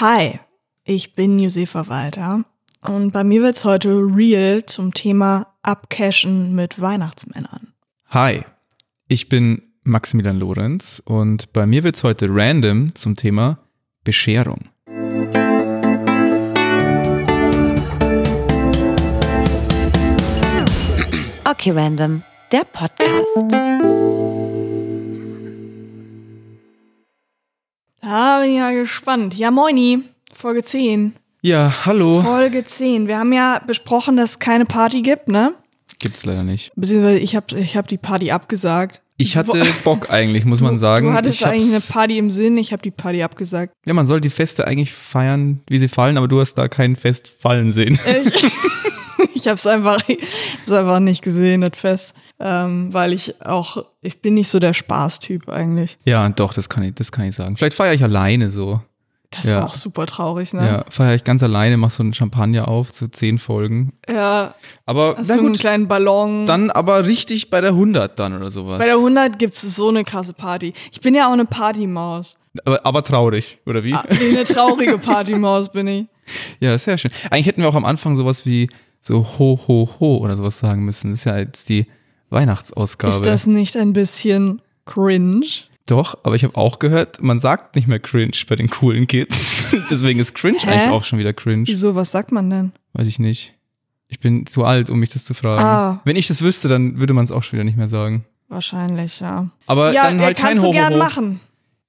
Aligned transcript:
Hi, 0.00 0.38
ich 0.84 1.14
bin 1.14 1.40
Josefa 1.40 1.88
Walter 1.88 2.44
und 2.82 3.10
bei 3.10 3.24
mir 3.24 3.42
wird's 3.42 3.64
heute 3.64 3.88
real 3.88 4.64
zum 4.64 4.94
Thema 4.94 5.48
Abcashen 5.62 6.54
mit 6.54 6.80
Weihnachtsmännern. 6.80 7.72
Hi, 8.10 8.44
ich 9.08 9.28
bin 9.28 9.60
Maximilian 9.82 10.38
Lorenz 10.38 11.02
und 11.04 11.52
bei 11.52 11.66
mir 11.66 11.82
wird's 11.82 12.04
heute 12.04 12.28
random 12.30 12.94
zum 12.94 13.16
Thema 13.16 13.58
Bescherung. 14.04 14.68
Okay, 21.44 21.72
Random, 21.72 22.22
der 22.52 22.62
Podcast. 22.62 24.17
Da 28.08 28.40
bin 28.40 28.52
ich 28.52 28.56
ja 28.56 28.70
gespannt. 28.70 29.34
Ja, 29.34 29.50
moini, 29.50 29.98
Folge 30.32 30.62
10. 30.62 31.12
Ja, 31.42 31.84
hallo. 31.84 32.22
Folge 32.22 32.64
10. 32.64 33.06
Wir 33.06 33.18
haben 33.18 33.34
ja 33.34 33.60
besprochen, 33.66 34.16
dass 34.16 34.30
es 34.30 34.38
keine 34.38 34.64
Party 34.64 35.02
gibt, 35.02 35.28
ne? 35.28 35.52
Gibt's 35.98 36.24
leider 36.24 36.42
nicht. 36.42 36.72
Beziehungsweise 36.74 37.18
ich 37.18 37.36
habe 37.36 37.58
ich 37.60 37.76
hab 37.76 37.86
die 37.86 37.98
Party 37.98 38.30
abgesagt. 38.30 39.02
Ich 39.18 39.36
hatte 39.36 39.62
Bock 39.84 40.10
eigentlich, 40.10 40.46
muss 40.46 40.62
man 40.62 40.78
sagen. 40.78 41.08
Du 41.08 41.12
hattest 41.12 41.42
ich 41.42 41.46
eigentlich 41.46 41.70
eine 41.70 41.82
Party 41.82 42.16
im 42.16 42.30
Sinn, 42.30 42.56
ich 42.56 42.72
habe 42.72 42.80
die 42.80 42.90
Party 42.90 43.22
abgesagt. 43.22 43.74
Ja, 43.84 43.92
man 43.92 44.06
soll 44.06 44.22
die 44.22 44.30
Feste 44.30 44.66
eigentlich 44.66 44.94
feiern, 44.94 45.60
wie 45.68 45.78
sie 45.78 45.88
fallen, 45.88 46.16
aber 46.16 46.28
du 46.28 46.40
hast 46.40 46.54
da 46.54 46.68
kein 46.68 46.96
Fest 46.96 47.28
fallen 47.28 47.72
sehen. 47.72 48.00
Ich, 48.06 49.34
ich 49.34 49.46
habe 49.48 49.56
es 49.56 49.66
einfach, 49.66 50.02
ich 50.08 50.22
hab's 50.62 50.72
einfach 50.72 51.00
nicht 51.00 51.20
gesehen, 51.20 51.60
das 51.60 51.78
Fest. 51.78 52.14
Ähm, 52.40 52.92
weil 52.94 53.12
ich 53.12 53.44
auch, 53.44 53.84
ich 54.00 54.22
bin 54.22 54.34
nicht 54.34 54.48
so 54.48 54.58
der 54.60 54.72
Spaßtyp 54.74 55.48
eigentlich. 55.48 55.98
Ja, 56.04 56.28
doch, 56.28 56.54
das 56.54 56.68
kann 56.68 56.84
ich, 56.84 56.94
das 56.94 57.10
kann 57.10 57.24
ich 57.26 57.34
sagen. 57.34 57.56
Vielleicht 57.56 57.76
feiere 57.76 57.94
ich 57.94 58.02
alleine 58.04 58.50
so. 58.52 58.80
Das 59.30 59.44
ist 59.44 59.50
Ja. 59.50 59.62
auch 59.64 59.74
super 59.74 60.06
traurig, 60.06 60.54
ne? 60.54 60.66
Ja, 60.66 60.84
feiere 60.88 61.14
ich 61.16 61.24
ganz 61.24 61.42
alleine, 61.42 61.76
mach 61.76 61.90
so 61.90 62.02
einen 62.02 62.14
Champagner 62.14 62.66
auf, 62.66 62.92
so 62.92 63.06
zehn 63.08 63.38
Folgen. 63.38 63.92
Ja, 64.08 64.54
Aber 64.86 65.16
hast 65.18 65.28
na 65.28 65.34
einen 65.34 65.48
gut, 65.48 65.58
kleinen 65.58 65.86
Ballon. 65.86 66.46
dann 66.46 66.70
aber 66.70 67.04
richtig 67.04 67.50
bei 67.50 67.60
der 67.60 67.70
100 67.72 68.18
dann 68.18 68.34
oder 68.34 68.50
sowas. 68.50 68.78
Bei 68.78 68.86
der 68.86 68.94
100 68.94 69.38
gibt's 69.38 69.60
so 69.60 69.88
eine 69.88 70.04
krasse 70.04 70.32
Party. 70.32 70.72
Ich 70.92 71.00
bin 71.02 71.14
ja 71.14 71.28
auch 71.28 71.32
eine 71.32 71.44
Partymaus. 71.44 72.36
aber, 72.64 72.86
aber 72.86 73.04
traurig, 73.04 73.58
oder 73.66 73.84
wie? 73.84 73.92
Ah, 73.92 74.04
nee, 74.08 74.30
eine 74.30 74.44
traurige 74.44 74.96
Partymaus 74.98 75.70
bin 75.70 75.86
ich. 75.88 76.06
Ja, 76.60 76.76
sehr 76.76 76.98
schön. 76.98 77.10
Eigentlich 77.30 77.46
hätten 77.46 77.62
wir 77.62 77.68
auch 77.70 77.74
am 77.74 77.86
Anfang 77.86 78.14
sowas 78.14 78.44
wie 78.44 78.68
so 79.00 79.26
ho, 79.38 79.58
ho, 79.66 79.88
ho 79.98 80.18
oder 80.18 80.36
sowas 80.36 80.58
sagen 80.58 80.84
müssen. 80.84 81.10
Das 81.10 81.20
ist 81.20 81.24
ja 81.24 81.38
jetzt 81.38 81.70
die 81.70 81.86
Weihnachtsausgabe. 82.30 83.12
Ist 83.14 83.26
das 83.26 83.46
nicht 83.46 83.76
ein 83.76 83.92
bisschen 83.92 84.62
cringe? 84.86 85.46
Doch, 85.86 86.18
aber 86.22 86.34
ich 86.34 86.44
habe 86.44 86.54
auch 86.56 86.78
gehört, 86.78 87.22
man 87.22 87.40
sagt 87.40 87.74
nicht 87.74 87.88
mehr 87.88 87.98
cringe 87.98 88.32
bei 88.48 88.56
den 88.56 88.68
coolen 88.68 89.06
Kids. 89.06 89.66
Deswegen 89.90 90.20
ist 90.20 90.34
cringe 90.34 90.58
Hä? 90.60 90.70
eigentlich 90.70 90.90
auch 90.90 91.04
schon 91.04 91.18
wieder 91.18 91.32
cringe. 91.32 91.66
Wieso, 91.66 91.94
was 91.94 92.10
sagt 92.10 92.30
man 92.30 92.50
denn? 92.50 92.72
Weiß 92.92 93.06
ich 93.08 93.18
nicht. 93.18 93.54
Ich 94.08 94.20
bin 94.20 94.46
zu 94.46 94.64
alt, 94.64 94.90
um 94.90 94.98
mich 94.98 95.10
das 95.10 95.24
zu 95.24 95.34
fragen. 95.34 95.62
Ah. 95.62 96.00
Wenn 96.04 96.16
ich 96.16 96.28
das 96.28 96.42
wüsste, 96.42 96.68
dann 96.68 96.98
würde 96.98 97.14
man 97.14 97.24
es 97.24 97.30
auch 97.30 97.42
schon 97.42 97.54
wieder 97.58 97.64
nicht 97.64 97.76
mehr 97.76 97.88
sagen. 97.88 98.24
Wahrscheinlich, 98.48 99.20
ja. 99.20 99.48
Aber 99.66 99.92
ja, 99.92 100.04
dann 100.04 100.20
halt 100.20 100.38
äh, 100.38 100.40
kein 100.40 100.50
kannst 100.50 100.62
ho, 100.64 100.68
du 100.68 100.72
gern 100.72 100.92
ho, 100.94 100.96
ho. 100.96 100.98
machen. 100.98 101.40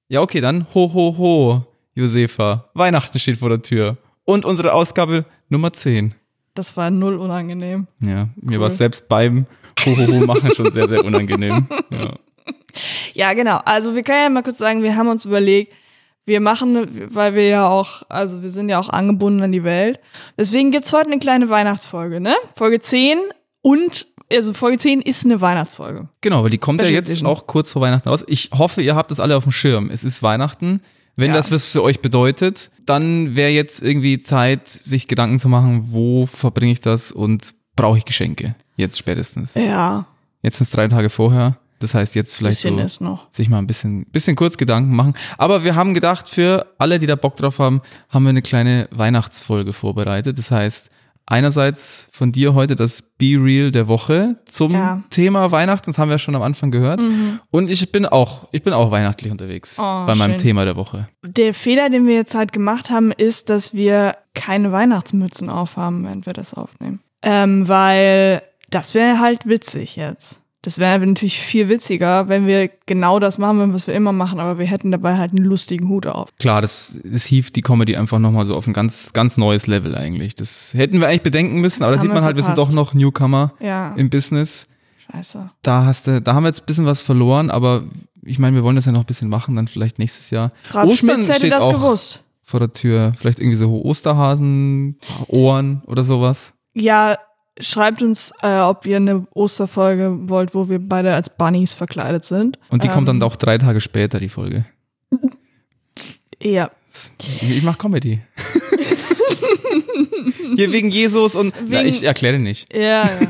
Ja, 0.08 0.20
okay, 0.22 0.40
dann 0.40 0.66
ho, 0.74 0.92
ho, 0.92 1.16
ho, 1.16 1.64
Josefa. 1.94 2.66
Weihnachten 2.74 3.18
steht 3.18 3.38
vor 3.38 3.48
der 3.48 3.62
Tür. 3.62 3.96
Und 4.24 4.44
unsere 4.44 4.72
Ausgabe 4.74 5.24
Nummer 5.48 5.72
10. 5.72 6.14
Das 6.54 6.76
war 6.76 6.90
null 6.90 7.16
unangenehm. 7.16 7.86
Ja, 8.00 8.28
mir 8.36 8.56
Cool. 8.56 8.60
war 8.60 8.68
es 8.68 8.76
selbst 8.76 9.08
beim 9.08 9.46
ho, 9.86 9.96
ho, 9.96 10.06
ho 10.06 10.26
machen 10.26 10.50
schon 10.54 10.70
sehr, 10.72 10.88
sehr 10.88 11.04
unangenehm. 11.04 11.66
Ja. 11.90 12.14
Ja, 13.14 13.32
genau. 13.34 13.58
Also 13.64 13.94
wir 13.94 14.02
können 14.02 14.22
ja 14.22 14.28
mal 14.30 14.42
kurz 14.42 14.58
sagen, 14.58 14.82
wir 14.82 14.96
haben 14.96 15.08
uns 15.08 15.24
überlegt, 15.24 15.72
wir 16.24 16.40
machen, 16.40 17.08
weil 17.14 17.34
wir 17.34 17.46
ja 17.48 17.68
auch, 17.68 18.02
also 18.08 18.42
wir 18.42 18.50
sind 18.50 18.68
ja 18.68 18.78
auch 18.78 18.88
angebunden 18.88 19.42
an 19.42 19.52
die 19.52 19.64
Welt. 19.64 19.98
Deswegen 20.38 20.70
gibt's 20.70 20.92
heute 20.92 21.06
eine 21.06 21.18
kleine 21.18 21.48
Weihnachtsfolge, 21.48 22.20
ne? 22.20 22.34
Folge 22.56 22.80
10 22.80 23.18
und, 23.62 24.06
also 24.32 24.52
Folge 24.52 24.78
10 24.78 25.00
ist 25.02 25.24
eine 25.24 25.40
Weihnachtsfolge. 25.40 26.08
Genau, 26.20 26.42
weil 26.42 26.50
die 26.50 26.58
kommt 26.58 26.80
ja 26.80 26.86
Special 26.86 27.00
jetzt 27.00 27.08
Edition. 27.10 27.28
auch 27.28 27.46
kurz 27.46 27.70
vor 27.72 27.82
Weihnachten 27.82 28.08
raus. 28.08 28.24
Ich 28.28 28.50
hoffe, 28.56 28.82
ihr 28.82 28.94
habt 28.94 29.10
das 29.10 29.20
alle 29.20 29.36
auf 29.36 29.42
dem 29.44 29.52
Schirm. 29.52 29.90
Es 29.90 30.04
ist 30.04 30.22
Weihnachten. 30.22 30.82
Wenn 31.16 31.30
Ja. 31.30 31.36
das 31.36 31.50
was 31.52 31.66
für 31.68 31.82
euch 31.82 32.00
bedeutet, 32.00 32.70
dann 32.86 33.34
wäre 33.36 33.50
jetzt 33.50 33.82
irgendwie 33.82 34.22
Zeit, 34.22 34.68
sich 34.68 35.08
Gedanken 35.08 35.38
zu 35.38 35.48
machen, 35.48 35.88
wo 35.90 36.26
verbringe 36.26 36.72
ich 36.72 36.80
das 36.80 37.10
und 37.12 37.54
brauche 37.76 37.98
ich 37.98 38.04
Geschenke? 38.04 38.54
Jetzt 38.80 38.98
spätestens. 38.98 39.54
Ja, 39.54 40.06
Jetzt 40.42 40.56
sind 40.58 40.64
es 40.64 40.70
drei 40.70 40.88
Tage 40.88 41.10
vorher. 41.10 41.58
Das 41.80 41.94
heißt, 41.94 42.14
jetzt 42.14 42.34
vielleicht 42.34 42.60
so 42.60 43.18
sich 43.30 43.48
mal 43.48 43.58
ein 43.58 43.66
bisschen, 43.66 44.04
bisschen 44.06 44.36
kurz 44.36 44.56
Gedanken 44.58 44.94
machen. 44.94 45.14
Aber 45.38 45.64
wir 45.64 45.74
haben 45.74 45.94
gedacht, 45.94 46.28
für 46.28 46.66
alle, 46.78 46.98
die 46.98 47.06
da 47.06 47.14
Bock 47.14 47.36
drauf 47.36 47.58
haben, 47.58 47.80
haben 48.10 48.22
wir 48.24 48.30
eine 48.30 48.42
kleine 48.42 48.86
Weihnachtsfolge 48.90 49.72
vorbereitet. 49.72 50.36
Das 50.38 50.50
heißt, 50.50 50.90
einerseits 51.24 52.08
von 52.12 52.32
dir 52.32 52.52
heute 52.54 52.76
das 52.76 53.00
Be 53.02 53.36
Real 53.38 53.70
der 53.70 53.88
Woche 53.88 54.36
zum 54.46 54.72
Ja. 54.72 55.02
Thema 55.10 55.50
Weihnachten. 55.52 55.90
Das 55.90 55.96
haben 55.98 56.08
wir 56.08 56.14
ja 56.14 56.18
schon 56.18 56.36
am 56.36 56.42
Anfang 56.42 56.70
gehört. 56.70 57.00
Und 57.50 57.70
ich 57.70 57.90
bin 57.92 58.04
auch, 58.04 58.48
ich 58.52 58.62
bin 58.62 58.72
auch 58.74 58.90
weihnachtlich 58.90 59.30
unterwegs 59.32 59.76
Oh, 59.78 59.82
bei 60.06 60.14
meinem 60.14 60.32
schön. 60.32 60.38
Thema 60.40 60.64
der 60.66 60.76
Woche. 60.76 61.08
Der 61.24 61.54
Fehler, 61.54 61.88
den 61.88 62.06
wir 62.06 62.14
jetzt 62.14 62.34
halt 62.34 62.52
gemacht 62.52 62.90
haben, 62.90 63.10
ist, 63.12 63.48
dass 63.48 63.72
wir 63.72 64.16
keine 64.34 64.70
Weihnachtsmützen 64.72 65.48
aufhaben, 65.48 66.04
während 66.04 66.26
wir 66.26 66.32
das 66.34 66.52
aufnehmen. 66.52 67.00
Ähm, 67.22 67.68
weil 67.68 68.42
das 68.70 68.94
wäre 68.94 69.20
halt 69.20 69.46
witzig 69.46 69.96
jetzt. 69.96 70.42
Das 70.62 70.78
wäre 70.78 70.98
natürlich 71.06 71.40
viel 71.40 71.70
witziger, 71.70 72.28
wenn 72.28 72.46
wir 72.46 72.68
genau 72.84 73.18
das 73.18 73.38
machen 73.38 73.56
würden, 73.56 73.72
was 73.72 73.86
wir 73.86 73.94
immer 73.94 74.12
machen, 74.12 74.40
aber 74.40 74.58
wir 74.58 74.66
hätten 74.66 74.90
dabei 74.90 75.16
halt 75.16 75.30
einen 75.30 75.44
lustigen 75.46 75.88
Hut 75.88 76.06
auf. 76.06 76.28
Klar, 76.38 76.60
das, 76.60 77.00
das 77.02 77.24
hieft 77.24 77.56
die 77.56 77.62
Comedy 77.62 77.96
einfach 77.96 78.18
nochmal 78.18 78.44
so 78.44 78.54
auf 78.54 78.66
ein 78.66 78.74
ganz, 78.74 79.14
ganz 79.14 79.38
neues 79.38 79.66
Level 79.66 79.94
eigentlich. 79.96 80.34
Das 80.34 80.74
hätten 80.74 81.00
wir 81.00 81.08
eigentlich 81.08 81.22
bedenken 81.22 81.62
müssen, 81.62 81.82
aber 81.82 81.92
da 81.96 81.98
sieht 82.02 82.12
man 82.12 82.22
halt, 82.24 82.36
wir 82.36 82.42
sind 82.42 82.58
doch 82.58 82.72
noch 82.72 82.92
Newcomer 82.92 83.54
Ja, 83.58 83.94
im 83.94 84.10
Business. 84.10 84.66
scheiße. 85.10 85.50
da 85.62 85.86
hast 85.86 86.06
du, 86.06 86.20
da 86.20 86.34
haben 86.34 86.42
wir 86.44 86.48
jetzt 86.48 86.60
ein 86.60 86.66
bisschen 86.66 86.84
was 86.84 87.00
verloren, 87.00 87.50
aber 87.50 87.84
ich 88.22 88.38
meine, 88.38 88.54
wir 88.54 88.62
wollen 88.62 88.76
das 88.76 88.84
ja 88.84 88.92
noch 88.92 89.00
ein 89.00 89.06
bisschen 89.06 89.30
machen, 89.30 89.56
dann 89.56 89.66
vielleicht 89.66 89.98
nächstes 89.98 90.28
Jahr. 90.28 90.52
Ralf 90.72 90.94
Schmitz 90.94 91.26
hätte 91.26 91.38
steht 91.38 91.52
das 91.52 91.70
gewusst. 91.70 92.22
vor 92.42 92.60
der 92.60 92.74
Tür. 92.74 93.12
Vielleicht 93.16 93.40
irgendwie 93.40 93.56
so 93.56 93.80
Osterhasen, 93.82 94.98
Ohren 95.28 95.82
oder 95.86 96.04
sowas. 96.04 96.52
Ja, 96.74 97.16
schreibt 97.60 98.02
uns, 98.02 98.32
äh, 98.42 98.58
ob 98.60 98.86
ihr 98.86 98.96
eine 98.96 99.26
Osterfolge 99.34 100.28
wollt, 100.28 100.54
wo 100.54 100.68
wir 100.68 100.78
beide 100.78 101.14
als 101.14 101.30
Bunnies 101.30 101.72
verkleidet 101.72 102.24
sind. 102.24 102.58
Und 102.68 102.84
die 102.84 102.88
kommt 102.88 103.08
dann 103.08 103.16
Ähm, 103.16 103.22
auch 103.22 103.36
drei 103.36 103.58
Tage 103.58 103.80
später, 103.80 104.20
die 104.20 104.28
Folge. 104.28 104.64
Ja. 106.42 106.70
Ich 107.42 107.62
mach 107.62 107.78
Comedy. 107.78 108.20
Hier 110.56 110.72
wegen 110.72 110.90
Jesus 110.90 111.34
und 111.34 111.54
na, 111.62 111.70
Wegen- 111.70 111.88
ich 111.88 112.02
erkläre 112.02 112.38
nicht. 112.38 112.72
Ja, 112.74 113.04
ja. 113.04 113.20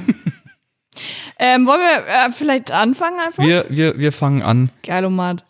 ähm, 1.39 1.67
wollen 1.67 1.81
wir 1.81 2.07
äh, 2.07 2.33
vielleicht 2.33 2.73
anfangen 2.73 3.19
einfach? 3.21 3.43
Wir, 3.45 3.67
wir, 3.69 3.99
wir 3.99 4.13
fangen 4.13 4.43
an. 4.43 4.71
Geilomat. 4.83 5.45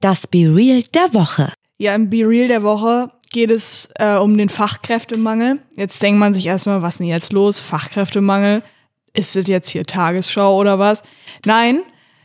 Das 0.00 0.26
Be 0.26 0.52
Real 0.54 0.82
der 0.94 1.14
Woche. 1.14 1.52
Ja, 1.78 1.94
im 1.94 2.10
Be 2.10 2.26
Real 2.28 2.48
der 2.48 2.62
Woche 2.62 3.10
geht 3.32 3.50
es 3.50 3.88
äh, 3.96 4.16
um 4.16 4.36
den 4.36 4.48
Fachkräftemangel. 4.48 5.60
Jetzt 5.76 6.02
denkt 6.02 6.20
man 6.20 6.34
sich 6.34 6.46
erstmal, 6.46 6.82
was 6.82 6.94
ist 6.94 6.98
denn 7.00 7.08
jetzt 7.08 7.32
los? 7.32 7.60
Fachkräftemangel? 7.60 8.62
Ist 9.14 9.36
das 9.36 9.46
jetzt 9.48 9.68
hier 9.68 9.84
Tagesschau 9.84 10.56
oder 10.58 10.78
was? 10.78 11.02
Nein, 11.44 11.82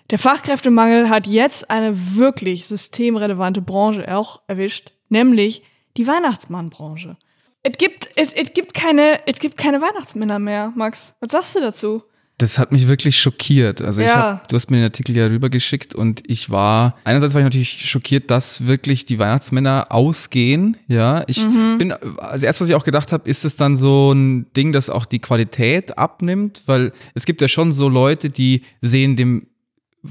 der 0.09 0.19
Fachkräftemangel 0.19 1.09
hat 1.09 1.27
jetzt 1.27 1.69
eine 1.69 2.15
wirklich 2.15 2.67
systemrelevante 2.67 3.61
Branche 3.61 4.13
auch 4.15 4.41
erwischt, 4.47 4.93
nämlich 5.09 5.63
die 5.97 6.07
Weihnachtsmannbranche. 6.07 7.17
Es 7.63 7.77
gibt, 7.77 8.09
es, 8.15 8.31
es 8.31 8.53
gibt 8.53 8.73
keine, 8.73 9.19
es 9.25 9.39
gibt 9.39 9.57
keine 9.57 9.81
Weihnachtsmänner 9.81 10.39
mehr, 10.39 10.71
Max. 10.75 11.15
Was 11.19 11.31
sagst 11.31 11.55
du 11.55 11.59
dazu? 11.59 12.03
Das 12.39 12.59
hat 12.59 12.71
mich 12.71 12.87
wirklich 12.87 13.17
schockiert. 13.19 13.81
Also 13.81 14.01
ich 14.01 14.07
Ja. 14.07 14.15
hab, 14.33 14.47
du 14.47 14.55
hast 14.55 14.69
mir 14.69 14.77
den 14.77 14.83
Artikel 14.83 15.15
ja 15.17 15.25
rübergeschickt 15.25 15.95
und 15.95 16.21
ich 16.27 16.51
war, 16.51 16.95
einerseits 17.03 17.33
war 17.33 17.41
ich 17.41 17.45
natürlich 17.45 17.89
schockiert, 17.89 18.29
dass 18.29 18.67
wirklich 18.67 19.05
die 19.05 19.17
Weihnachtsmänner 19.17 19.87
ausgehen. 19.89 20.77
Ja, 20.87 21.23
ich 21.25 21.43
Mhm. 21.43 21.77
bin, 21.79 21.91
also 22.19 22.45
erst 22.45 22.61
was 22.61 22.69
ich 22.69 22.75
auch 22.75 22.83
gedacht 22.83 23.11
habe, 23.11 23.27
ist 23.27 23.43
es 23.43 23.55
dann 23.55 23.75
so 23.75 24.11
ein 24.11 24.45
Ding, 24.55 24.71
das 24.71 24.91
auch 24.91 25.05
die 25.05 25.17
Qualität 25.17 25.97
abnimmt, 25.97 26.61
weil 26.67 26.93
es 27.15 27.25
gibt 27.25 27.41
ja 27.41 27.47
schon 27.47 27.71
so 27.71 27.89
Leute, 27.89 28.29
die 28.29 28.61
sehen 28.81 29.15
dem 29.15 29.47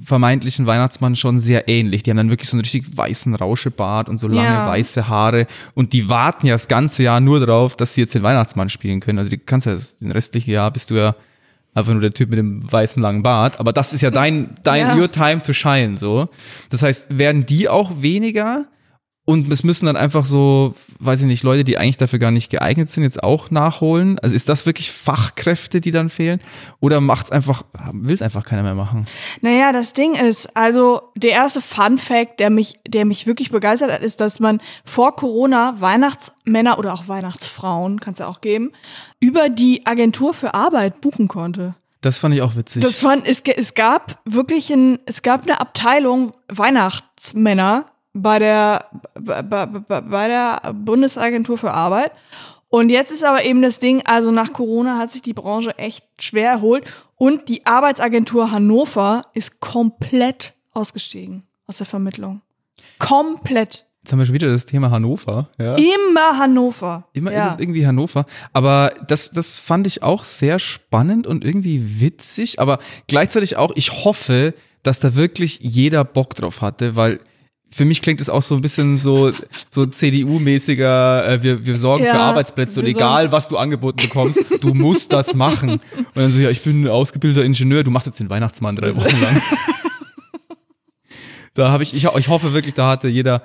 vermeintlichen 0.05 0.67
Weihnachtsmann 0.67 1.14
schon 1.17 1.38
sehr 1.38 1.69
ähnlich. 1.69 2.02
Die 2.02 2.11
haben 2.11 2.17
dann 2.17 2.29
wirklich 2.31 2.49
so 2.50 2.56
einen 2.56 2.62
richtig 2.62 2.96
weißen 2.96 3.34
Rauschebart 3.37 4.08
und 4.08 4.19
so 4.19 4.26
lange 4.26 4.49
Ja. 4.49 4.67
weiße 4.67 5.06
Haare 5.08 5.46
und 5.75 5.93
die 5.93 6.08
warten 6.08 6.46
ja 6.49 6.55
das 6.55 6.67
ganze 6.67 7.05
Jahr 7.05 7.20
nur 7.20 7.38
darauf, 7.38 7.76
dass 7.76 7.94
sie 7.94 8.00
jetzt 8.02 8.14
den 8.17 8.25
Weihnachtsmann 8.25 8.69
spielen 8.69 8.99
können. 9.00 9.19
Also 9.20 9.31
die 9.31 9.38
kannst 9.38 9.64
ja 9.67 9.72
das, 9.72 9.96
den 9.99 10.11
restlichen 10.11 10.50
Jahr 10.50 10.72
bist 10.72 10.90
du 10.90 10.96
ja 10.96 11.14
einfach 11.76 11.93
nur 11.93 12.00
der 12.00 12.12
Typ 12.12 12.31
mit 12.31 12.38
dem 12.38 12.70
weißen 12.73 13.00
langen 13.02 13.23
Bart, 13.23 13.61
aber 13.61 13.73
das 13.73 13.93
ist 13.93 14.00
ja 14.00 14.11
dein 14.11 14.56
dein 14.64 14.87
Ja. 14.88 14.96
your 14.96 15.11
time 15.11 15.43
to 15.43 15.52
shine 15.52 15.99
so. 15.99 16.28
Das 16.70 16.82
heißt, 16.82 17.17
werden 17.19 17.46
die 17.46 17.69
auch 17.69 18.02
weniger 18.02 18.67
Und 19.26 19.52
es 19.52 19.64
müssen 19.64 19.87
dann 19.87 19.96
einfach 19.96 20.25
so, 20.25 20.76
weiß 21.00 21.20
ich 21.20 21.26
nicht, 21.26 21.43
Leute, 21.43 21.64
die 21.64 21.78
eigentlich 21.78 21.96
dafür 21.96 22.20
gar 22.20 22.31
nicht 22.31 22.49
geeignet 22.49 22.88
sind, 22.88 23.02
jetzt 23.02 23.25
auch 23.25 23.50
nachholen. 23.50 24.20
Also 24.20 24.37
ist 24.37 24.49
das 24.49 24.67
wirklich 24.67 24.93
Fachkräfte, 24.93 25.81
die 25.81 25.90
dann 25.90 26.11
fehlen? 26.11 26.40
Oder 26.78 27.00
macht's 27.00 27.32
einfach, 27.32 27.64
will 27.93 28.14
es 28.14 28.23
einfach 28.23 28.44
keiner 28.44 28.62
mehr 28.62 28.76
machen? 28.76 29.06
Naja, 29.40 29.73
das 29.73 29.93
Ding 29.93 30.14
ist, 30.14 30.56
also 30.56 31.11
der 31.17 31.32
erste 31.32 31.61
Fun 31.61 31.99
Fact, 31.99 32.38
der 32.38 32.50
mich, 32.50 32.78
der 32.87 33.05
mich 33.05 33.26
wirklich 33.26 33.50
begeistert 33.50 33.90
hat, 33.90 34.00
ist, 34.00 34.20
dass 34.20 34.38
man 34.38 34.61
vor 34.84 35.17
Corona 35.17 35.75
Weihnachtsmänner 35.81 36.79
oder 36.79 36.94
auch 36.94 37.08
Weihnachtsfrauen, 37.08 37.99
kann 37.99 38.12
es 38.12 38.20
ja 38.20 38.29
auch 38.29 38.40
geben, 38.40 38.70
über 39.19 39.49
die 39.49 39.84
Agentur 39.87 40.34
für 40.34 40.55
Arbeit 40.55 41.00
buchen 41.00 41.26
konnte. 41.26 41.75
Das 42.00 42.19
fand 42.19 42.32
ich 42.37 42.43
auch 42.43 42.55
witzig. 42.55 42.81
Das 42.84 43.00
fand, 43.00 43.26
es, 43.26 43.40
es 43.40 43.75
gab 43.75 44.20
wirklich 44.25 44.70
ein, 44.72 45.00
es 45.06 45.22
gab 45.22 45.43
eine 45.43 45.61
Abteilung 45.61 46.32
Weihnachtsmänner 46.46 47.87
bei 48.22 48.38
der, 48.38 48.86
bei, 49.14 49.42
bei, 49.42 49.66
bei 49.66 50.28
der 50.28 50.72
Bundesagentur 50.72 51.58
für 51.58 51.72
Arbeit. 51.72 52.12
Und 52.68 52.90
jetzt 52.90 53.12
ist 53.12 53.24
aber 53.24 53.44
eben 53.44 53.62
das 53.62 53.78
Ding, 53.78 54.02
also 54.04 54.32
nach 54.32 54.52
Corona 54.52 54.98
hat 54.98 55.10
sich 55.10 55.22
die 55.22 55.32
Branche 55.32 55.78
echt 55.78 56.04
schwer 56.20 56.50
erholt 56.50 56.84
und 57.14 57.48
die 57.48 57.64
Arbeitsagentur 57.64 58.50
Hannover 58.50 59.22
ist 59.34 59.60
komplett 59.60 60.54
ausgestiegen 60.72 61.44
aus 61.66 61.78
der 61.78 61.86
Vermittlung. 61.86 62.42
Komplett. 62.98 63.86
Jetzt 64.02 64.12
haben 64.12 64.19
wir 64.19 64.26
schon 64.26 64.34
wieder 64.34 64.52
das 64.52 64.66
Thema 64.66 64.90
Hannover. 64.90 65.48
Ja. 65.58 65.74
Immer 65.76 66.38
Hannover. 66.38 67.08
Immer 67.12 67.32
ja. 67.32 67.46
ist 67.46 67.54
es 67.54 67.60
irgendwie 67.60 67.86
Hannover. 67.86 68.26
Aber 68.52 68.92
das, 69.06 69.30
das 69.30 69.58
fand 69.58 69.86
ich 69.86 70.02
auch 70.02 70.24
sehr 70.24 70.58
spannend 70.58 71.26
und 71.26 71.44
irgendwie 71.44 72.00
witzig. 72.00 72.60
Aber 72.60 72.78
gleichzeitig 73.08 73.56
auch, 73.56 73.72
ich 73.74 74.04
hoffe, 74.04 74.54
dass 74.82 75.00
da 75.00 75.16
wirklich 75.16 75.58
jeder 75.60 76.04
Bock 76.04 76.34
drauf 76.34 76.60
hatte, 76.60 76.94
weil 76.94 77.20
für 77.70 77.84
mich 77.84 78.00
klingt 78.00 78.20
es 78.20 78.28
auch 78.28 78.42
so 78.42 78.54
ein 78.54 78.60
bisschen 78.60 78.98
so, 78.98 79.32
so 79.70 79.86
CDU-mäßiger, 79.86 81.28
äh, 81.28 81.42
wir, 81.42 81.66
wir 81.66 81.76
sorgen 81.76 82.04
Ja, 82.04 82.12
für 82.12 82.20
Arbeitsplätze 82.20 82.80
und 82.80 82.86
egal, 82.86 83.32
was 83.32 83.48
du 83.48 83.56
angeboten 83.56 83.98
bekommst, 84.00 84.38
du 84.60 84.72
musst 84.72 85.12
das 85.12 85.34
machen. 85.34 85.70
Und 85.70 86.06
dann 86.14 86.30
so, 86.30 86.38
ja, 86.38 86.50
ich 86.50 86.62
bin 86.62 86.84
ein 86.84 86.88
ausgebildeter 86.88 87.44
Ingenieur, 87.44 87.82
du 87.84 87.90
machst 87.90 88.06
jetzt 88.06 88.20
den 88.20 88.30
Weihnachtsmann 88.30 88.76
drei 88.76 88.94
Wochen 88.96 89.20
lang. 89.20 89.42
da 91.54 91.70
habe 91.70 91.82
ich, 91.82 91.94
ich, 91.94 92.04
ich 92.04 92.28
hoffe 92.28 92.52
wirklich, 92.54 92.74
da 92.74 92.88
hatte 92.88 93.08
jeder 93.08 93.42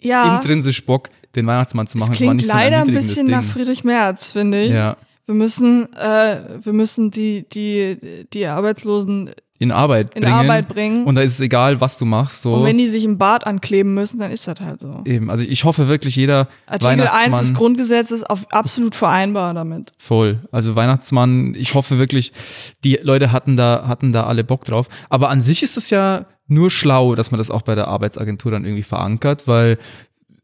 ja, 0.00 0.36
intrinsisch 0.36 0.84
Bock, 0.84 1.10
den 1.36 1.46
Weihnachtsmann 1.46 1.86
zu 1.86 1.98
machen. 1.98 2.12
Es 2.12 2.20
war 2.20 2.26
klingt 2.26 2.36
nicht 2.36 2.46
so 2.46 2.52
ein 2.52 2.58
leider 2.58 2.80
ein 2.82 2.92
bisschen 2.92 3.26
Ding. 3.26 3.36
nach 3.36 3.44
Friedrich 3.44 3.84
Merz, 3.84 4.26
finde 4.32 4.62
ich. 4.62 4.70
ja, 4.70 4.96
Wir 5.26 5.34
müssen, 5.34 5.92
äh, 5.94 6.58
wir 6.62 6.72
müssen 6.72 7.10
die, 7.10 7.46
die, 7.48 8.26
die 8.32 8.46
Arbeitslosen 8.46 9.30
in 9.62 9.70
Arbeit 9.70 10.14
in 10.14 10.22
bringen. 10.22 10.34
Arbeit 10.34 10.68
bringen. 10.68 11.04
Und 11.06 11.14
da 11.14 11.22
ist 11.22 11.34
es 11.34 11.40
egal, 11.40 11.80
was 11.80 11.96
du 11.96 12.04
machst. 12.04 12.42
So. 12.42 12.54
Und 12.54 12.64
wenn 12.64 12.78
die 12.78 12.88
sich 12.88 13.04
im 13.04 13.16
Bad 13.16 13.46
ankleben 13.46 13.94
müssen, 13.94 14.18
dann 14.18 14.30
ist 14.30 14.48
das 14.48 14.60
halt 14.60 14.80
so. 14.80 15.02
Eben, 15.04 15.30
also 15.30 15.44
ich 15.44 15.64
hoffe 15.64 15.88
wirklich, 15.88 16.16
jeder 16.16 16.48
Artikel 16.66 16.88
1 16.88 17.00
Weihnachtsmann 17.00 17.40
des 17.40 17.54
Grundgesetzes 17.54 18.24
auf 18.24 18.52
absolut 18.52 18.94
vereinbar 18.94 19.54
damit. 19.54 19.92
voll. 19.98 20.40
Also 20.50 20.74
Weihnachtsmann, 20.74 21.54
ich 21.54 21.74
hoffe 21.74 21.98
wirklich, 21.98 22.32
die 22.84 22.98
Leute 23.02 23.32
hatten 23.32 23.56
da, 23.56 23.84
hatten 23.86 24.12
da 24.12 24.24
alle 24.24 24.44
Bock 24.44 24.64
drauf. 24.64 24.88
Aber 25.08 25.30
an 25.30 25.40
sich 25.40 25.62
ist 25.62 25.76
es 25.76 25.90
ja 25.90 26.26
nur 26.48 26.70
schlau, 26.70 27.14
dass 27.14 27.30
man 27.30 27.38
das 27.38 27.50
auch 27.50 27.62
bei 27.62 27.74
der 27.74 27.88
Arbeitsagentur 27.88 28.50
dann 28.50 28.64
irgendwie 28.64 28.82
verankert, 28.82 29.46
weil 29.46 29.78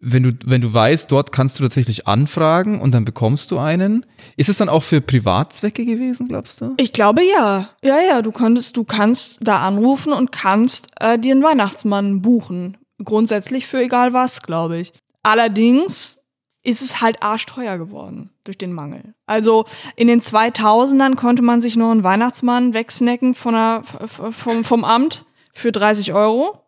wenn 0.00 0.22
du, 0.22 0.32
wenn 0.44 0.60
du 0.60 0.72
weißt, 0.72 1.10
dort 1.10 1.32
kannst 1.32 1.58
du 1.58 1.64
tatsächlich 1.64 2.06
anfragen 2.06 2.80
und 2.80 2.92
dann 2.92 3.04
bekommst 3.04 3.50
du 3.50 3.58
einen. 3.58 4.06
Ist 4.36 4.48
es 4.48 4.56
dann 4.56 4.68
auch 4.68 4.84
für 4.84 5.00
Privatzwecke 5.00 5.84
gewesen, 5.84 6.28
glaubst 6.28 6.60
du? 6.60 6.74
Ich 6.76 6.92
glaube 6.92 7.22
ja. 7.22 7.70
Ja, 7.82 8.00
ja, 8.00 8.22
du 8.22 8.30
konntest, 8.30 8.76
du 8.76 8.84
kannst 8.84 9.40
da 9.42 9.66
anrufen 9.66 10.12
und 10.12 10.30
kannst 10.30 10.88
äh, 11.00 11.18
dir 11.18 11.32
einen 11.32 11.42
Weihnachtsmann 11.42 12.22
buchen. 12.22 12.76
Grundsätzlich 13.02 13.66
für 13.66 13.80
egal 13.80 14.12
was, 14.12 14.42
glaube 14.42 14.78
ich. 14.78 14.92
Allerdings 15.22 16.18
ist 16.62 16.82
es 16.82 17.00
halt 17.00 17.22
arschteuer 17.22 17.78
geworden 17.78 18.30
durch 18.44 18.58
den 18.58 18.72
Mangel. 18.72 19.14
Also 19.26 19.64
in 19.96 20.06
den 20.06 20.20
2000ern 20.20 21.16
konnte 21.16 21.42
man 21.42 21.60
sich 21.60 21.76
noch 21.76 21.90
einen 21.90 22.04
Weihnachtsmann 22.04 22.74
wegsnacken 22.74 23.34
von 23.34 23.54
der, 23.54 23.82
vom, 24.06 24.64
vom 24.64 24.84
Amt 24.84 25.24
für 25.52 25.72
30 25.72 26.12
Euro. 26.12 26.62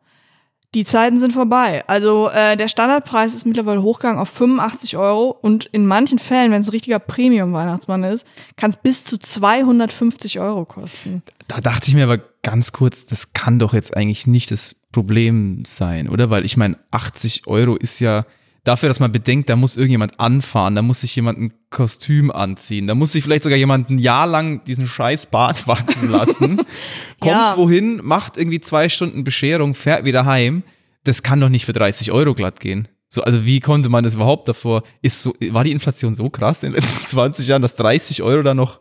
Die 0.75 0.85
Zeiten 0.85 1.19
sind 1.19 1.33
vorbei. 1.33 1.83
Also 1.89 2.31
äh, 2.31 2.57
der 2.57 2.69
Standardpreis 2.69 3.35
ist 3.35 3.45
mittlerweile 3.45 3.83
hochgegangen 3.83 4.21
auf 4.21 4.29
85 4.29 4.97
Euro 4.97 5.31
und 5.31 5.65
in 5.67 5.85
manchen 5.85 6.21
Fällen, 6.21 6.53
wenn 6.53 6.61
es 6.61 6.69
ein 6.69 6.73
richtiger 6.73 7.01
Premium-Weihnachtsmann 7.01 8.05
ist, 8.05 8.25
kann 8.57 8.71
es 8.71 8.77
bis 8.77 9.05
zu 9.05 9.19
250 9.19 10.39
Euro 10.39 10.65
kosten. 10.65 11.23
Da 11.49 11.61
dachte 11.61 11.89
ich 11.89 11.95
mir 11.95 12.05
aber 12.05 12.19
ganz 12.43 12.71
kurz, 12.71 13.05
das 13.05 13.33
kann 13.33 13.59
doch 13.59 13.75
jetzt 13.75 13.97
eigentlich 13.97 14.29
nicht 14.29 14.53
das 14.53 14.77
Problem 14.93 15.65
sein, 15.67 16.09
oder? 16.09 16.31
Weil 16.31 16.45
ich 16.45 16.57
meine, 16.57 16.79
80 16.93 17.49
Euro 17.49 17.75
ist 17.75 17.99
ja 17.99 18.25
dafür, 18.65 18.89
dass 18.89 19.01
man 19.01 19.11
bedenkt, 19.13 19.49
da 19.49 19.57
muss 19.57 19.77
irgendjemand 19.77 20.19
anfahren, 20.21 20.75
da 20.75 20.83
muss 20.83 21.01
sich 21.03 21.15
jemand 21.17 21.39
ein 21.39 21.53
Kostüm 21.71 22.31
anziehen, 22.31 22.87
da 22.87 22.95
muss 22.95 23.13
sich 23.13 23.23
vielleicht 23.25 23.45
sogar 23.45 23.59
jemand 23.59 23.91
ein 23.91 23.99
Jahr 23.99 24.27
lang 24.27 24.63
diesen 24.65 24.87
scheiß 24.87 25.27
Bart 25.27 25.67
wachsen 25.67 26.11
lassen, 26.11 26.57
kommt 27.21 27.33
Ja. 27.33 27.57
wohin, 27.57 28.01
macht 28.03 28.37
irgendwie 28.37 28.61
zwei 28.61 28.89
Stunden 28.89 29.25
Bescherung, 29.25 29.75
fährt 29.75 30.05
wieder 30.05 30.25
heim. 30.25 30.63
Das 31.05 31.23
kann 31.23 31.41
doch 31.41 31.49
nicht 31.49 31.65
für 31.65 31.73
30 31.73 32.13
Euro 32.13 32.35
glatt 32.35 32.61
gehen. 32.61 32.87
So, 33.09 33.23
also 33.23 33.45
wie 33.45 33.59
konnte 33.61 33.89
man 33.89 34.05
das 34.05 34.15
überhaupt 34.15 34.47
davor? 34.47 34.83
Ist 35.03 35.23
so, 35.23 35.35
war 35.51 35.65
die 35.65 35.73
Inflation 35.73 36.15
so 36.15 36.29
krass 36.31 36.63
in 36.63 36.73
den 36.73 36.81
letzten 36.83 37.07
20 37.07 37.49
Jahren, 37.49 37.63
dass 37.63 37.75
30 37.75 38.23
Euro 38.23 38.43
da 38.43 38.55
noch 38.55 38.79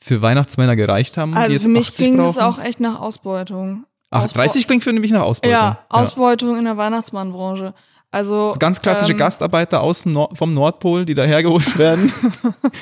für 0.00 0.20
Weihnachtsmänner 0.22 0.76
gereicht 0.76 1.16
haben? 1.16 1.34
Also 1.34 1.58
für 1.58 1.68
mich 1.68 1.88
80 1.88 1.96
klingt 1.96 2.18
das 2.20 2.36
brauchen? 2.36 2.60
auch 2.60 2.64
echt 2.64 2.78
nach 2.80 3.00
Ausbeutung. 3.00 3.84
Ach, 4.10 4.24
Ausbeu- 4.24 4.34
30 4.34 4.66
klingt 4.66 4.84
für 4.84 4.92
mich 4.92 5.10
nach 5.10 5.22
Ausbeutung. 5.22 5.50
Ja, 5.52 5.86
Ausbeutung 5.88 6.56
in 6.58 6.66
der 6.66 6.76
Weihnachtsmannbranche. 6.76 7.74
Also 8.14 8.52
So 8.52 8.58
ganz 8.60 8.80
klassische 8.80 9.12
ähm, 9.12 9.18
Gastarbeiter 9.18 9.80
aus 9.80 10.02
dem 10.02 10.12
Nord 10.12 10.38
vom 10.38 10.54
Nordpol, 10.54 11.04
die 11.04 11.14
da 11.14 11.24
hergeholt 11.24 11.76
werden 11.78 12.12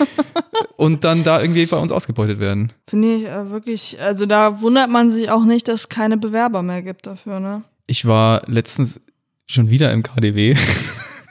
und 0.76 1.04
dann 1.04 1.24
da 1.24 1.40
irgendwie 1.40 1.64
bei 1.66 1.76
uns 1.78 1.90
ausgebeutet 1.90 2.38
werden. 2.38 2.72
Finde 2.88 3.14
ich 3.14 3.26
äh, 3.26 3.50
wirklich, 3.50 3.96
also 4.00 4.26
da 4.26 4.60
wundert 4.60 4.90
man 4.90 5.10
sich 5.10 5.30
auch 5.30 5.44
nicht, 5.44 5.68
dass 5.68 5.82
es 5.82 5.88
keine 5.88 6.16
Bewerber 6.18 6.62
mehr 6.62 6.82
gibt 6.82 7.06
dafür, 7.06 7.40
ne? 7.40 7.62
Ich 7.86 8.04
war 8.06 8.42
letztens 8.46 9.00
schon 9.46 9.70
wieder 9.70 9.90
im 9.92 10.02
KDW 10.02 10.54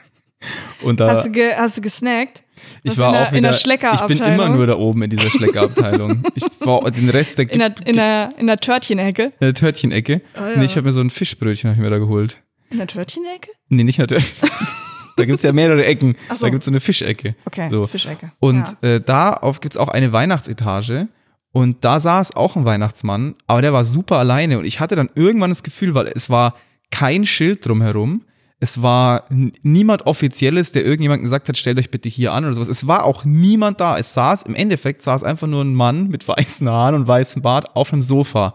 und 0.82 1.00
da 1.00 1.08
Hast 1.10 1.26
du, 1.26 1.30
ge, 1.30 1.52
hast 1.56 1.76
du 1.76 1.80
gesnackt? 1.80 2.42
ich 2.84 2.92
was 2.92 2.98
war 2.98 3.12
der- 3.12 3.22
auch 3.22 3.32
wieder, 3.32 3.36
in 3.38 3.42
der 3.80 3.94
ich 3.94 4.00
bin 4.06 4.18
immer 4.18 4.48
nur 4.48 4.66
da 4.66 4.76
oben 4.76 5.02
in 5.02 5.10
dieser 5.10 5.30
Schleckerabteilung. 5.30 6.24
ich 6.34 6.44
war 6.60 6.90
den 6.90 7.08
Rest 7.08 7.38
der, 7.38 7.50
In 7.50 7.58
der, 7.58 7.74
in 7.84 7.96
der, 7.96 8.28
in 8.38 8.46
der 8.46 8.56
Törtchenecke? 8.56 9.24
in 9.24 9.30
der 9.40 9.54
Törtchenecke. 9.54 10.22
Ah, 10.34 10.50
ja. 10.50 10.56
Nee, 10.58 10.64
ich 10.66 10.76
habe 10.76 10.86
mir 10.86 10.92
so 10.92 11.00
ein 11.00 11.10
Fischbrötchen 11.10 11.70
hab 11.70 11.76
ich 11.76 11.82
mir 11.82 11.90
da 11.90 11.98
geholt. 11.98 12.36
In 12.72 12.78
der 12.78 12.86
Törtchenecke? 12.88 13.50
Nee, 13.68 13.84
nicht 13.84 13.98
in 13.98 14.06
der 14.06 14.18
Törtchen. 14.18 14.48
da 15.16 15.24
gibt's 15.24 15.42
ja 15.42 15.52
mehrere 15.52 15.84
Ecken. 15.84 16.16
Ach 16.28 16.36
so. 16.36 16.46
Da 16.46 16.50
gibt's 16.50 16.64
so 16.66 16.70
eine 16.70 16.80
Fischecke. 16.80 17.36
Okay, 17.44 17.68
So. 17.70 17.86
Fischecke. 17.86 18.32
Und 18.40 18.76
ja. 18.82 18.88
äh, 18.94 19.00
da 19.00 19.34
auf 19.34 19.60
gibt's 19.60 19.76
auch 19.76 19.88
eine 19.88 20.12
Weihnachtsetage. 20.12 21.08
Und 21.52 21.84
da 21.84 22.00
saß 22.00 22.34
auch 22.34 22.56
ein 22.56 22.64
Weihnachtsmann, 22.64 23.34
aber 23.46 23.60
der 23.60 23.74
war 23.74 23.84
super 23.84 24.16
alleine. 24.16 24.58
Und 24.58 24.64
ich 24.64 24.80
hatte 24.80 24.96
dann 24.96 25.10
irgendwann 25.14 25.50
das 25.50 25.62
Gefühl, 25.62 25.94
weil 25.94 26.08
es 26.14 26.30
war 26.30 26.54
kein 26.90 27.26
Schild 27.26 27.66
drumherum. 27.66 28.22
Es 28.58 28.80
war 28.80 29.26
niemand 29.62 30.06
Offizielles, 30.06 30.72
der 30.72 30.84
irgendjemand 30.84 31.22
gesagt 31.22 31.48
hat, 31.48 31.58
stellt 31.58 31.78
euch 31.78 31.90
bitte 31.90 32.08
hier 32.08 32.32
an 32.32 32.44
oder 32.44 32.54
sowas. 32.54 32.68
Es 32.68 32.86
war 32.86 33.04
auch 33.04 33.24
niemand 33.26 33.80
da. 33.80 33.98
Es 33.98 34.14
saß, 34.14 34.44
im 34.44 34.54
Endeffekt 34.54 35.02
saß 35.02 35.24
einfach 35.24 35.46
nur 35.48 35.62
ein 35.62 35.74
Mann 35.74 36.08
mit 36.08 36.26
weißen 36.28 36.66
Haaren 36.68 36.94
und 36.94 37.06
weißem 37.06 37.42
Bart 37.42 37.76
auf 37.76 37.92
einem 37.92 38.02
Sofa. 38.02 38.54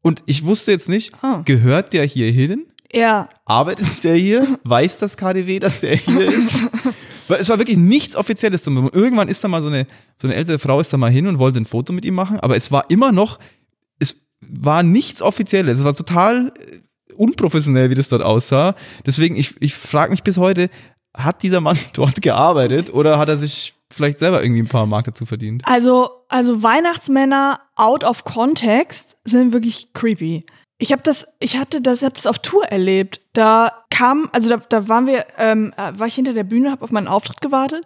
Und 0.00 0.22
ich 0.26 0.44
wusste 0.44 0.70
jetzt 0.72 0.88
nicht, 0.88 1.12
Ah. 1.22 1.42
gehört 1.44 1.92
der 1.92 2.04
hier 2.06 2.30
hin? 2.32 2.64
Ja, 2.92 3.28
Arbeitet 3.44 4.04
der 4.04 4.16
hier? 4.16 4.58
Weiß 4.64 4.98
das 4.98 5.16
KDW, 5.16 5.58
dass 5.58 5.80
der 5.80 5.96
hier 5.96 6.22
ist? 6.22 6.68
Weil 7.28 7.40
es 7.40 7.48
war 7.48 7.58
wirklich 7.58 7.78
nichts 7.78 8.16
Offizielles. 8.16 8.66
Irgendwann 8.66 9.28
ist 9.28 9.42
da 9.42 9.48
mal 9.48 9.62
so 9.62 9.68
eine, 9.68 9.86
so 10.20 10.28
eine 10.28 10.34
ältere 10.34 10.58
Frau 10.58 10.80
ist 10.80 10.92
da 10.92 10.96
mal 10.96 11.10
hin 11.10 11.26
und 11.26 11.38
wollte 11.38 11.58
ein 11.60 11.66
Foto 11.66 11.92
mit 11.92 12.04
ihm 12.04 12.14
machen, 12.14 12.38
aber 12.40 12.56
es 12.56 12.70
war 12.70 12.90
immer 12.90 13.12
noch, 13.12 13.38
es 13.98 14.22
war 14.40 14.82
nichts 14.82 15.22
Offizielles. 15.22 15.78
Es 15.78 15.84
war 15.84 15.96
total 15.96 16.52
äh, 16.58 17.14
unprofessionell, 17.14 17.90
wie 17.90 17.94
das 17.94 18.08
dort 18.08 18.22
aussah. 18.22 18.74
Deswegen, 19.06 19.36
ich, 19.36 19.54
ich 19.60 19.74
frage 19.74 20.10
mich 20.10 20.22
bis 20.22 20.36
heute, 20.36 20.68
hat 21.14 21.42
dieser 21.42 21.60
Mann 21.60 21.78
dort 21.94 22.20
gearbeitet 22.22 22.92
oder 22.92 23.18
hat 23.18 23.28
er 23.28 23.36
sich 23.36 23.74
vielleicht 23.90 24.18
selber 24.18 24.42
irgendwie 24.42 24.62
ein 24.62 24.68
paar 24.68 24.86
Mark 24.86 25.04
dazu 25.04 25.26
verdient? 25.26 25.62
Also, 25.66 26.10
also 26.28 26.62
Weihnachtsmänner 26.62 27.60
out 27.76 28.04
of 28.04 28.24
context 28.24 29.16
sind 29.24 29.52
wirklich 29.52 29.92
creepy. 29.92 30.44
Ich 30.82 30.90
habe 30.90 31.02
das, 31.04 31.28
ich 31.38 31.58
hatte 31.58 31.80
das, 31.80 31.98
ich 31.98 32.04
habe 32.04 32.16
das 32.16 32.26
auf 32.26 32.40
Tour 32.40 32.64
erlebt. 32.64 33.20
Da 33.34 33.84
kam, 33.88 34.28
also 34.32 34.50
da, 34.50 34.56
da 34.56 34.88
waren 34.88 35.06
wir, 35.06 35.26
ähm, 35.38 35.72
äh, 35.76 35.96
war 35.96 36.08
ich 36.08 36.16
hinter 36.16 36.32
der 36.32 36.42
Bühne, 36.42 36.72
habe 36.72 36.82
auf 36.82 36.90
meinen 36.90 37.06
Auftritt 37.06 37.40
gewartet 37.40 37.84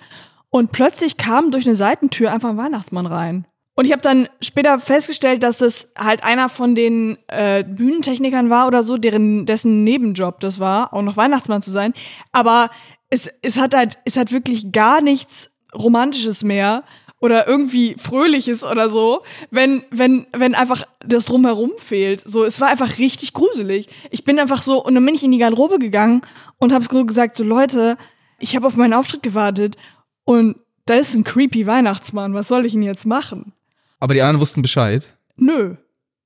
und 0.48 0.72
plötzlich 0.72 1.18
kam 1.18 1.50
durch 1.50 1.66
eine 1.66 1.76
Seitentür 1.76 2.32
einfach 2.32 2.48
ein 2.48 2.56
Weihnachtsmann 2.56 3.04
rein. 3.04 3.46
Und 3.74 3.84
ich 3.84 3.92
habe 3.92 4.00
dann 4.00 4.30
später 4.40 4.78
festgestellt, 4.78 5.42
dass 5.42 5.58
das 5.58 5.88
halt 5.94 6.24
einer 6.24 6.48
von 6.48 6.74
den 6.74 7.18
äh, 7.28 7.64
Bühnentechnikern 7.64 8.48
war 8.48 8.66
oder 8.66 8.82
so, 8.82 8.96
deren 8.96 9.44
dessen 9.44 9.84
Nebenjob 9.84 10.40
das 10.40 10.58
war, 10.58 10.94
auch 10.94 11.02
noch 11.02 11.18
Weihnachtsmann 11.18 11.60
zu 11.60 11.70
sein. 11.70 11.92
Aber 12.32 12.70
es, 13.10 13.28
es 13.42 13.58
hat 13.58 13.74
halt, 13.74 13.98
es 14.06 14.16
hat 14.16 14.32
wirklich 14.32 14.72
gar 14.72 15.02
nichts 15.02 15.50
Romantisches 15.74 16.42
mehr. 16.44 16.82
Oder 17.20 17.46
irgendwie 17.48 17.96
fröhlich 17.98 18.48
ist 18.48 18.62
oder 18.62 18.90
so, 18.90 19.22
wenn, 19.50 19.84
wenn, 19.90 20.26
wenn 20.32 20.54
einfach 20.54 20.84
das 21.00 21.24
drumherum 21.24 21.72
fehlt. 21.78 22.22
So, 22.24 22.44
es 22.44 22.60
war 22.60 22.68
einfach 22.68 22.98
richtig 22.98 23.32
gruselig. 23.32 23.88
Ich 24.10 24.24
bin 24.24 24.38
einfach 24.38 24.62
so, 24.62 24.84
und 24.84 24.94
dann 24.94 25.04
bin 25.04 25.14
ich 25.14 25.24
in 25.24 25.32
die 25.32 25.38
Garderobe 25.38 25.78
gegangen 25.78 26.22
und 26.58 26.72
habe 26.72 27.04
gesagt, 27.06 27.36
so 27.36 27.44
Leute, 27.44 27.96
ich 28.38 28.54
habe 28.54 28.66
auf 28.66 28.76
meinen 28.76 28.92
Auftritt 28.92 29.22
gewartet 29.22 29.76
und 30.24 30.56
da 30.84 30.94
ist 30.94 31.14
ein 31.14 31.24
creepy 31.24 31.66
Weihnachtsmann, 31.66 32.34
was 32.34 32.48
soll 32.48 32.66
ich 32.66 32.72
denn 32.72 32.82
jetzt 32.82 33.06
machen? 33.06 33.52
Aber 33.98 34.14
die 34.14 34.22
anderen 34.22 34.40
wussten 34.40 34.62
Bescheid. 34.62 35.16
Nö. 35.36 35.76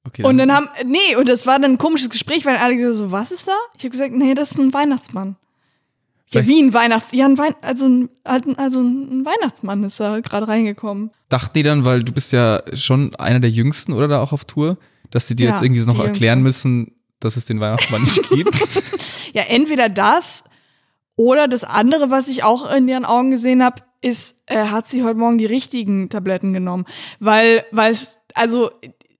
Okay, 0.06 0.24
Und 0.24 0.38
dann 0.38 0.52
haben, 0.52 0.68
nee, 0.86 1.14
und 1.16 1.28
das 1.28 1.46
war 1.46 1.58
dann 1.58 1.72
ein 1.72 1.78
komisches 1.78 2.10
Gespräch, 2.10 2.46
weil 2.46 2.56
alle 2.56 2.76
gesagt 2.76 2.96
so, 2.96 3.10
was 3.12 3.32
ist 3.32 3.46
da? 3.46 3.56
Ich 3.76 3.84
habe 3.84 3.90
gesagt, 3.90 4.12
nee, 4.14 4.34
das 4.34 4.52
ist 4.52 4.58
ein 4.58 4.72
Weihnachtsmann. 4.72 5.36
Vielleicht- 6.30 6.48
wie 6.48 6.62
ein 6.62 6.72
Weihnachts, 6.74 7.10
ja, 7.12 7.24
ein 7.26 7.38
Wein, 7.38 7.54
also 7.60 7.86
ein, 7.88 8.08
also 8.56 8.80
ein 8.80 9.24
Weihnachtsmann 9.24 9.82
ist 9.84 9.98
da 10.00 10.20
gerade 10.20 10.46
reingekommen. 10.48 11.10
dachten 11.28 11.52
die 11.54 11.62
dann, 11.62 11.84
weil 11.84 12.02
du 12.02 12.12
bist 12.12 12.32
ja 12.32 12.62
schon 12.74 13.14
einer 13.16 13.40
der 13.40 13.50
Jüngsten 13.50 13.92
oder 13.92 14.08
da 14.08 14.22
auch 14.22 14.32
auf 14.32 14.44
Tour, 14.44 14.78
dass 15.10 15.26
sie 15.28 15.34
dir 15.36 15.46
Ja, 15.48 15.52
jetzt 15.54 15.62
irgendwie 15.62 15.80
so 15.80 15.86
noch 15.88 15.98
erklären 15.98 16.38
Jüngste. 16.44 16.68
müssen, 16.68 16.92
dass 17.20 17.36
es 17.36 17.44
den 17.46 17.58
Weihnachtsmann 17.60 18.02
nicht 18.02 18.22
gibt. 18.30 18.54
Ja, 19.32 19.42
entweder 19.42 19.88
das 19.88 20.44
oder 21.16 21.48
das 21.48 21.64
andere, 21.64 22.10
was 22.10 22.28
ich 22.28 22.44
auch 22.44 22.72
in 22.74 22.88
ihren 22.88 23.04
Augen 23.04 23.30
gesehen 23.30 23.62
habe, 23.62 23.82
ist, 24.00 24.36
äh, 24.46 24.66
hat 24.66 24.88
sie 24.88 25.02
heute 25.02 25.18
Morgen 25.18 25.36
die 25.36 25.46
richtigen 25.46 26.08
Tabletten 26.08 26.52
genommen. 26.54 26.86
Weil, 27.18 27.64
weil 27.72 27.90
es, 27.92 28.18
also 28.34 28.70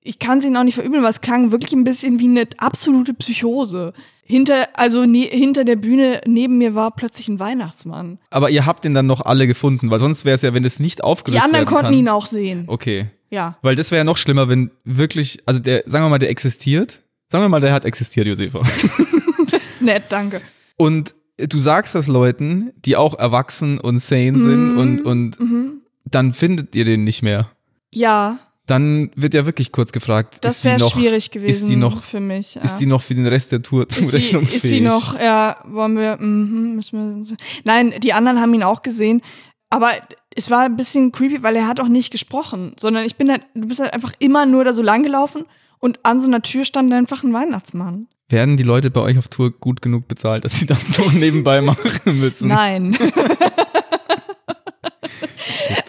ich 0.01 0.19
kann 0.19 0.39
es 0.39 0.45
ihnen 0.47 0.57
auch 0.57 0.65
nicht 0.65 0.77
verübeln, 0.77 1.03
weil 1.03 1.11
es 1.11 1.21
klang 1.21 1.53
wirklich 1.53 1.73
ein 1.75 1.85
bisschen 1.85 2.19
wie 2.21 2.25
eine 2.29 2.47
absolute 2.57 3.13
Psychose. 3.13 3.93
Hinter, 4.31 4.69
also 4.75 5.05
ne, 5.07 5.25
hinter 5.31 5.65
der 5.65 5.77
Bühne 5.77 6.21
neben 6.27 6.57
mir 6.59 6.75
war 6.75 6.93
plötzlich 6.93 7.29
ein 7.29 7.41
Weihnachtsmann. 7.41 8.19
Aber 8.31 8.51
ihr 8.51 8.65
habt 8.65 8.85
den 8.85 8.95
dann 8.95 9.07
noch 9.07 9.21
alle 9.23 9.47
gefunden, 9.47 9.91
weil 9.91 9.99
sonst 9.99 10.25
wäre 10.25 10.35
es 10.37 10.43
ja, 10.43 10.55
wenn 10.55 10.65
es 10.65 10.79
nicht 10.79 10.99
Die 10.99 11.05
aufgelöst 11.05 11.43
anderen 11.43 11.67
werden 11.67 11.69
konnten 11.75 11.85
kann. 11.87 11.95
ihn 11.95 12.09
auch 12.09 12.27
sehen. 12.27 12.65
Okay. 12.69 13.09
Ja. 13.31 13.59
Weil 13.63 13.75
das 13.77 13.91
wäre 13.91 13.99
ja 14.01 14.05
noch 14.05 14.17
schlimmer, 14.17 14.49
wenn 14.49 14.71
wirklich, 14.85 15.41
also 15.47 15.61
der, 15.61 15.83
sagen 15.87 16.05
wir 16.05 16.09
mal, 16.11 16.19
der 16.19 16.31
existiert. 16.31 17.01
Sagen 17.29 17.45
wir 17.45 17.49
mal, 17.49 17.61
der 17.61 17.73
hat 17.73 17.85
existiert, 17.85 18.27
Josefa. 18.27 18.63
Das 19.51 19.63
ist 19.63 19.83
nett, 19.83 20.05
danke. 20.11 20.41
Und 20.77 21.15
du 21.37 21.59
sagst 21.59 21.95
das 21.97 22.07
Leuten, 22.07 22.71
die 22.85 22.95
auch 22.97 23.19
erwachsen 23.19 23.79
und 23.81 23.99
sane 24.01 24.39
sind 24.39 24.73
Mhm. 24.75 24.79
und, 24.79 25.01
und 25.03 25.41
Mhm. 25.41 25.73
dann 26.05 26.33
findet 26.33 26.77
ihr 26.77 26.85
den 26.85 27.03
nicht 27.05 27.23
mehr. 27.23 27.51
Ja, 27.91 28.39
Dann 28.71 29.11
wird 29.17 29.35
ja 29.35 29.47
wirklich 29.47 29.73
kurz 29.73 29.91
gefragt, 29.91 30.37
das 30.43 30.59
ist 30.59 30.65
wäre 30.65 30.79
schwierig 30.79 31.33
gewesen 31.33 31.69
die 31.69 31.75
noch- 31.75 32.05
für 32.05 32.21
mich. 32.21 32.55
Ja. 32.55 32.63
ist 32.63 32.79
die 32.79 32.87
noch 32.87 33.03
für 33.03 33.17
den 33.17 33.27
Rest 33.27 33.51
der 33.51 33.63
Tour 33.63 33.85
ist 33.89 34.01
zurechnungsfähig? 34.01 34.63
ist 34.65 34.71
sie 34.71 34.81
noch, 34.81 35.19
ja, 35.19 35.57
wollen 35.67 35.97
wir, 35.97 36.17
mhm, 36.19 36.77
müssen 36.77 37.27
wir, 37.27 37.37
nein, 37.65 37.93
die 38.01 38.13
anderen 38.13 38.41
haben 38.41 38.55
ihn 38.55 38.63
auch 38.63 38.83
gesehen, 38.83 39.23
aber 39.71 39.91
es 40.37 40.53
war 40.53 40.67
ein 40.67 40.77
bisschen 40.77 41.11
creepy, 41.11 41.43
weil 41.43 41.57
er 41.57 41.67
hat 41.67 41.81
auch 41.81 41.89
nicht 41.89 42.13
gesprochen, 42.13 42.75
sondern 42.79 43.05
ich 43.05 43.17
bin 43.17 43.29
halt, 43.29 43.43
du 43.55 43.67
bist 43.67 43.81
halt 43.81 43.93
einfach 43.93 44.13
immer 44.21 44.47
nur 44.47 44.63
da 44.63 44.73
so 44.73 44.83
lang 44.83 45.03
gelaufen 45.03 45.47
und 45.81 45.99
an 46.05 46.21
so 46.21 46.29
einer 46.29 46.43
Tür 46.43 46.65
stand 46.65 46.93
einfach 46.93 47.25
ein 47.25 47.33
Weihnachtsmann. 47.33 48.07
Werden 48.29 48.57
die 48.57 48.63
Leute 48.63 48.93
bei 48.93 49.01
euch 49.01 49.19
auf 49.19 49.27
Tour 49.27 49.51
gut 49.51 49.83
genug 49.83 50.07
bezahlt, 50.07 50.45
dass 50.45 50.61
sie 50.61 50.67
das 50.67 50.95
so 50.95 51.11
nebenbei 51.13 51.61
machen 51.61 52.21
müssen? 52.21 52.47
Nein. 52.49 52.97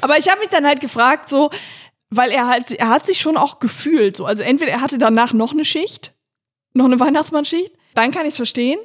aber 0.01 0.17
ich 0.17 0.29
habe 0.29 0.39
mich 0.39 0.49
dann 0.49 0.65
halt 0.65 0.81
gefragt, 0.81 1.29
so, 1.29 1.49
weil 2.11 2.29
er 2.31 2.45
halt, 2.47 2.71
er 2.71 2.89
hat 2.89 3.07
sich 3.07 3.19
schon 3.19 3.37
auch 3.37 3.59
gefühlt, 3.59 4.17
so, 4.17 4.25
also 4.25 4.43
entweder 4.43 4.71
er 4.71 4.81
hatte 4.81 4.97
danach 4.99 5.33
noch 5.33 5.53
eine 5.53 5.65
Schicht, 5.65 6.13
noch 6.73 6.85
eine 6.85 6.99
Weihnachtsmannschicht, 6.99 7.71
dann 7.95 8.11
kann 8.11 8.23
ich 8.25 8.31
es 8.31 8.35
verstehen. 8.37 8.79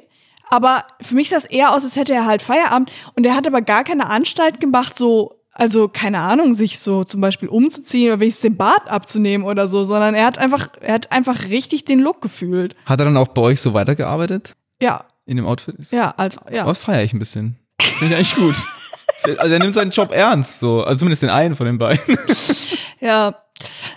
Aber 0.49 0.85
für 1.01 1.13
mich 1.15 1.29
sah 1.29 1.35
es 1.37 1.45
eher 1.45 1.73
aus, 1.73 1.83
als 1.83 1.97
hätte 1.97 2.13
er 2.13 2.25
halt 2.25 2.41
Feierabend 2.41 2.89
und 3.15 3.25
er 3.25 3.35
hat 3.35 3.45
aber 3.45 3.61
gar 3.61 3.83
keine 3.83 4.09
Anstalt 4.09 4.61
gemacht, 4.61 4.97
so, 4.97 5.41
also 5.51 5.89
keine 5.89 6.21
Ahnung, 6.21 6.53
sich 6.53 6.79
so 6.79 7.03
zum 7.03 7.19
Beispiel 7.19 7.49
umzuziehen 7.49 8.11
oder 8.11 8.21
wenigstens 8.21 8.43
den 8.43 8.55
Bart 8.57 8.87
abzunehmen 8.87 9.45
oder 9.45 9.67
so, 9.67 9.83
sondern 9.83 10.15
er 10.15 10.25
hat 10.25 10.37
einfach, 10.37 10.69
er 10.79 10.93
hat 10.93 11.11
einfach 11.11 11.45
richtig 11.49 11.83
den 11.83 11.99
Look 11.99 12.21
gefühlt. 12.21 12.75
Hat 12.85 12.99
er 12.99 13.05
dann 13.05 13.17
auch 13.17 13.27
bei 13.27 13.41
euch 13.41 13.59
so 13.59 13.73
weitergearbeitet 13.73 14.55
Ja, 14.81 15.03
in 15.25 15.35
dem 15.35 15.45
Outfit? 15.45 15.75
ja, 15.91 16.13
also, 16.15 16.39
ja. 16.49 16.65
Oh, 16.65 16.73
feiere 16.73 17.03
ich 17.03 17.11
ein 17.11 17.19
bisschen. 17.19 17.57
Finde 17.81 18.13
ich 18.13 18.15
eigentlich 18.15 18.35
gut. 18.35 18.55
Also 19.37 19.53
er 19.53 19.59
nimmt 19.59 19.73
seinen 19.73 19.91
Job 19.91 20.11
ernst, 20.11 20.59
so. 20.59 20.81
Also 20.81 20.99
zumindest 20.99 21.23
den 21.23 21.29
einen 21.29 21.55
von 21.55 21.65
den 21.65 21.77
beiden. 21.77 22.17
Ja. 22.99 23.35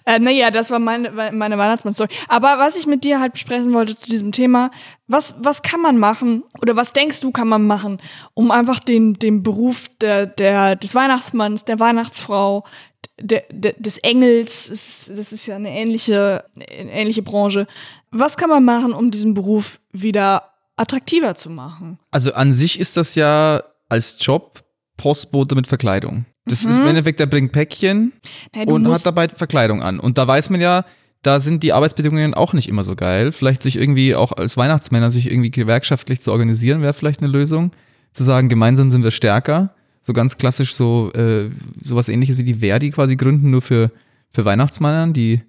Äh, 0.06 0.18
naja, 0.18 0.50
das 0.50 0.70
war 0.70 0.78
meine, 0.78 1.10
meine 1.10 1.58
Weihnachtsmann-Story. 1.58 2.08
Aber 2.28 2.58
was 2.58 2.76
ich 2.76 2.86
mit 2.86 3.04
dir 3.04 3.20
halt 3.20 3.34
besprechen 3.34 3.72
wollte 3.74 3.96
zu 3.96 4.06
diesem 4.06 4.32
Thema, 4.32 4.70
was, 5.06 5.34
was 5.38 5.62
kann 5.62 5.80
man 5.80 5.98
machen 5.98 6.44
oder 6.62 6.76
was 6.76 6.92
denkst 6.92 7.20
du, 7.20 7.30
kann 7.30 7.48
man 7.48 7.66
machen, 7.66 7.98
um 8.32 8.50
einfach 8.50 8.78
den, 8.78 9.14
den 9.14 9.42
Beruf 9.42 9.88
der, 10.00 10.26
der, 10.26 10.76
des 10.76 10.94
Weihnachtsmanns, 10.94 11.64
der 11.64 11.78
Weihnachtsfrau, 11.78 12.64
der, 13.20 13.44
der, 13.50 13.74
des 13.74 13.98
Engels, 13.98 15.06
das 15.08 15.32
ist 15.32 15.46
ja 15.46 15.56
eine 15.56 15.70
ähnliche, 15.70 16.44
eine 16.56 16.92
ähnliche 16.92 17.22
Branche. 17.22 17.66
Was 18.10 18.36
kann 18.38 18.48
man 18.48 18.64
machen, 18.64 18.92
um 18.92 19.10
diesen 19.10 19.34
Beruf 19.34 19.78
wieder 19.92 20.52
attraktiver 20.76 21.34
zu 21.34 21.50
machen? 21.50 21.98
Also 22.10 22.32
an 22.32 22.54
sich 22.54 22.80
ist 22.80 22.96
das 22.96 23.14
ja 23.14 23.62
als 23.90 24.16
Job 24.18 24.62
Postbote 25.00 25.54
mit 25.54 25.66
Verkleidung. 25.66 26.26
Das 26.44 26.62
ist 26.62 26.76
im 26.76 26.86
Endeffekt, 26.86 27.20
der 27.20 27.26
bringt 27.26 27.52
Päckchen 27.52 28.12
du 28.52 28.74
und 28.74 28.86
hat 28.86 29.06
dabei 29.06 29.28
Verkleidung 29.28 29.82
an. 29.82 29.98
Und 29.98 30.18
da 30.18 30.28
weiß 30.28 30.50
man 30.50 30.60
ja, 30.60 30.84
da 31.22 31.40
sind 31.40 31.62
die 31.62 31.72
Arbeitsbedingungen 31.72 32.34
auch 32.34 32.52
nicht 32.52 32.68
immer 32.68 32.84
so 32.84 32.94
geil. 32.94 33.32
Vielleicht 33.32 33.62
sich 33.62 33.76
irgendwie 33.76 34.14
auch 34.14 34.32
als 34.32 34.58
Weihnachtsmänner 34.58 35.10
sich 35.10 35.30
irgendwie 35.30 35.50
gewerkschaftlich 35.50 36.20
zu 36.20 36.32
organisieren, 36.32 36.82
wäre 36.82 36.92
vielleicht 36.92 37.22
eine 37.22 37.32
Lösung. 37.32 37.72
Zu 38.12 38.24
sagen, 38.24 38.50
gemeinsam 38.50 38.90
sind 38.90 39.02
wir 39.02 39.10
stärker. 39.10 39.74
So 40.02 40.12
ganz 40.12 40.36
klassisch 40.36 40.74
so 40.74 41.10
äh, 41.14 41.48
sowas 41.82 42.10
ähnliches 42.10 42.36
wie 42.36 42.44
die 42.44 42.54
Verdi 42.54 42.90
quasi 42.90 43.16
gründen, 43.16 43.50
nur 43.50 43.62
für, 43.62 43.90
für 44.30 44.44
Weihnachtsmännern, 44.44 45.14
die 45.14 45.40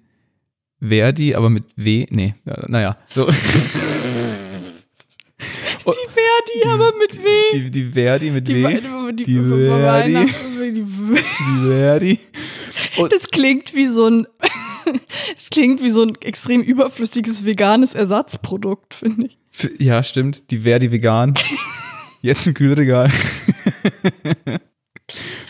Verdi, 0.80 1.34
aber 1.34 1.50
mit 1.50 1.64
W, 1.76 2.06
nee, 2.08 2.36
ja, 2.46 2.64
naja, 2.68 2.96
so. 3.10 3.28
die 5.84 6.08
Verdi, 6.08 6.68
aber 6.68 6.96
mit 6.96 7.22
W. 7.22 7.28
Die, 7.52 7.70
die 7.70 7.90
Verdi 7.90 8.30
mit 8.30 8.48
Die, 8.48 8.62
W. 8.62 8.80
Die, 9.12 9.24
Die 9.24 9.34
die 9.34 9.40
Verdi. 9.40 10.26
Die, 10.72 10.84
Verdi. 11.66 12.18
Das 13.10 13.28
klingt 13.30 13.74
wie 13.74 13.86
so 13.86 14.08
ein, 14.08 14.26
es 15.36 15.50
klingt 15.50 15.82
wie 15.82 15.90
so 15.90 16.02
ein 16.02 16.16
extrem 16.20 16.62
überflüssiges 16.62 17.44
veganes 17.44 17.94
Ersatzprodukt, 17.94 18.94
finde 18.94 19.26
ich. 19.26 19.38
Ja, 19.78 20.02
stimmt. 20.02 20.50
Die 20.50 20.60
Verdi 20.60 20.90
vegan. 20.92 21.34
Jetzt 22.22 22.46
im 22.46 22.54
Kühlregal. 22.54 23.10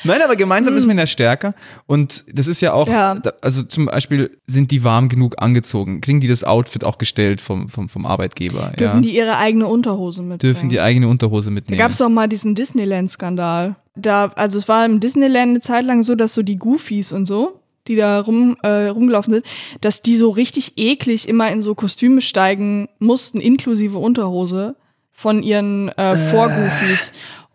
Nein, 0.04 0.21
aber 0.23 0.37
gemeinsam 0.37 0.76
ist 0.76 0.87
man 0.87 0.99
ja 0.99 1.06
stärker. 1.06 1.54
Und 1.87 2.25
das 2.32 2.49
ist 2.49 2.61
ja 2.61 2.73
auch, 2.73 2.88
Ja. 2.88 3.14
da- 3.14 3.32
also 3.40 3.62
zum 3.62 3.87
Beispiel, 3.87 4.38
sind 4.47 4.71
die 4.71 4.85
warm 4.85 5.09
genug 5.09 5.35
angezogen? 5.38 6.00
Kriegen 6.00 6.21
die 6.21 6.28
das 6.28 6.44
Outfit 6.44 6.85
auch 6.85 6.99
gestellt 6.99 7.40
vom, 7.40 7.68
vom, 7.68 7.88
vom 7.88 8.06
Arbeitgeber? 8.06 8.73
Dürfen 8.78 8.97
ja? 8.97 9.00
die 9.02 9.16
ihre 9.16 9.37
eigene 9.37 9.66
Unterhose 9.66 10.23
mitbringen? 10.23 10.38
Dürfen 10.54 10.68
die 10.68 10.80
eigene 10.80 11.09
Unterhose 11.09 11.50
da 11.50 11.54
mitnehmen? 11.54 11.78
gab 11.78 11.90
es 11.92 12.00
auch 12.02 12.09
mal 12.09 12.28
diesen 12.28 12.54
Disneyland-Skandal. 12.54 13.76
Da, 13.94 14.26
also 14.37 14.59
es 14.59 14.68
war 14.68 14.85
im 14.87 15.00
Disneyland 15.00 15.50
eine 15.50 15.61
Zeit 15.61 15.85
lang 15.85 16.02
so, 16.02 16.14
dass 16.14 16.35
so 16.35 16.42
die 16.42 16.56
Goofies 16.56 17.12
und 17.12 17.26
so, 17.26 17.61
die 17.88 17.97
da 17.97 18.21
rum, 18.21 18.56
äh, 18.62 18.87
rumgelaufen 18.87 19.35
sind, 19.35 19.47
dass 19.80 20.02
die 20.02 20.16
so 20.16 20.30
richtig 20.30 20.75
eklig 20.76 21.28
immer 21.28 21.50
in 21.50 21.62
so 21.62 21.75
Kostüme 21.75 22.21
steigen 22.21 22.88
mussten, 22.99 23.38
inklusive 23.40 23.99
Unterhose, 23.99 24.76
von 25.14 25.42
ihren 25.42 25.88
äh, 25.90 26.16
Vorgoofies. 26.30 27.12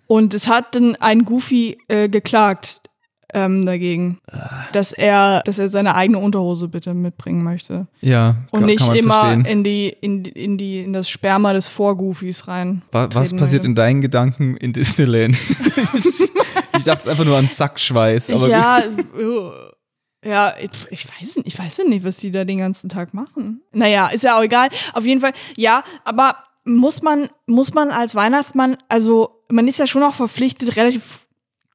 Und 0.07 0.33
es 0.33 0.47
hat 0.47 0.73
dann 0.75 0.95
ein 0.95 1.25
Goofy 1.25 1.77
äh, 1.89 2.07
geklagt 2.09 2.81
ähm, 3.33 3.65
dagegen, 3.65 4.19
dass 4.71 4.93
er, 4.93 5.41
dass 5.43 5.59
er 5.59 5.67
seine 5.67 5.95
eigene 5.95 6.17
Unterhose 6.17 6.69
bitte 6.69 6.93
mitbringen 6.93 7.43
möchte. 7.43 7.87
ja, 7.99 8.37
Und 8.51 8.65
nicht 8.65 8.87
immer 8.95 9.19
verstehen. 9.19 9.43
in 9.45 9.63
die, 9.65 9.89
in, 9.89 10.23
in 10.23 10.57
die, 10.57 10.79
in 10.79 10.93
das 10.93 11.09
Sperma 11.09 11.51
des 11.51 11.67
Vorgoofies 11.67 12.47
rein. 12.47 12.83
Wa- 12.93 13.09
Was 13.11 13.33
passiert 13.35 13.41
möchte. 13.63 13.65
in 13.67 13.75
deinen 13.75 13.99
Gedanken 13.99 14.55
in 14.55 14.71
Disneyland? 14.71 15.37
ich 16.77 16.83
dachte 16.85 17.09
einfach 17.11 17.25
nur 17.25 17.37
an 17.37 17.47
Sackschweiß. 17.49 18.27
Ja, 18.29 18.81
uh, 19.19 19.51
ja, 20.25 20.53
ich, 20.59 20.69
ich 20.89 21.07
weiß 21.09 21.35
nicht, 21.37 21.47
ich 21.47 21.59
weiß 21.59 21.77
ja 21.79 21.83
nicht, 21.83 22.05
was 22.05 22.17
die 22.17 22.31
da 22.31 22.43
den 22.45 22.57
ganzen 22.59 22.89
Tag 22.89 23.13
machen. 23.13 23.61
Naja, 23.73 24.07
ist 24.07 24.23
ja 24.23 24.37
auch 24.37 24.43
egal. 24.43 24.69
Auf 24.93 25.05
jeden 25.05 25.21
Fall, 25.21 25.33
ja, 25.57 25.83
aber 26.05 26.37
muss 26.67 27.01
man, 27.01 27.29
muss 27.45 27.73
man 27.73 27.89
als 27.89 28.13
Weihnachtsmann, 28.15 28.77
also 28.89 29.41
man 29.49 29.67
ist 29.67 29.79
ja 29.79 29.87
schon 29.87 30.03
auch 30.03 30.15
verpflichtet, 30.15 30.75
relativ 30.75 31.27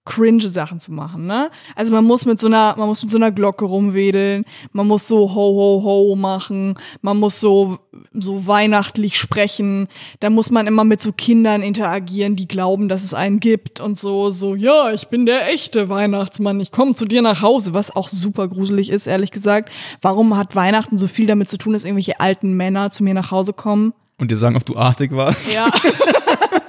cringe 0.05 0.49
Sachen 0.49 0.81
zu 0.81 0.91
machen, 0.91 1.27
ne? 1.27 1.51
Also 1.77 1.93
man 1.93 2.05
muss 2.05 2.27
mit 2.27 2.39
so 2.39 2.49
einer, 2.49 2.75
man 2.77 2.89
muss 2.89 3.03
mit 3.03 3.11
so 3.11 3.19
einer 3.19 3.31
Glocke 3.31 3.65
rumwedeln, 3.65 4.45
man 4.73 4.89
muss 4.89 5.07
so 5.07 5.33
ho 5.33 5.35
ho 5.35 5.83
ho 5.85 6.17
machen, 6.17 6.75
man 7.03 7.19
muss 7.19 7.39
so 7.39 7.79
so 8.13 8.47
weihnachtlich 8.47 9.17
sprechen, 9.17 9.87
da 10.19 10.29
muss 10.29 10.51
man 10.51 10.67
immer 10.67 10.83
mit 10.83 11.01
so 11.01 11.13
Kindern 11.13 11.63
interagieren, 11.63 12.35
die 12.35 12.49
glauben, 12.49 12.89
dass 12.89 13.05
es 13.05 13.15
einen 13.15 13.39
gibt 13.39 13.79
und 13.79 13.97
so 13.97 14.31
so 14.31 14.57
ja, 14.57 14.91
ich 14.93 15.07
bin 15.07 15.25
der 15.25 15.49
echte 15.53 15.89
Weihnachtsmann, 15.89 16.59
ich 16.59 16.73
komme 16.73 16.97
zu 16.97 17.05
dir 17.05 17.23
nach 17.23 17.41
Hause, 17.41 17.73
was 17.73 17.95
auch 17.95 18.09
super 18.09 18.49
gruselig 18.49 18.91
ist, 18.91 19.07
ehrlich 19.07 19.31
gesagt. 19.31 19.71
Warum 20.01 20.37
hat 20.37 20.57
Weihnachten 20.57 20.99
so 20.99 21.07
viel 21.07 21.27
damit 21.29 21.49
zu 21.49 21.59
tun, 21.59 21.75
dass 21.75 21.85
irgendwelche 21.85 22.19
alten 22.19 22.55
Männer 22.55 22.91
zu 22.91 23.05
mir 23.05 23.15
nach 23.15 23.31
Hause 23.31 23.53
kommen? 23.53 23.95
Und 24.23 24.31
dir 24.31 24.37
sagen, 24.37 24.55
ob 24.55 24.65
du 24.65 24.77
artig 24.77 25.11
warst. 25.11 25.53
Ja. 25.53 25.69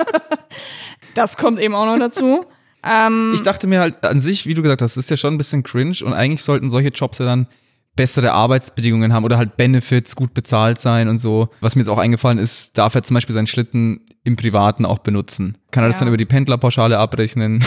das 1.14 1.38
kommt 1.38 1.60
eben 1.60 1.76
auch 1.76 1.86
noch 1.86 2.00
dazu. 2.00 2.46
Ähm, 2.84 3.32
Ich 3.36 3.44
dachte 3.44 3.68
mir 3.68 3.80
halt 3.80 4.04
an 4.04 4.20
sich, 4.20 4.48
wie 4.48 4.56
du 4.56 4.64
gesagt 4.64 4.82
hast, 4.82 4.98
das 4.98 5.06
ist 5.06 5.10
ja 5.12 5.18
schon 5.18 5.36
ein 5.36 5.38
bisschen 5.38 5.62
cringe 5.62 5.98
und 6.04 6.14
eigentlich 6.14 6.42
sollten 6.42 6.72
solche 6.72 6.90
Jobs 6.90 7.20
ja 7.20 7.26
dann 7.26 7.48
bessere 7.96 8.32
Arbeitsbedingungen 8.32 9.14
haben 9.14 9.24
oder 9.24 9.38
halt 9.38 9.56
Benefits, 9.56 10.16
gut 10.16 10.34
bezahlt 10.34 10.82
sein 10.82 11.08
und 11.08 11.20
so. 11.20 11.50
Was 11.62 11.76
mir 11.76 11.84
jetzt 11.84 11.90
auch 11.90 12.00
eingefallen 12.00 12.40
ist, 12.40 12.76
darf 12.76 12.96
er 12.96 13.04
zum 13.04 13.14
Beispiel 13.14 13.36
seinen 13.36 13.46
Schlitten 13.46 14.02
im 14.24 14.36
Privaten 14.36 14.84
auch 14.86 14.98
benutzen. 15.00 15.60
Kann 15.70 15.84
er 15.84 15.90
das 15.90 15.98
Ja. 15.98 16.00
dann 16.00 16.08
über 16.08 16.18
die 16.18 16.26
Pendlerpauschale 16.26 16.98
abrechnen? 16.98 17.64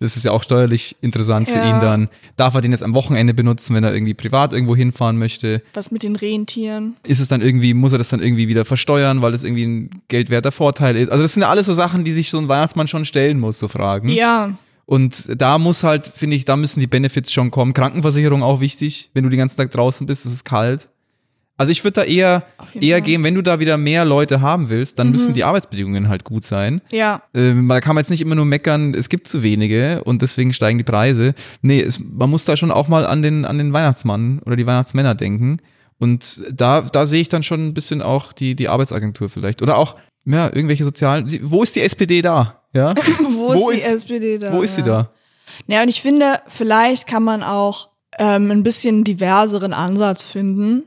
Das 0.00 0.16
ist 0.16 0.24
ja 0.24 0.30
auch 0.32 0.42
steuerlich 0.42 0.96
interessant 1.00 1.48
für 1.48 1.56
Ja. 1.58 1.64
ihn 1.76 1.80
dann. 1.80 2.08
Darf 2.36 2.54
er 2.54 2.60
den 2.60 2.70
jetzt 2.72 2.82
am 2.82 2.94
Wochenende 2.94 3.34
benutzen, 3.34 3.74
wenn 3.74 3.82
er 3.84 3.92
irgendwie 3.94 4.14
privat 4.14 4.52
irgendwo 4.52 4.76
hinfahren 4.76 5.18
möchte? 5.18 5.62
was 5.74 5.90
mit 5.90 6.02
den 6.02 6.14
Rentieren? 6.16 6.96
Ist 7.04 7.20
es 7.20 7.28
dann 7.28 7.40
irgendwie, 7.42 7.74
muss 7.74 7.92
er 7.92 7.98
das 7.98 8.08
dann 8.08 8.20
irgendwie 8.22 8.48
wieder 8.48 8.64
versteuern, 8.64 9.22
weil 9.22 9.34
es 9.34 9.42
irgendwie 9.42 9.64
ein 9.66 9.90
geldwerter 10.08 10.52
Vorteil 10.52 10.96
ist? 10.96 11.10
Also 11.10 11.22
das 11.22 11.32
sind 11.34 11.42
ja 11.42 11.48
alles 11.48 11.66
so 11.66 11.72
Sachen, 11.72 12.04
die 12.04 12.12
sich 12.12 12.30
so 12.30 12.38
ein 12.38 12.48
Weihnachtsmann 12.48 12.86
schon 12.88 13.04
stellen 13.04 13.40
muss, 13.40 13.58
so 13.58 13.68
Fragen. 13.68 14.08
Ja, 14.08 14.56
Und 14.86 15.28
da 15.40 15.58
muss 15.58 15.82
halt, 15.84 16.06
finde 16.06 16.36
ich, 16.36 16.44
da 16.46 16.56
müssen 16.56 16.80
die 16.80 16.86
Benefits 16.86 17.30
schon 17.32 17.50
kommen. 17.50 17.74
Krankenversicherung 17.74 18.42
auch 18.42 18.60
wichtig, 18.60 19.10
wenn 19.14 19.24
du 19.24 19.28
den 19.30 19.38
ganzen 19.38 19.56
Tag 19.58 19.70
draußen 19.70 20.06
bist, 20.06 20.24
es 20.24 20.32
ist 20.32 20.44
kalt. 20.44 20.88
Also 21.58 21.72
ich 21.72 21.84
würde 21.84 21.94
da 22.00 22.04
eher, 22.04 22.44
eher. 22.80 23.00
Mhm. 23.00 23.02
gehen, 23.02 23.24
wenn 23.24 23.34
du 23.34 23.42
da 23.42 23.58
wieder 23.60 23.76
mehr 23.76 24.04
Leute 24.04 24.40
haben 24.40 24.70
willst, 24.70 24.98
dann 24.98 25.10
müssen 25.10 25.34
die 25.34 25.44
Arbeitsbedingungen 25.44 26.08
halt 26.08 26.24
gut 26.24 26.44
sein. 26.44 26.80
ja. 26.90 27.20
Ähm, 27.34 27.68
da 27.68 27.80
kann 27.80 27.94
man 27.96 28.02
jetzt 28.02 28.10
nicht 28.10 28.20
immer 28.22 28.36
nur 28.36 28.44
meckern, 28.46 28.94
es 28.94 29.08
gibt 29.08 29.28
zu 29.28 29.42
wenige 29.42 30.02
und 30.04 30.22
deswegen 30.22 30.52
steigen 30.52 30.78
die 30.78 30.84
Preise. 30.84 31.34
Nee, 31.60 31.80
es, 31.82 31.98
man 32.00 32.30
muss 32.30 32.44
da 32.44 32.56
schon 32.56 32.70
auch 32.70 32.88
mal 32.88 33.06
an 33.06 33.20
den, 33.22 33.44
an 33.44 33.58
den 33.58 33.72
Weihnachtsmann 33.72 34.38
oder 34.46 34.56
die 34.56 34.66
Weihnachtsmänner 34.66 35.14
denken. 35.14 35.56
Und 35.98 36.42
da, 36.50 36.82
da 36.82 37.06
sehe 37.08 37.20
ich 37.20 37.28
dann 37.28 37.42
schon 37.42 37.66
ein 37.66 37.74
bisschen 37.74 38.02
auch 38.02 38.32
die, 38.32 38.54
die 38.54 38.68
Arbeitsagentur 38.68 39.28
vielleicht. 39.28 39.60
Oder 39.60 39.76
auch, 39.78 39.96
ja, 40.24 40.46
irgendwelche 40.46 40.84
sozialen. 40.84 41.28
Wo 41.42 41.62
ist 41.64 41.74
die 41.74 41.80
SPD 41.80 42.22
da? 42.22 42.62
Ja? 42.72 42.94
Wo, 43.20 43.54
Wo 43.54 43.70
ist 43.70 43.82
die 43.84 43.88
ist- 43.88 43.94
SPD 43.96 44.38
da? 44.38 44.52
Wo 44.52 44.62
ist 44.62 44.76
sie 44.76 44.82
ja. 44.82 44.86
da? 44.86 45.10
Ja, 45.66 45.82
und 45.82 45.88
ich 45.88 46.00
finde, 46.02 46.40
vielleicht 46.46 47.08
kann 47.08 47.24
man 47.24 47.42
auch 47.42 47.88
ähm, 48.18 48.50
ein 48.52 48.62
bisschen 48.62 49.02
diverseren 49.02 49.72
Ansatz 49.72 50.22
finden, 50.22 50.84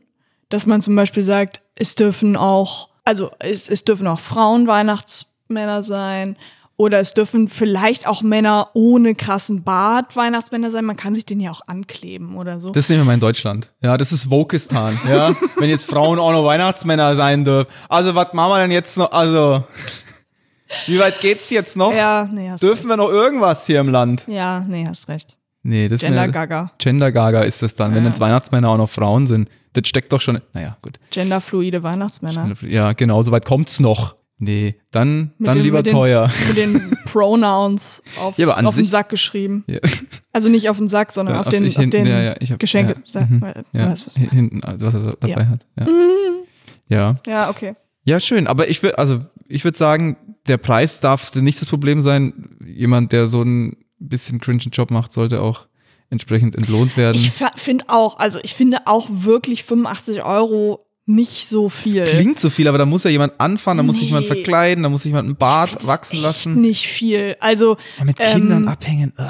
dass 0.53 0.65
man 0.65 0.81
zum 0.81 0.96
Beispiel 0.96 1.24
sagt, 1.24 1.62
es 1.75 1.96
dürfen 1.96 2.36
auch, 2.38 2.89
also 3.03 3.31
es, 3.39 3.70
es 3.70 3.84
dürfen 3.84 4.08
auch 4.08 4.20
Frauen 4.20 4.67
Weihnachtsmänner 4.67 5.84
sein 5.84 6.36
oder 6.77 7.00
es 7.00 7.13
dürfen 7.13 7.48
vielleicht 7.48 8.08
auch 8.08 8.22
Männer 8.24 8.70
ohne 8.74 9.13
krassen 9.13 9.63
Bart 9.63 10.15
Weihnachtsmänner 10.15 10.72
sein. 10.72 10.84
Man 10.86 10.96
kann 10.98 11.13
sich 11.13 11.25
den 11.25 11.39
ja 11.39 11.51
auch 11.51 11.62
ankleben 11.67 12.38
oder 12.38 12.60
so. 12.60 12.72
Das 12.72 12.89
nehmen 12.89 13.01
wir 13.01 13.05
mal 13.05 13.13
in 13.13 13.20
Deutschland. 13.20 13.70
Ja, 13.81 13.98
das 13.98 14.12
ist 14.12 14.31
Wokistan. 14.31 15.00
Ja, 15.08 15.36
wenn 15.58 15.70
jetzt 15.70 15.86
Frauen 15.86 16.17
auch 16.20 16.31
noch 16.31 16.43
Weihnachtsmänner 16.46 17.15
sein 17.15 17.46
dürfen. 17.46 17.70
Also, 17.88 18.15
was 18.15 18.34
machen 18.34 18.51
wir 18.53 18.60
denn 18.62 18.72
jetzt 18.72 18.98
noch? 18.98 19.12
Also, 19.12 19.63
wie 20.88 20.98
weit 21.00 21.20
geht's 21.20 21.50
jetzt 21.51 21.75
noch? 21.75 21.93
ja, 21.93 22.27
nee, 22.31 22.50
hast 22.50 22.63
Dürfen 22.63 22.88
wir 22.88 22.98
noch 22.98 23.10
irgendwas 23.10 23.65
hier 23.67 23.79
im 23.79 23.89
Land? 23.89 24.22
recht. 24.22 24.29
Ja, 24.29 24.62
nee, 24.67 24.86
hast 24.88 25.08
recht. 25.08 25.38
Nee, 25.63 25.88
das 25.88 26.01
Gender 26.01 26.27
Gaga. 26.29 26.72
Gender 26.79 27.12
Gaga 27.12 27.41
ist 27.43 27.62
das 27.62 27.75
dann, 27.75 27.93
wenn 27.93 28.03
Ja. 28.03 28.10
jetzt 28.10 28.20
Weihnachtsmänner 28.20 28.70
auch 28.70 28.77
noch 28.77 28.89
Frauen 28.89 29.27
sind. 29.27 29.50
Das 29.73 29.87
steckt 29.87 30.11
doch 30.11 30.21
schon. 30.21 30.41
Naja, 30.53 30.77
gut. 30.81 30.99
Genderfluide 31.11 31.83
Weihnachtsmänner. 31.83 32.53
Ja, 32.63 32.93
genau, 32.93 33.21
soweit 33.21 33.45
kommt's 33.45 33.79
noch. 33.79 34.15
Nee, 34.43 34.75
dann, 34.89 35.33
Mit 35.37 35.47
dann 35.49 35.55
den- 35.57 35.63
lieber 35.63 35.77
mit 35.77 35.85
den- 35.85 35.93
teuer. 35.93 36.31
Mit 36.47 36.57
den 36.57 36.97
Pronouns 37.05 38.01
auf, 38.19 38.37
Ja, 38.39 38.47
auf 38.47 38.75
den 38.75 38.83
sich- 38.83 38.89
Sack 38.89 39.09
geschrieben. 39.09 39.63
Ja. 39.67 39.77
Also 40.33 40.49
nicht 40.49 40.67
auf 40.69 40.77
den 40.77 40.87
Sack, 40.87 41.13
sondern 41.13 41.35
Ja, 41.35 41.41
auf, 41.41 41.49
den, 41.49 41.67
auf 41.67 41.75
den 41.75 42.07
hab, 42.07 42.59
Geschenke. 42.59 42.95
Ja, 43.13 43.21
mhm, 43.21 43.41
was 43.71 44.15
hinten, 44.15 44.63
also 44.63 44.87
was 44.87 44.93
er 44.95 45.01
dabei 45.19 45.27
Ja. 45.29 45.43
Mhm. 45.43 45.49
hat. 45.49 45.65
Ja. 45.79 45.87
ja. 46.89 47.15
Ja, 47.27 47.49
okay. 47.51 47.75
Ja, 48.03 48.19
schön. 48.19 48.47
Aber 48.47 48.67
ich 48.67 48.81
würde, 48.81 48.97
also 48.97 49.19
ich 49.47 49.63
würde 49.63 49.77
sagen, 49.77 50.17
der 50.47 50.57
Preis 50.57 50.99
darf 51.01 51.35
nicht 51.35 51.61
das 51.61 51.69
Problem 51.69 52.01
sein. 52.01 52.57
Jemand, 52.65 53.11
der 53.11 53.27
so 53.27 53.43
ein 53.43 53.77
bisschen 53.99 54.39
cringen 54.39 54.59
Job 54.71 54.89
macht, 54.89 55.13
sollte 55.13 55.41
auch 55.41 55.67
entsprechend 56.12 56.56
entlohnt 56.56 56.96
werden. 56.98 57.18
Ich 57.18 57.32
finde 57.56 57.86
auch, 57.88 58.20
also 58.20 58.39
ich 58.44 58.53
finde 58.53 58.86
auch 58.86 59.08
wirklich 59.10 59.63
85 59.63 60.24
Euro 60.24 60.86
nicht 61.08 61.48
so 61.48 61.68
viel. 61.70 62.01
Das 62.01 62.12
klingt 62.12 62.39
zu 62.39 62.50
viel, 62.50 62.68
aber 62.68 62.77
da 62.77 62.86
muss 62.86 63.03
ja 63.03 63.10
jemand 63.10 63.34
anfangen, 63.39 63.77
da 63.77 63.84
muss 63.84 63.98
sich 63.98 64.08
jemand 64.08 64.30
Nee. 64.30 64.36
verkleiden, 64.36 64.84
da 64.84 64.89
muss 64.89 65.01
sich 65.03 65.10
jemand 65.10 65.25
einen 65.27 65.36
Bart 65.36 65.74
Das 65.75 65.82
ist 65.84 65.88
wachsen 65.88 66.20
lassen. 66.22 66.62
Nicht 66.62 66.86
viel. 66.88 67.36
Also 67.39 67.77
Ja, 67.98 68.03
mit 68.06 68.18
ähm, 68.20 68.39
Kindern 68.41 68.68
abhängen. 68.68 69.13
Ugh. 69.18 69.25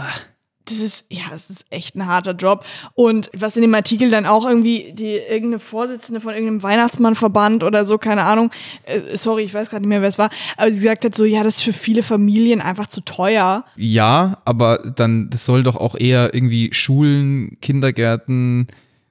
Das 0.66 0.80
ist, 0.80 1.06
ja, 1.10 1.24
das 1.32 1.50
ist 1.50 1.66
echt 1.70 1.96
ein 1.96 2.06
harter 2.06 2.34
Job. 2.34 2.66
Und 2.94 3.30
was 3.34 3.56
in 3.56 3.62
dem 3.62 3.74
Artikel 3.74 4.10
dann 4.12 4.26
auch 4.26 4.48
irgendwie 4.48 4.92
die 4.94 5.16
irgendeine 5.16 5.60
Vorsitzende 5.60 6.22
von 6.22 6.34
irgendeinem 6.34 6.64
Weihnachtsmannverband 6.64 7.64
oder 7.64 7.86
so, 7.86 7.98
keine 7.98 8.24
Ahnung, 8.24 8.52
äh, 8.84 9.16
sorry, 9.18 9.44
ich 9.44 9.54
weiß 9.54 9.70
gerade 9.70 9.82
nicht 9.82 9.90
mehr, 9.90 10.02
wer 10.02 10.10
es 10.10 10.20
war, 10.20 10.30
aber 10.58 10.72
sie 10.72 10.80
gesagt 10.80 11.06
hat 11.06 11.16
so, 11.16 11.26
ja, 11.26 11.44
das 11.44 11.58
ist 11.58 11.64
für 11.64 11.74
viele 11.74 12.04
Familien 12.04 12.62
einfach 12.62 12.88
zu 12.88 13.02
teuer. 13.02 13.66
Ja, 13.76 14.42
aber 14.46 14.94
dann, 14.96 15.30
das 15.30 15.46
soll 15.46 15.64
doch 15.64 15.76
auch 15.76 15.96
eher 15.96 16.34
irgendwie 16.34 16.74
Schulen, 16.74 17.58
Kindergärten, 17.62 18.68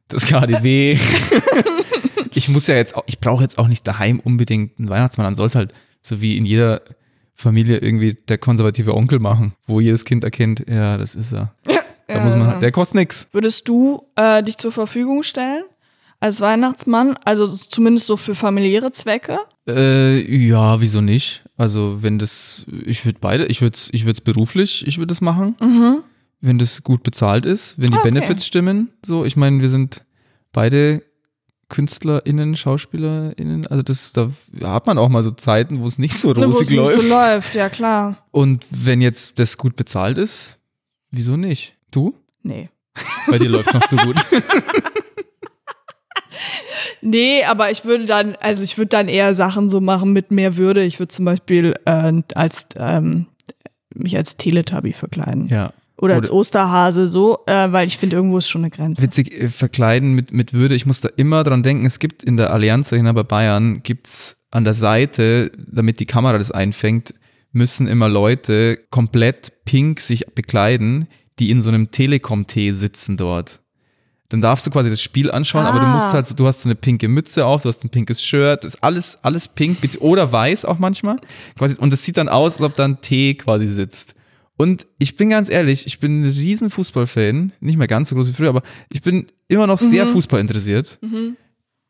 das 0.09 0.27
KDW. 0.27 0.99
ich 2.35 2.49
muss 2.49 2.67
ja 2.67 2.77
jetzt 2.77 2.95
auch, 2.95 3.05
ich 3.07 3.19
brauche 3.19 3.43
jetzt 3.43 3.59
auch 3.59 3.69
nicht 3.69 3.87
daheim 3.87 4.21
unbedingt 4.21 4.79
einen 4.79 4.89
Weihnachtsmann, 4.89 5.25
dann 5.25 5.35
soll 5.35 5.47
es 5.47 5.55
halt 5.55 5.73
so 6.01 6.23
wie 6.23 6.37
in 6.37 6.47
jeder 6.47 6.83
Familie 7.41 7.79
irgendwie 7.79 8.15
der 8.29 8.39
konservative 8.39 8.95
Onkel 8.95 9.19
machen, 9.19 9.55
wo 9.67 9.81
jedes 9.81 10.05
Kind 10.05 10.25
erkennt, 10.25 10.65
ja, 10.69 10.97
das 10.99 11.15
ist 11.15 11.33
er. 11.33 11.53
Da 12.07 12.25
muss 12.25 12.35
man 12.35 12.47
halt, 12.49 12.63
der 12.63 12.73
kostet 12.73 12.97
nix. 12.97 13.29
Würdest 13.33 13.69
du 13.69 14.03
äh, 14.17 14.43
dich 14.43 14.59
zur 14.59 14.73
Verfügung 14.73 15.23
stellen 15.23 15.63
als 16.19 16.41
Weihnachtsmann? 16.41 17.17
Also 17.25 17.47
zumindest 17.47 18.07
so 18.07 18.17
für 18.17 18.35
familiäre 18.35 18.91
Zwecke? 18.91 19.39
Äh, 19.69 20.21
ja, 20.49 20.81
wieso 20.81 21.01
nicht? 21.01 21.45
Also, 21.57 22.03
wenn 22.03 22.19
das, 22.19 22.67
ich 22.85 23.05
würde 23.05 23.19
beide, 23.21 23.47
ich 23.47 23.61
würde 23.61 23.75
es 23.75 23.89
ich 23.93 24.07
würd's 24.07 24.21
beruflich, 24.21 24.85
ich 24.87 24.99
würde 24.99 25.13
es 25.13 25.21
machen. 25.21 25.55
Mhm. 25.61 25.99
wenn 26.41 26.59
das 26.59 26.83
gut 26.83 27.03
bezahlt 27.03 27.45
ist, 27.47 27.79
wenn 27.79 27.91
die 27.91 27.99
Ah, 27.99 28.01
okay. 28.01 28.11
Benefits 28.11 28.47
stimmen. 28.47 28.89
So, 29.05 29.25
ich 29.27 29.37
meine, 29.37 29.61
wir 29.61 29.69
sind 29.71 30.03
beide 30.53 31.03
KünstlerInnen, 31.71 32.55
SchauspielerInnen. 32.57 33.67
Also 33.67 33.83
das, 33.83 34.13
da 34.13 34.31
hat 34.63 34.87
man 34.87 34.99
auch 34.99 35.09
mal 35.09 35.23
so 35.23 35.31
Zeiten, 35.31 35.81
wo 35.81 35.87
es 35.87 35.97
nicht 35.99 36.15
so 36.15 36.33
Ne, 36.35 36.45
rosig 36.45 36.69
nicht 36.71 36.77
läuft. 36.77 37.01
so 37.01 37.09
läuft, 37.09 37.55
ja 37.55 37.69
klar. 37.71 38.19
Und 38.31 38.67
wenn 38.71 39.01
jetzt 39.01 39.39
das 39.39 39.57
gut 39.57 39.77
bezahlt 39.77 40.19
ist, 40.19 40.59
wieso 41.11 41.37
nicht? 41.39 41.75
Du? 41.91 42.15
Nee. 42.43 42.69
Bei 43.29 43.39
dir 43.39 43.49
läuft 43.49 43.73
noch 43.73 43.87
zu 43.89 43.97
gut. 43.97 44.17
Nee, 47.03 47.45
aber 47.45 47.71
ich 47.71 47.85
würde 47.85 48.05
dann, 48.05 48.37
also 48.41 48.63
ich 48.63 48.77
würde 48.77 48.91
dann 48.91 49.09
eher 49.09 49.35
Sachen 49.35 49.71
so 49.71 49.81
machen 49.81 50.13
mit 50.13 50.31
mehr 50.31 50.57
Würde. 50.57 50.83
Ich 50.85 50.99
würde 50.99 51.09
zum 51.09 51.25
Beispiel 51.25 51.75
äh, 51.87 52.13
als 52.35 52.67
ähm, 52.77 53.27
mich 53.95 54.17
als 54.17 54.37
Teletubby 54.37 54.93
verkleiden. 54.93 55.49
Ja. 55.49 55.73
Oder 56.01 56.15
als 56.15 56.31
Osterhase 56.31 57.09
so, 57.09 57.41
äh, 57.47 57.71
weil 57.73 57.87
ich 57.87 57.99
finde, 57.99 58.17
irgendwo 58.17 58.39
ist 58.39 58.49
schon 58.49 58.63
eine 58.63 58.71
Grenze. 58.71 59.03
Witzig, 59.03 59.33
äh, 59.33 59.49
verkleiden 59.49 60.13
mit, 60.15 60.33
mit 60.33 60.53
Würde. 60.55 60.75
Ich 60.75 60.87
muss 60.87 61.01
da 61.01 61.09
immer 61.17 61.45
dran 61.45 61.63
denken, 61.63 61.85
es 61.87 61.99
gibt 61.99 62.23
in 62.25 62.37
der 62.37 62.53
Allianz 62.53 62.93
Arena 62.93 63.13
bei 63.13 63.23
Bayern, 63.23 63.83
gibt's 63.83 64.37
an 64.51 64.65
der 64.65 64.75
Seite, 64.75 65.53
damit 65.57 66.01
die 66.01 66.07
Kamera 66.07 66.39
das 66.39 66.51
einfängt, 66.51 67.15
müssen 67.53 67.87
immer 67.87 68.09
Leute 68.09 68.79
komplett 68.91 69.53
pink 69.65 70.01
sich 70.01 70.27
bekleiden, 70.35 71.07
die 71.39 71.51
in 71.51 71.61
so 71.63 71.69
einem 71.71 71.91
Telekom-Tee 71.91 72.73
sitzen 72.73 73.17
dort. 73.17 73.61
Dann 74.31 74.41
darfst 74.41 74.65
du 74.65 74.71
quasi 74.71 74.89
das 74.91 75.03
Spiel 75.03 75.31
anschauen, 75.31 75.67
aber 75.67 75.81
du 75.81 75.87
Ah. 75.87 75.95
musst 75.95 76.13
halt, 76.13 76.39
du 76.39 76.47
hast 76.47 76.61
so 76.63 76.69
eine 76.69 76.77
pinke 76.77 77.09
Mütze 77.09 77.45
auf, 77.45 77.63
du 77.63 77.69
hast 77.69 77.85
ein 77.85 77.91
pinkes 77.91 78.23
Shirt, 78.23 78.63
das 78.63 78.75
ist 78.75 78.83
alles, 78.85 79.19
alles 79.23 79.49
pink 79.49 79.79
oder 79.99 80.31
weiß 80.31 80.65
auch 80.65 80.79
manchmal. 80.79 81.17
Quasi, 81.59 81.77
und 81.77 81.93
es 81.93 82.05
sieht 82.05 82.17
dann 82.17 82.29
aus, 82.29 82.55
als 82.55 82.63
ob 82.63 82.77
da 82.77 82.85
ein 82.85 83.01
Tee 83.01 83.35
quasi 83.35 83.67
sitzt. 83.67 84.15
Und 84.61 84.87
ich 84.99 85.17
bin 85.17 85.31
ganz 85.31 85.49
ehrlich, 85.49 85.87
ich 85.87 86.01
bin 86.01 86.21
ein 86.21 86.33
riesen 86.33 86.69
Fußballfan, 86.69 87.53
nicht 87.61 87.79
mehr 87.79 87.87
ganz 87.87 88.11
so 88.11 88.15
groß 88.15 88.29
wie 88.29 88.35
früher, 88.35 88.51
aber 88.51 88.63
ich 88.93 89.01
bin 89.01 89.29
immer 89.49 89.67
noch 89.67 89.79
sehr 89.79 90.07
Fußball 90.07 90.39
interessiert. 90.39 90.99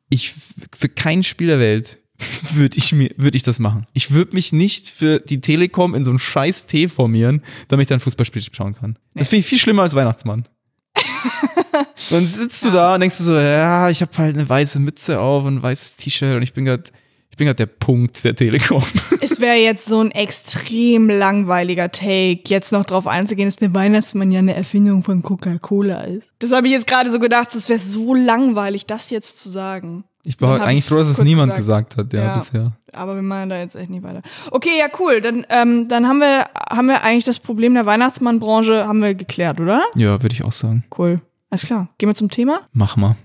Ich, 0.08 0.34
für 0.72 0.88
kein 0.88 1.24
Spiel 1.24 1.48
der 1.48 1.58
Welt 1.58 1.98
würde 2.54 2.78
ich 2.78 2.92
mir, 2.92 3.10
würde 3.16 3.36
ich 3.36 3.42
das 3.42 3.58
machen. 3.58 3.88
Ich 3.92 4.12
würde 4.12 4.34
mich 4.34 4.52
nicht 4.52 4.88
für 4.88 5.18
die 5.18 5.40
Telekom 5.40 5.96
in 5.96 6.04
so 6.04 6.10
einen 6.10 6.20
scheiß 6.20 6.66
Tee 6.66 6.86
formieren, 6.86 7.42
damit 7.66 7.86
ich 7.86 7.88
dann 7.88 7.98
Fußballspiel 7.98 8.40
schauen 8.52 8.76
kann. 8.76 8.96
Das 9.14 9.26
finde 9.26 9.40
ich 9.40 9.46
viel 9.46 9.58
schlimmer 9.58 9.82
als 9.82 9.94
Weihnachtsmann. 9.94 10.46
Dann 12.10 12.24
sitzt 12.24 12.64
du 12.64 12.70
da 12.70 12.94
und 12.94 13.00
denkst 13.00 13.18
du 13.18 13.24
so, 13.24 13.34
ja, 13.34 13.90
ich 13.90 14.00
habe 14.00 14.16
halt 14.16 14.36
eine 14.36 14.48
weiße 14.48 14.78
Mütze 14.78 15.18
auf 15.18 15.44
und 15.44 15.56
ein 15.56 15.62
weißes 15.62 15.96
T-Shirt 15.96 16.36
und 16.36 16.42
ich 16.42 16.52
bin 16.52 16.66
gerade, 16.66 16.84
ich 17.30 17.36
bin 17.36 17.46
gerade 17.46 17.56
der 17.56 17.66
Punkt 17.66 18.22
der 18.24 18.34
Telekom. 18.34 18.82
Es 19.22 19.38
wäre 19.40 19.56
jetzt 19.56 19.86
so 19.86 20.00
ein 20.00 20.10
extrem 20.10 21.08
langweiliger 21.08 21.90
Take, 21.92 22.40
jetzt 22.46 22.72
noch 22.72 22.84
drauf 22.84 23.06
einzugehen, 23.06 23.48
dass 23.48 23.56
der 23.56 23.72
Weihnachtsmann 23.74 24.30
ja 24.30 24.38
eine 24.38 24.54
Erfindung 24.54 25.02
von 25.02 25.22
Coca-Cola 25.22 26.00
ist. 26.02 26.26
Das 26.38 26.52
habe 26.52 26.66
ich 26.66 26.72
jetzt 26.72 26.86
gerade 26.86 27.10
so 27.10 27.18
gedacht, 27.18 27.54
es 27.54 27.68
wäre 27.68 27.80
so 27.80 28.14
langweilig, 28.14 28.86
das 28.86 29.10
jetzt 29.10 29.38
zu 29.38 29.50
sagen. 29.50 30.04
Ich 30.22 30.40
war 30.40 30.60
eigentlich 30.60 30.84
froh, 30.84 30.96
dass 30.96 31.08
es 31.08 31.18
niemand 31.18 31.54
gesagt. 31.54 31.90
gesagt, 31.90 32.12
hat, 32.12 32.12
ja, 32.18 32.24
Ja. 32.28 32.38
bisher. 32.38 32.72
Aber 32.92 33.14
wir 33.14 33.22
machen 33.22 33.50
da 33.50 33.58
jetzt 33.58 33.76
echt 33.76 33.90
nicht 33.90 34.02
weiter. 34.02 34.22
Okay, 34.50 34.78
ja, 34.78 34.86
cool. 34.98 35.20
Dann, 35.20 35.46
ähm, 35.48 35.88
dann 35.88 36.06
haben 36.08 36.18
wir, 36.18 36.46
haben 36.70 36.86
wir 36.88 37.02
eigentlich 37.02 37.24
das 37.24 37.38
Problem 37.38 37.74
der 37.74 37.86
Weihnachtsmannbranche 37.86 38.86
haben 38.86 39.00
wir 39.00 39.14
geklärt, 39.14 39.60
oder? 39.60 39.84
Ja, 39.94 40.20
würde 40.22 40.34
ich 40.34 40.44
auch 40.44 40.52
sagen. 40.52 40.84
Cool. 40.98 41.20
Alles 41.50 41.66
klar. 41.66 41.88
Gehen 41.98 42.08
wir 42.08 42.14
zum 42.14 42.30
Thema? 42.30 42.62
Mach 42.72 42.96
mal. 42.96 43.16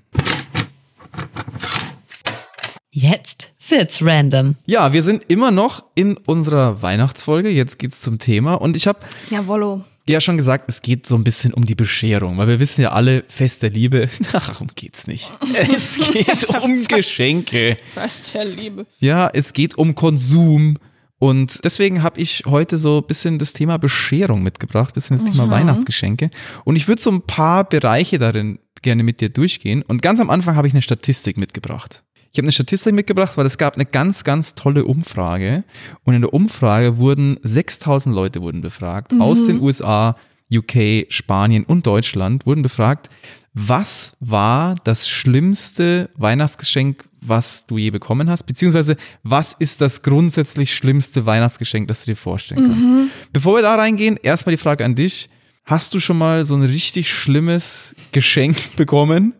Jetzt 2.91 3.51
wird's 3.69 4.01
random. 4.01 4.55
Ja, 4.65 4.93
wir 4.93 5.03
sind 5.03 5.23
immer 5.27 5.51
noch 5.51 5.83
in 5.95 6.17
unserer 6.17 6.81
Weihnachtsfolge. 6.81 7.49
Jetzt 7.49 7.79
geht's 7.79 8.01
zum 8.01 8.19
Thema 8.19 8.55
und 8.55 8.75
ich 8.75 8.87
habe 8.87 8.99
Jawollo. 9.29 9.83
ja 10.07 10.21
schon 10.21 10.37
gesagt, 10.37 10.65
es 10.67 10.81
geht 10.81 11.05
so 11.07 11.15
ein 11.15 11.23
bisschen 11.23 11.53
um 11.53 11.65
die 11.65 11.75
Bescherung, 11.75 12.37
weil 12.37 12.47
wir 12.47 12.59
wissen 12.59 12.81
ja 12.81 12.91
alle, 12.91 13.23
Fest 13.27 13.63
der 13.63 13.69
Liebe, 13.71 14.09
darum 14.31 14.67
geht's 14.75 15.07
nicht. 15.07 15.31
Es 15.71 15.97
geht 15.97 16.47
um 16.61 16.85
Geschenke. 16.87 17.77
Fest 17.93 18.33
der 18.33 18.45
Liebe. 18.45 18.85
Ja, 18.99 19.29
es 19.33 19.53
geht 19.53 19.77
um 19.77 19.95
Konsum. 19.95 20.77
Und 21.17 21.63
deswegen 21.63 22.03
habe 22.03 22.19
ich 22.19 22.43
heute 22.45 22.77
so 22.77 22.97
ein 22.99 23.07
bisschen 23.07 23.39
das 23.39 23.53
Thema 23.53 23.77
Bescherung 23.77 24.43
mitgebracht, 24.43 24.91
ein 24.91 24.93
bisschen 24.95 25.15
das 25.15 25.25
Thema 25.25 25.49
Weihnachtsgeschenke. 25.49 26.29
Und 26.65 26.75
ich 26.75 26.87
würde 26.89 27.01
so 27.01 27.09
ein 27.09 27.21
paar 27.21 27.63
Bereiche 27.63 28.19
darin 28.19 28.59
gerne 28.81 29.01
mit 29.01 29.21
dir 29.21 29.29
durchgehen. 29.29 29.81
Und 29.81 30.01
ganz 30.01 30.19
am 30.19 30.29
Anfang 30.29 30.55
habe 30.55 30.67
ich 30.67 30.73
eine 30.73 30.81
Statistik 30.81 31.37
mitgebracht. 31.37 32.03
Ich 32.35 32.39
habe 32.39 32.47
eine 32.47 32.51
Statistik 32.51 32.93
mitgebracht, 32.93 33.37
weil 33.37 33.45
es 33.45 33.57
gab 33.57 33.75
eine 33.75 33.85
ganz, 33.85 34.25
ganz 34.25 34.55
tolle 34.55 34.83
Umfrage. 34.83 35.63
Und 36.03 36.15
in 36.15 36.21
der 36.21 36.33
Umfrage 36.33 36.97
wurden 36.97 37.39
6000 37.43 38.13
Leute 38.13 38.41
wurden 38.41 38.59
befragt 38.59 39.13
aus 39.17 39.45
den 39.45 39.61
USA, 39.61 40.17
UK, 40.53 41.05
Spanien 41.07 41.63
und 41.63 41.87
Deutschland 41.87 42.45
wurden 42.45 42.61
befragt, 42.61 43.09
was 43.53 44.17
war 44.19 44.75
das 44.83 45.07
schlimmste 45.07 46.09
Weihnachtsgeschenk, 46.17 47.05
was 47.21 47.65
du 47.67 47.77
je 47.77 47.91
bekommen 47.91 48.29
hast? 48.29 48.43
Beziehungsweise, 48.43 48.97
was 49.23 49.53
ist 49.57 49.79
das 49.79 50.01
grundsätzlich 50.01 50.75
schlimmste 50.75 51.25
Weihnachtsgeschenk, 51.25 51.87
das 51.87 52.03
du 52.03 52.11
dir 52.11 52.17
vorstellen 52.17 52.67
kannst? 52.67 53.13
Bevor 53.31 53.55
wir 53.55 53.61
da 53.61 53.75
reingehen, 53.75 54.19
erstmal 54.21 54.53
die 54.53 54.61
Frage 54.61 54.83
an 54.83 54.95
dich. 54.95 55.29
Hast 55.63 55.93
du 55.93 56.01
schon 56.01 56.17
mal 56.17 56.43
so 56.43 56.53
ein 56.53 56.63
richtig 56.63 57.09
schlimmes 57.09 57.95
Geschenk 58.11 58.57
bekommen, 58.75 59.35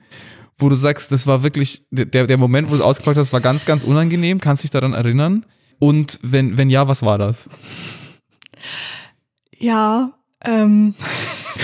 wo 0.58 0.70
du 0.70 0.76
sagst, 0.76 1.12
das 1.12 1.28
war 1.28 1.44
wirklich, 1.44 1.86
der, 1.92 2.28
der 2.28 2.38
Moment, 2.38 2.68
wo 2.68 2.72
du 2.72 2.78
es 2.78 2.82
ausgepackt 2.82 3.18
hast, 3.18 3.34
war 3.34 3.42
ganz, 3.42 3.66
ganz 3.66 3.84
unangenehm? 3.84 4.40
Kannst 4.40 4.64
du 4.64 4.66
dich 4.66 4.72
daran 4.72 4.94
erinnern? 4.94 5.46
Und 5.80 6.20
wenn, 6.22 6.58
wenn 6.58 6.70
ja, 6.70 6.88
was 6.88 7.02
war 7.02 7.18
das? 7.18 7.50
Ja, 9.58 10.14
ähm. 10.42 10.96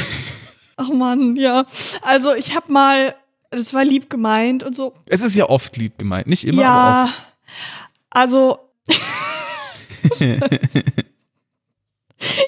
Ach 0.77 0.89
man, 0.89 1.35
ja. 1.35 1.65
Also 2.01 2.33
ich 2.33 2.55
habe 2.55 2.71
mal, 2.71 3.15
das 3.49 3.73
war 3.73 3.85
lieb 3.85 4.09
gemeint 4.09 4.63
und 4.63 4.75
so. 4.75 4.93
Es 5.05 5.21
ist 5.21 5.35
ja 5.35 5.47
oft 5.47 5.77
lieb 5.77 5.97
gemeint, 5.97 6.27
nicht 6.27 6.45
immer, 6.45 6.61
ja, 6.61 6.73
aber 6.73 7.03
oft. 7.09 7.35
also 8.09 8.59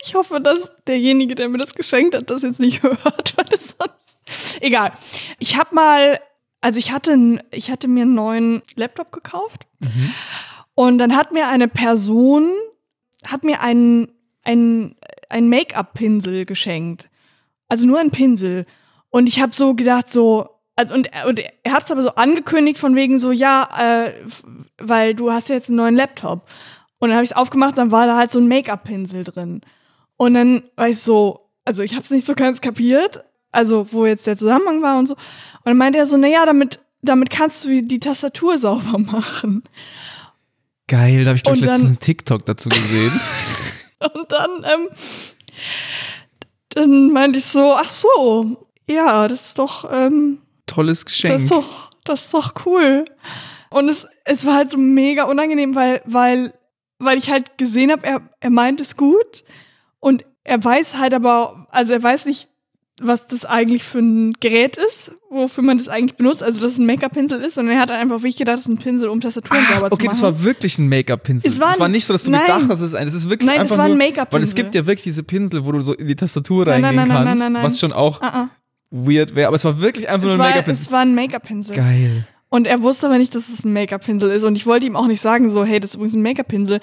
ich 0.06 0.15
hoffe, 0.15 0.41
dass 0.41 0.71
derjenige, 0.88 1.36
der 1.36 1.49
mir 1.49 1.58
das 1.58 1.73
geschenkt 1.73 2.15
hat, 2.15 2.29
das 2.29 2.41
jetzt 2.41 2.60
nicht 2.60 2.84
hört, 2.84 3.38
weil 3.38 3.45
das 3.45 3.75
sonst. 3.77 4.62
Egal. 4.62 4.93
Ich 5.39 5.58
habe 5.58 5.75
mal, 5.75 6.19
also 6.63 6.80
ich 6.80 6.93
hatte, 6.93 7.43
ich 7.52 7.69
hatte 7.69 7.89
mir 7.89 8.04
einen 8.04 8.13
neuen 8.13 8.62
Laptop 8.76 9.12
gekauft 9.12 9.67
und 10.76 10.97
dann 10.97 11.15
hat 11.15 11.34
mir 11.34 11.49
eine 11.49 11.67
Person, 11.67 12.49
hat 13.28 13.43
mir 13.43 13.60
einen, 13.60 14.08
einen, 14.43 14.95
einen 15.28 15.49
Make-up-Pinsel 15.49 16.45
geschenkt. 16.45 17.10
Also 17.67 17.86
nur 17.86 17.99
ein 17.99 18.12
Pinsel. 18.12 18.65
Und 19.10 19.28
ich 19.28 19.41
habe 19.41 19.54
so 19.54 19.73
gedacht, 19.73 20.10
so, 20.10 20.52
also 20.78 20.93
und, 20.93 21.10
und 21.28 21.41
er 21.63 21.73
hat 21.73 21.84
es 21.84 21.91
aber 21.91 22.02
so 22.02 22.15
angekündigt 22.15 22.80
von 22.80 22.95
wegen 22.95 23.19
so, 23.19 23.34
ja, 23.34 24.06
äh, 24.06 24.13
weil 24.78 25.15
du 25.15 25.34
hast 25.34 25.49
jetzt 25.49 25.67
einen 25.67 25.78
neuen 25.78 25.95
Laptop. 25.95 26.47
Und 26.97 27.10
dann 27.10 27.17
habe 27.17 27.26
ich 27.26 27.32
es 27.32 27.36
aufgemacht, 27.36 27.78
dann 27.78 27.91
war 27.91 28.08
da 28.08 28.15
halt 28.15 28.32
so 28.32 28.39
ein 28.39 28.47
Make-up-Pinsel 28.47 29.26
drin. 29.26 29.60
Und 30.15 30.34
dann 30.34 30.63
war 30.78 30.88
ich 30.88 31.02
so, 31.02 31.49
also 31.65 31.84
ich 31.84 31.91
habe 31.91 32.04
es 32.04 32.12
nicht 32.12 32.26
so 32.26 32.36
ganz 32.36 32.62
kapiert, 32.62 33.26
also 33.52 33.91
wo 33.91 34.06
jetzt 34.06 34.26
der 34.28 34.38
Zusammenhang 34.38 34.82
war 34.82 34.97
und 34.97 35.08
so. 35.08 35.15
Und 35.63 35.69
dann 35.69 35.78
meinte 35.78 35.99
er 35.99 36.06
so, 36.06 36.17
na 36.17 36.28
ja, 36.28 36.45
damit, 36.45 36.80
damit 37.02 37.30
kannst 37.30 37.63
du 37.63 37.82
die 37.82 37.99
Tastatur 37.99 38.58
sauber 38.58 38.97
machen. 38.97 39.63
Geil, 40.88 41.23
da 41.23 41.30
habe 41.30 41.38
ich, 41.38 41.43
glaube 41.43 41.58
ich, 41.58 41.63
letztens 41.63 41.86
einen 41.86 41.99
TikTok 41.99 42.45
dazu 42.45 42.69
gesehen. 42.69 43.19
Und 44.13 44.32
dann, 44.32 44.65
ähm, 44.65 44.89
dann 46.69 47.12
meinte 47.12 47.39
ich 47.39 47.45
so, 47.45 47.76
ach 47.76 47.89
so, 47.89 48.67
ja, 48.89 49.28
das 49.28 49.47
ist 49.47 49.60
doch, 49.60 49.89
ähm, 49.91 50.39
Tolles 50.65 51.06
Geschenk. 51.06 51.34
Das 51.34 51.43
ist 51.43 51.52
doch, 51.52 51.89
das 52.04 52.26
ist 52.26 52.34
doch 52.34 52.54
cool. 52.65 53.06
Und 53.69 53.89
es, 53.89 54.08
es 54.26 54.45
war 54.45 54.56
halt 54.56 54.71
so 54.71 54.78
mega 54.78 55.23
unangenehm, 55.23 55.76
weil, 55.76 56.02
weil, 56.06 56.54
weil 56.99 57.17
ich 57.17 57.30
halt 57.30 57.58
gesehen 57.58 57.91
habe, 57.91 58.06
er, 58.06 58.21
er 58.39 58.49
meint 58.49 58.82
es 58.82 58.97
gut 58.97 59.43
und 59.99 60.26
er 60.43 60.63
weiß 60.63 60.97
halt 60.97 61.13
aber, 61.13 61.67
also 61.71 61.93
er 61.93 62.04
weiß 62.04 62.26
nicht, 62.26 62.49
was 63.01 63.25
das 63.27 63.43
eigentlich 63.43 63.84
für 63.84 63.99
ein 63.99 64.34
Gerät 64.39 64.77
ist, 64.77 65.12
wofür 65.32 65.63
man 65.63 65.77
das 65.79 65.89
eigentlich 65.89 66.15
benutzt, 66.15 66.43
also 66.43 66.62
dass 66.62 66.73
es 66.73 66.79
ein 66.79 66.86
Make-up-Pinsel 66.86 67.41
ist, 67.41 67.56
sondern 67.56 67.75
er 67.75 67.82
hat 67.82 67.89
einfach 67.91 68.17
wirklich 68.17 68.36
gedacht, 68.38 68.58
das 68.58 68.62
ist 68.65 68.67
ein 68.69 68.77
Pinsel, 68.77 69.10
um 69.10 69.19
Tastaturen 69.19 69.65
Ah, 69.67 69.73
sauber 69.73 69.89
zu 69.89 69.93
okay, 69.95 70.06
machen. 70.06 70.15
das 70.15 70.21
war 70.21 70.43
wirklich 70.43 70.77
ein 70.77 70.88
Make-up-Pinsel. 70.89 71.49
Es 71.51 71.60
war 71.60 71.69
Das 71.71 71.79
war 71.79 71.88
nicht 71.89 72.06
so, 72.06 72.13
dass 72.13 72.23
du 72.23 72.29
Nein. 72.32 72.41
gedacht 72.45 72.65
hast, 72.69 72.82
es 72.82 72.89
ist 72.89 72.95
ein. 72.95 73.06
Das 73.06 73.15
ist 73.15 73.29
wirklich 73.29 73.47
Nein, 73.47 73.56
es 73.58 73.62
einfach 73.63 73.77
war 73.79 73.86
ein 73.86 73.97
Make-up-Pinsel. 73.97 74.32
Weil 74.32 74.43
es 74.43 74.53
gibt 74.56 74.75
ja 74.75 74.86
wirklich 74.86 75.03
diese 75.06 75.23
Pinsel, 75.23 75.65
wo 75.65 75.71
du 75.71 75.79
so 75.82 75.93
in 75.93 76.06
die 76.08 76.15
Tastatur 76.15 76.65
Nein, 76.65 76.86
reingehen 76.86 76.95
nein, 76.95 77.08
nein, 77.08 77.08
nein, 77.17 77.25
kannst, 77.25 77.39
nein, 77.39 77.51
nein. 77.53 77.63
was 77.63 77.79
schon 77.79 77.93
auch 77.93 78.21
Ah, 78.21 78.27
ah. 78.43 78.49
weird 78.91 79.34
wäre. 79.34 79.47
Aber 79.47 79.56
es 79.56 79.65
war 79.65 79.82
wirklich 79.82 80.08
einfach 80.08 80.27
Es 80.27 80.36
nur 80.36 80.45
ein 80.45 80.49
Make-up-Pinsel. 80.51 80.86
es 80.86 80.91
war 80.91 80.99
ein 81.01 81.15
Make-up-Pinsel. 81.15 81.75
Geil. 81.75 82.27
Und 82.49 82.67
er 82.67 82.84
wusste 82.84 83.08
aber 83.08 83.17
nicht, 83.17 83.34
dass 83.34 83.49
es 83.49 83.65
ein 83.65 83.73
Make-up-Pinsel 83.73 84.29
ist. 84.29 84.43
Und 84.43 84.56
ich 84.56 84.67
wollte 84.67 84.86
ihm 84.86 84.95
auch 84.95 85.08
nicht 85.08 85.21
sagen, 85.21 85.49
so, 85.49 85.65
hey, 85.65 85.79
das 85.79 85.89
ist 85.91 85.95
übrigens 85.95 86.13
ein 86.15 86.21
Make-up-Pinsel, 86.21 86.79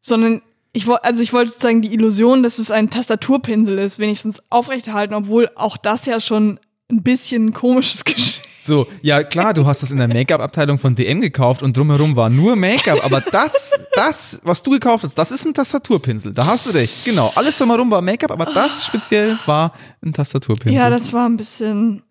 sondern 0.00 0.40
ich 0.72 0.86
wollte, 0.86 1.04
also 1.04 1.22
ich 1.22 1.32
wollte 1.32 1.50
sozusagen 1.50 1.82
die 1.82 1.92
Illusion, 1.92 2.42
dass 2.42 2.58
es 2.58 2.70
ein 2.70 2.90
Tastaturpinsel 2.90 3.78
ist, 3.78 3.98
wenigstens 3.98 4.42
aufrechterhalten, 4.50 5.14
obwohl 5.14 5.50
auch 5.54 5.76
das 5.76 6.06
ja 6.06 6.20
schon 6.20 6.60
ein 6.90 7.02
bisschen 7.02 7.46
ein 7.46 7.52
komisches 7.52 8.04
Geschenk. 8.04 8.46
So, 8.68 8.86
ja 9.00 9.24
klar, 9.24 9.54
du 9.54 9.64
hast 9.64 9.82
das 9.82 9.90
in 9.90 9.96
der 9.96 10.08
Make-up-Abteilung 10.08 10.78
von 10.78 10.94
DM 10.94 11.22
gekauft 11.22 11.62
und 11.62 11.74
drumherum 11.74 12.16
war 12.16 12.28
nur 12.28 12.54
Make-up, 12.54 13.02
aber 13.02 13.22
das, 13.22 13.72
das, 13.94 14.38
was 14.42 14.62
du 14.62 14.72
gekauft 14.72 15.04
hast, 15.04 15.16
das 15.16 15.30
ist 15.30 15.46
ein 15.46 15.54
Tastaturpinsel. 15.54 16.34
Da 16.34 16.44
hast 16.44 16.66
du 16.66 16.70
recht. 16.70 17.02
Genau, 17.06 17.32
alles 17.34 17.56
drumherum 17.56 17.90
war 17.90 18.02
Make-up, 18.02 18.30
aber 18.30 18.44
das 18.44 18.84
speziell 18.84 19.38
war 19.46 19.72
ein 20.04 20.12
Tastaturpinsel. 20.12 20.78
Ja, 20.78 20.90
das 20.90 21.10
war 21.14 21.26
ein 21.26 21.38
bisschen, 21.38 22.02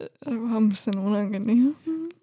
äh, 0.00 0.06
war 0.26 0.56
ein 0.58 0.70
bisschen 0.70 0.98
unangenehm. 0.98 1.76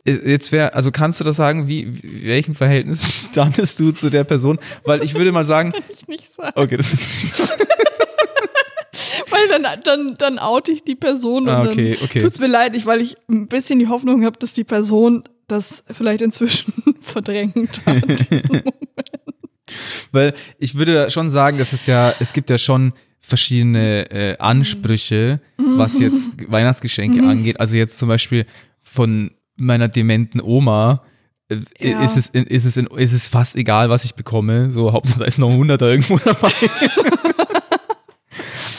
Äh, 0.08 0.30
Jetzt 0.32 0.52
wäre, 0.52 0.74
also 0.74 0.92
kannst 0.92 1.20
du 1.20 1.24
das 1.24 1.36
sagen, 1.36 1.68
wie, 1.68 2.00
welchem 2.26 2.56
Verhältnis 2.56 3.28
standest 3.32 3.80
du 3.80 3.92
zu 3.92 4.10
der 4.10 4.24
Person? 4.24 4.58
Weil 4.86 5.04
ich 5.04 5.14
würde 5.14 5.32
mal 5.32 5.46
sagen, 5.46 5.72
Kann 5.74 5.84
ich 5.90 6.08
nicht 6.08 6.34
sagen. 6.34 6.54
okay, 6.56 6.78
das 6.78 6.94
ist, 6.94 7.58
Weil 9.30 9.48
dann, 9.50 9.66
dann, 9.84 10.16
dann 10.18 10.40
oute 10.40 10.72
ich 10.72 10.84
die 10.84 10.96
Person 10.96 11.48
Ah, 11.50 11.62
und 11.62 11.68
okay, 11.70 11.96
dann 11.96 12.04
okay. 12.06 12.20
tut's 12.22 12.40
mir 12.40 12.48
leid, 12.48 12.76
ich, 12.76 12.86
weil 12.86 13.02
ich 13.02 13.16
ein 13.30 13.48
bisschen 13.48 13.78
die 13.80 13.88
Hoffnung 13.88 14.26
habe, 14.26 14.40
dass 14.40 14.54
die 14.54 14.64
Person 14.64 15.24
das 15.48 15.84
vielleicht 15.92 16.22
inzwischen 16.22 16.74
verdrängt 17.02 17.82
hat. 17.86 18.04
weil 20.12 20.34
ich 20.58 20.76
würde 20.76 21.12
schon 21.12 21.30
sagen, 21.30 21.58
dass 21.58 21.74
es 21.74 21.86
ja, 21.86 22.14
es 22.20 22.34
gibt 22.34 22.50
ja 22.50 22.58
schon 22.58 22.94
verschiedene 23.20 24.10
äh, 24.12 24.38
Ansprüche, 24.38 25.42
was 25.58 26.00
jetzt 26.00 26.50
Weihnachtsgeschenke 26.50 27.24
angeht. 27.28 27.60
Also 27.60 27.76
jetzt 27.76 27.98
zum 28.00 28.08
Beispiel 28.08 28.46
von 28.84 29.32
meiner 29.58 29.88
dementen 29.88 30.42
Oma. 30.42 31.04
äh, 31.50 31.58
Ja. 31.80 32.04
Ist, 32.04 32.18
es, 32.18 32.30
ist, 32.30 32.66
es, 32.66 32.78
ist 32.78 33.14
es 33.14 33.28
fast 33.28 33.56
egal, 33.56 33.90
was 33.90 34.06
ich 34.06 34.16
bekomme. 34.16 34.72
So, 34.72 34.94
Hauptsache, 34.94 35.20
da 35.20 35.26
ist 35.26 35.40
noch 35.40 35.50
ein 35.50 35.58
Hunderter 35.58 35.90
irgendwo 35.90 36.18
dabei. 36.24 36.52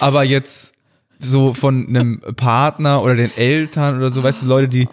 Aber 0.00 0.24
jetzt 0.24 0.72
so 1.20 1.54
von 1.54 1.88
einem 1.88 2.20
Partner 2.36 3.02
oder 3.02 3.16
den 3.16 3.36
Eltern 3.36 3.96
oder 3.98 4.10
so, 4.10 4.22
weißt 4.22 4.42
du, 4.42 4.46
Leute, 4.46 4.68
die, 4.68 4.88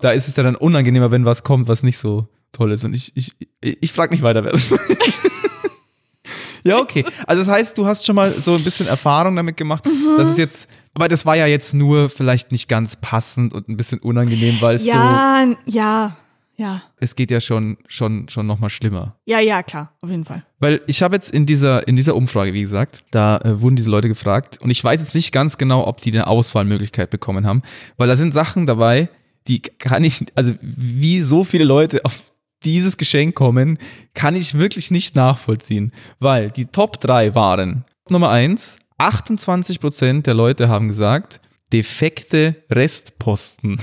da 0.00 0.10
ist 0.10 0.26
es 0.26 0.36
ja 0.36 0.42
dann 0.42 0.56
unangenehmer, 0.56 1.10
wenn 1.10 1.24
was 1.24 1.44
kommt, 1.44 1.68
was 1.68 1.82
nicht 1.82 1.98
so 1.98 2.26
toll 2.52 2.72
ist. 2.72 2.84
Und 2.84 2.94
ich, 2.94 3.12
ich, 3.14 3.36
ich, 3.60 3.92
frage 3.92 4.12
nicht 4.12 4.22
weiter, 4.22 4.44
wer 4.44 4.54
es 4.54 4.68
Ja, 6.64 6.80
okay. 6.80 7.04
Also 7.26 7.42
das 7.42 7.48
heißt, 7.48 7.78
du 7.78 7.86
hast 7.86 8.04
schon 8.04 8.16
mal 8.16 8.32
so 8.32 8.56
ein 8.56 8.64
bisschen 8.64 8.88
Erfahrung 8.88 9.36
damit 9.36 9.56
gemacht. 9.56 9.84
Das 10.16 10.28
ist 10.28 10.38
jetzt, 10.38 10.68
aber 10.98 11.06
das 11.06 11.24
war 11.24 11.36
ja 11.36 11.46
jetzt 11.46 11.74
nur 11.74 12.10
vielleicht 12.10 12.50
nicht 12.50 12.68
ganz 12.68 12.96
passend 12.96 13.52
und 13.54 13.68
ein 13.68 13.76
bisschen 13.76 14.00
unangenehm, 14.00 14.56
weil 14.60 14.74
es 14.74 14.82
so, 14.82 14.88
ja, 14.88 15.46
ja, 15.64 16.16
ja. 16.56 16.82
es 16.96 17.14
geht 17.14 17.30
ja 17.30 17.40
schon, 17.40 17.78
schon, 17.86 18.28
schon 18.28 18.48
nochmal 18.48 18.68
schlimmer. 18.68 19.14
Ja, 19.24 19.38
ja, 19.38 19.62
klar, 19.62 19.92
auf 20.00 20.10
jeden 20.10 20.24
Fall. 20.24 20.44
Weil 20.58 20.80
ich 20.88 21.00
habe 21.04 21.14
jetzt 21.14 21.30
in 21.30 21.46
dieser, 21.46 21.86
in 21.86 21.94
dieser 21.94 22.16
Umfrage, 22.16 22.52
wie 22.52 22.62
gesagt, 22.62 23.04
da 23.12 23.36
äh, 23.38 23.60
wurden 23.60 23.76
diese 23.76 23.90
Leute 23.90 24.08
gefragt 24.08 24.58
und 24.60 24.70
ich 24.70 24.82
weiß 24.82 24.98
jetzt 24.98 25.14
nicht 25.14 25.30
ganz 25.30 25.56
genau, 25.56 25.86
ob 25.86 26.00
die 26.00 26.10
eine 26.10 26.26
Auswahlmöglichkeit 26.26 27.10
bekommen 27.10 27.46
haben, 27.46 27.62
weil 27.96 28.08
da 28.08 28.16
sind 28.16 28.34
Sachen 28.34 28.66
dabei, 28.66 29.08
die 29.46 29.60
kann 29.60 30.02
ich, 30.02 30.26
also 30.34 30.54
wie 30.60 31.22
so 31.22 31.44
viele 31.44 31.62
Leute 31.64 32.04
auf 32.04 32.32
dieses 32.64 32.96
Geschenk 32.96 33.36
kommen, 33.36 33.78
kann 34.14 34.34
ich 34.34 34.58
wirklich 34.58 34.90
nicht 34.90 35.14
nachvollziehen, 35.14 35.92
weil 36.18 36.50
die 36.50 36.66
Top 36.66 37.00
3 37.00 37.36
waren 37.36 37.84
Nummer 38.10 38.30
1, 38.30 38.77
28% 38.98 40.22
der 40.22 40.34
Leute 40.34 40.68
haben 40.68 40.88
gesagt, 40.88 41.40
defekte 41.72 42.56
Restposten. 42.70 43.78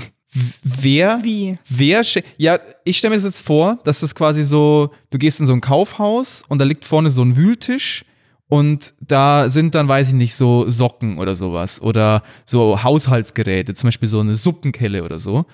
Wer 0.62 1.20
Wie? 1.22 1.58
Wer 1.68 2.02
ja, 2.36 2.58
ich 2.84 2.98
stelle 2.98 3.10
mir 3.10 3.16
das 3.16 3.24
jetzt 3.24 3.40
vor, 3.40 3.78
dass 3.84 4.00
das 4.00 4.14
quasi 4.14 4.44
so, 4.44 4.90
du 5.10 5.18
gehst 5.18 5.40
in 5.40 5.46
so 5.46 5.54
ein 5.54 5.62
Kaufhaus 5.62 6.42
und 6.48 6.58
da 6.58 6.64
liegt 6.64 6.84
vorne 6.84 7.08
so 7.08 7.22
ein 7.22 7.36
Wühltisch 7.36 8.04
und 8.48 8.92
da 9.00 9.48
sind 9.48 9.74
dann, 9.74 9.88
weiß 9.88 10.08
ich 10.08 10.14
nicht, 10.14 10.34
so 10.34 10.70
Socken 10.70 11.18
oder 11.18 11.34
sowas 11.34 11.80
oder 11.80 12.22
so 12.44 12.82
Haushaltsgeräte, 12.82 13.74
zum 13.74 13.88
Beispiel 13.88 14.08
so 14.08 14.20
eine 14.20 14.34
Suppenkelle 14.34 15.04
oder 15.04 15.18
so 15.18 15.46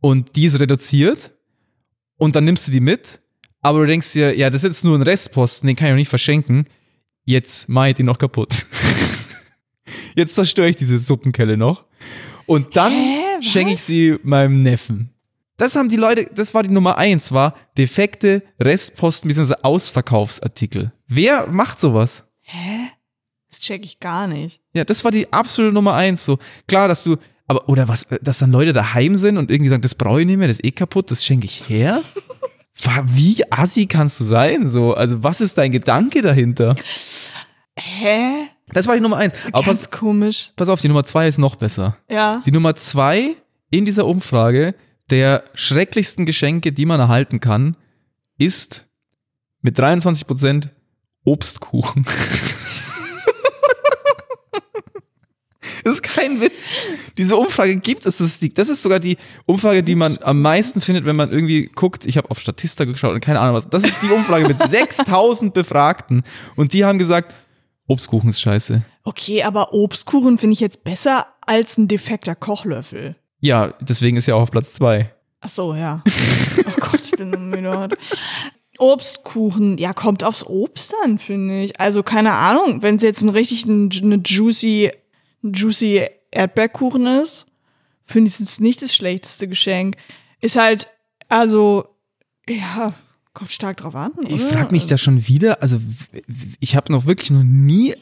und 0.00 0.36
die 0.36 0.46
ist 0.46 0.58
reduziert 0.58 1.32
und 2.16 2.34
dann 2.34 2.44
nimmst 2.44 2.66
du 2.66 2.72
die 2.72 2.80
mit, 2.80 3.20
aber 3.60 3.80
du 3.80 3.86
denkst 3.86 4.12
dir, 4.12 4.34
ja, 4.36 4.48
das 4.48 4.64
ist 4.64 4.70
jetzt 4.70 4.84
nur 4.84 4.96
ein 4.96 5.02
Restposten, 5.02 5.66
den 5.66 5.76
kann 5.76 5.88
ich 5.88 5.92
auch 5.92 5.96
nicht 5.96 6.08
verschenken, 6.08 6.64
jetzt 7.24 7.68
mach 7.68 7.86
ich 7.86 7.94
die 7.94 8.02
noch 8.02 8.18
kaputt. 8.18 8.66
Jetzt 10.14 10.34
zerstöre 10.34 10.68
ich 10.68 10.76
diese 10.76 10.98
Suppenkelle 10.98 11.56
noch. 11.56 11.84
Und 12.46 12.76
dann 12.76 12.92
schenke 13.40 13.74
ich 13.74 13.82
sie 13.82 14.18
meinem 14.22 14.62
Neffen. 14.62 15.10
Das 15.56 15.76
haben 15.76 15.88
die 15.88 15.96
Leute, 15.96 16.28
das 16.34 16.54
war 16.54 16.62
die 16.62 16.70
Nummer 16.70 16.96
eins, 16.96 17.32
war 17.32 17.54
defekte 17.76 18.42
Restposten 18.58 19.28
bzw. 19.28 19.54
Ausverkaufsartikel. 19.62 20.92
Wer 21.06 21.48
macht 21.48 21.80
sowas? 21.80 22.24
Hä? 22.40 22.88
Das 23.50 23.60
check 23.60 23.84
ich 23.84 24.00
gar 24.00 24.26
nicht. 24.26 24.60
Ja, 24.72 24.84
das 24.84 25.04
war 25.04 25.10
die 25.10 25.32
absolute 25.32 25.74
Nummer 25.74 25.94
eins. 25.94 26.24
So 26.24 26.38
klar, 26.66 26.88
dass 26.88 27.04
du, 27.04 27.16
aber 27.46 27.68
oder 27.68 27.88
was, 27.88 28.06
dass 28.22 28.38
dann 28.38 28.52
Leute 28.52 28.72
daheim 28.72 29.16
sind 29.16 29.36
und 29.36 29.50
irgendwie 29.50 29.68
sagen, 29.70 29.82
das 29.82 29.94
brauche 29.94 30.20
ich 30.20 30.26
nicht 30.26 30.38
mehr, 30.38 30.48
das 30.48 30.58
ist 30.58 30.64
eh 30.64 30.70
kaputt, 30.70 31.10
das 31.10 31.24
schenke 31.24 31.46
ich 31.46 31.68
her. 31.68 32.02
Wie 33.04 33.42
assi 33.50 33.86
kannst 33.86 34.20
du 34.20 34.24
sein? 34.24 34.68
So, 34.68 34.94
also 34.94 35.22
was 35.22 35.40
ist 35.40 35.58
dein 35.58 35.72
Gedanke 35.72 36.22
dahinter? 36.22 36.76
Hä? 37.78 38.48
Das 38.72 38.86
war 38.86 38.94
die 38.94 39.00
Nummer 39.00 39.16
eins. 39.18 39.34
Aber 39.52 39.64
pass, 39.64 39.90
Ganz 39.90 39.90
komisch. 39.90 40.52
pass 40.56 40.68
auf, 40.68 40.80
die 40.80 40.88
Nummer 40.88 41.04
zwei 41.04 41.26
ist 41.28 41.38
noch 41.38 41.56
besser. 41.56 41.96
Ja. 42.08 42.42
Die 42.46 42.52
Nummer 42.52 42.76
zwei 42.76 43.36
in 43.70 43.84
dieser 43.84 44.06
Umfrage 44.06 44.74
der 45.10 45.44
schrecklichsten 45.54 46.24
Geschenke, 46.24 46.72
die 46.72 46.86
man 46.86 47.00
erhalten 47.00 47.40
kann, 47.40 47.76
ist 48.38 48.86
mit 49.60 49.76
23 49.78 50.26
Prozent 50.26 50.70
Obstkuchen. 51.24 52.06
Das 55.84 55.94
ist 55.94 55.99
kein 56.14 56.40
Witz. 56.40 56.58
Diese 57.18 57.36
Umfrage 57.36 57.76
gibt 57.76 58.06
es. 58.06 58.18
Das 58.18 58.42
ist, 58.42 58.58
das 58.58 58.68
ist 58.68 58.82
sogar 58.82 59.00
die 59.00 59.16
Umfrage, 59.46 59.82
die 59.82 59.94
man 59.94 60.18
am 60.22 60.42
meisten 60.42 60.80
findet, 60.80 61.04
wenn 61.04 61.16
man 61.16 61.30
irgendwie 61.30 61.70
guckt. 61.74 62.06
Ich 62.06 62.16
habe 62.16 62.30
auf 62.30 62.40
Statista 62.40 62.84
geschaut 62.84 63.14
und 63.14 63.20
keine 63.20 63.40
Ahnung 63.40 63.54
was. 63.54 63.68
Das 63.68 63.84
ist 63.84 64.02
die 64.02 64.10
Umfrage 64.10 64.48
mit 64.48 64.62
6000 64.68 65.54
Befragten. 65.54 66.22
Und 66.56 66.72
die 66.72 66.84
haben 66.84 66.98
gesagt, 66.98 67.34
Obstkuchen 67.86 68.30
ist 68.30 68.40
scheiße. 68.40 68.82
Okay, 69.04 69.42
aber 69.42 69.72
Obstkuchen 69.72 70.38
finde 70.38 70.54
ich 70.54 70.60
jetzt 70.60 70.84
besser 70.84 71.26
als 71.46 71.78
ein 71.78 71.88
defekter 71.88 72.34
Kochlöffel. 72.34 73.16
Ja, 73.40 73.74
deswegen 73.80 74.16
ist 74.16 74.26
ja 74.26 74.34
auch 74.34 74.42
auf 74.42 74.50
Platz 74.50 74.74
zwei. 74.74 75.12
Ach 75.40 75.48
so, 75.48 75.74
ja. 75.74 76.04
oh 76.58 76.80
Gott, 76.80 77.00
ich 77.02 77.12
bin 77.12 77.32
so 77.32 77.38
müde 77.38 77.76
heute. 77.76 77.96
Obstkuchen, 78.78 79.76
ja, 79.78 79.92
kommt 79.92 80.24
aufs 80.24 80.44
Obst 80.46 80.94
an, 81.04 81.18
finde 81.18 81.62
ich. 81.62 81.78
Also, 81.80 82.02
keine 82.02 82.32
Ahnung, 82.32 82.82
wenn 82.82 82.96
es 82.96 83.02
jetzt 83.02 83.22
ein 83.22 83.28
richtig 83.28 83.66
ein, 83.66 83.90
eine 84.02 84.16
juicy, 84.16 84.90
juicy 85.42 86.06
Erdbeerkuchen 86.30 87.06
ist, 87.06 87.46
finde 88.04 88.28
ich 88.28 88.40
es 88.40 88.60
nicht 88.60 88.82
das 88.82 88.94
schlechteste 88.94 89.48
Geschenk. 89.48 89.96
Ist 90.40 90.56
halt, 90.56 90.88
also, 91.28 91.88
ja, 92.48 92.94
kommt 93.32 93.52
stark 93.52 93.78
drauf 93.78 93.94
an. 93.94 94.12
Ich 94.26 94.34
oder? 94.34 94.48
frage 94.48 94.72
mich 94.72 94.86
da 94.86 94.98
schon 94.98 95.26
wieder, 95.28 95.62
also 95.62 95.80
ich 96.58 96.76
habe 96.76 96.92
noch 96.92 97.06
wirklich 97.06 97.30
noch 97.30 97.42
nie, 97.42 97.94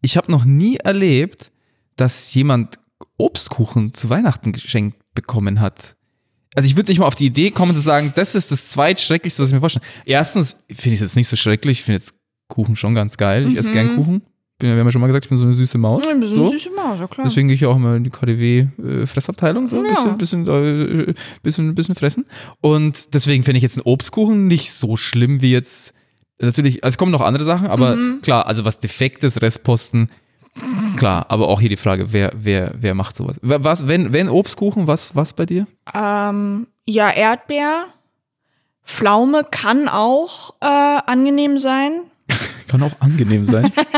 ich 0.00 0.16
habe 0.16 0.30
noch 0.30 0.44
nie 0.44 0.76
erlebt, 0.76 1.50
dass 1.96 2.32
jemand 2.34 2.78
Obstkuchen 3.16 3.94
zu 3.94 4.10
Weihnachten 4.10 4.52
geschenkt 4.52 4.98
bekommen 5.14 5.60
hat. 5.60 5.96
Also 6.54 6.68
ich 6.68 6.76
würde 6.76 6.90
nicht 6.90 6.98
mal 6.98 7.06
auf 7.06 7.14
die 7.14 7.26
Idee 7.26 7.50
kommen 7.50 7.74
zu 7.74 7.80
sagen, 7.80 8.12
das 8.16 8.34
ist 8.34 8.50
das 8.50 8.70
zweitschrecklichste, 8.70 9.42
was 9.42 9.50
ich 9.50 9.54
mir 9.54 9.60
vorstelle. 9.60 9.84
Erstens 10.06 10.56
finde 10.68 10.94
ich 10.94 10.94
es 10.94 11.00
jetzt 11.00 11.16
nicht 11.16 11.28
so 11.28 11.36
schrecklich, 11.36 11.80
ich 11.80 11.84
finde 11.84 11.98
jetzt 11.98 12.14
Kuchen 12.48 12.76
schon 12.76 12.94
ganz 12.94 13.16
geil, 13.16 13.48
ich 13.48 13.56
esse 13.56 13.72
gern 13.72 13.96
Kuchen. 13.96 14.22
Bin, 14.58 14.70
wir 14.70 14.78
haben 14.78 14.86
ja 14.86 14.92
schon 14.92 15.00
mal 15.02 15.06
gesagt, 15.08 15.26
ich 15.26 15.28
bin 15.28 15.36
so 15.38 15.44
eine 15.44 15.54
süße 15.54 15.76
Maus. 15.76 16.02
Ja, 16.04 16.10
ein 16.12 16.20
bisschen 16.20 16.36
so. 16.36 16.48
süße 16.48 16.70
Maus, 16.70 16.98
ja 16.98 17.06
klar. 17.06 17.26
Deswegen 17.26 17.48
gehe 17.48 17.54
ich 17.56 17.66
auch 17.66 17.76
immer 17.76 17.94
in 17.96 18.04
die 18.04 18.10
KDW-Fressabteilung, 18.10 19.66
so 19.68 19.78
ein 19.78 19.84
Ja. 19.84 20.14
bisschen, 20.14 20.44
bisschen, 20.44 21.08
äh, 21.10 21.14
bisschen, 21.42 21.74
bisschen 21.74 21.94
fressen. 21.94 22.24
Und 22.62 23.12
deswegen 23.14 23.44
finde 23.44 23.58
ich 23.58 23.62
jetzt 23.62 23.76
einen 23.76 23.84
Obstkuchen 23.86 24.46
nicht 24.46 24.72
so 24.72 24.96
schlimm 24.96 25.42
wie 25.42 25.52
jetzt. 25.52 25.92
Natürlich, 26.38 26.84
also 26.84 26.94
es 26.94 26.98
kommen 26.98 27.12
noch 27.12 27.20
andere 27.20 27.44
Sachen, 27.44 27.66
aber 27.66 27.96
Mhm. 27.96 28.20
klar, 28.22 28.46
also 28.46 28.64
was 28.64 28.78
defektes 28.80 29.40
Restposten, 29.42 30.10
klar, 30.96 31.26
aber 31.28 31.48
auch 31.48 31.60
hier 31.60 31.68
die 31.70 31.76
Frage, 31.76 32.12
wer, 32.12 32.32
wer, 32.36 32.72
wer 32.78 32.94
macht 32.94 33.16
sowas? 33.16 33.36
Was, 33.42 33.86
wenn, 33.88 34.12
wenn 34.14 34.28
Obstkuchen, 34.30 34.86
was, 34.86 35.14
was 35.14 35.32
bei 35.34 35.44
dir? 35.46 35.66
Ähm, 35.94 36.66
ja, 36.86 37.10
Erdbeer. 37.10 37.86
Pflaume 38.84 39.44
kann 39.50 39.88
auch 39.88 40.54
äh, 40.60 40.66
angenehm 40.66 41.58
sein. 41.58 42.02
Kann 42.68 42.82
auch 42.82 43.00
angenehm 43.00 43.46
sein. 43.46 43.72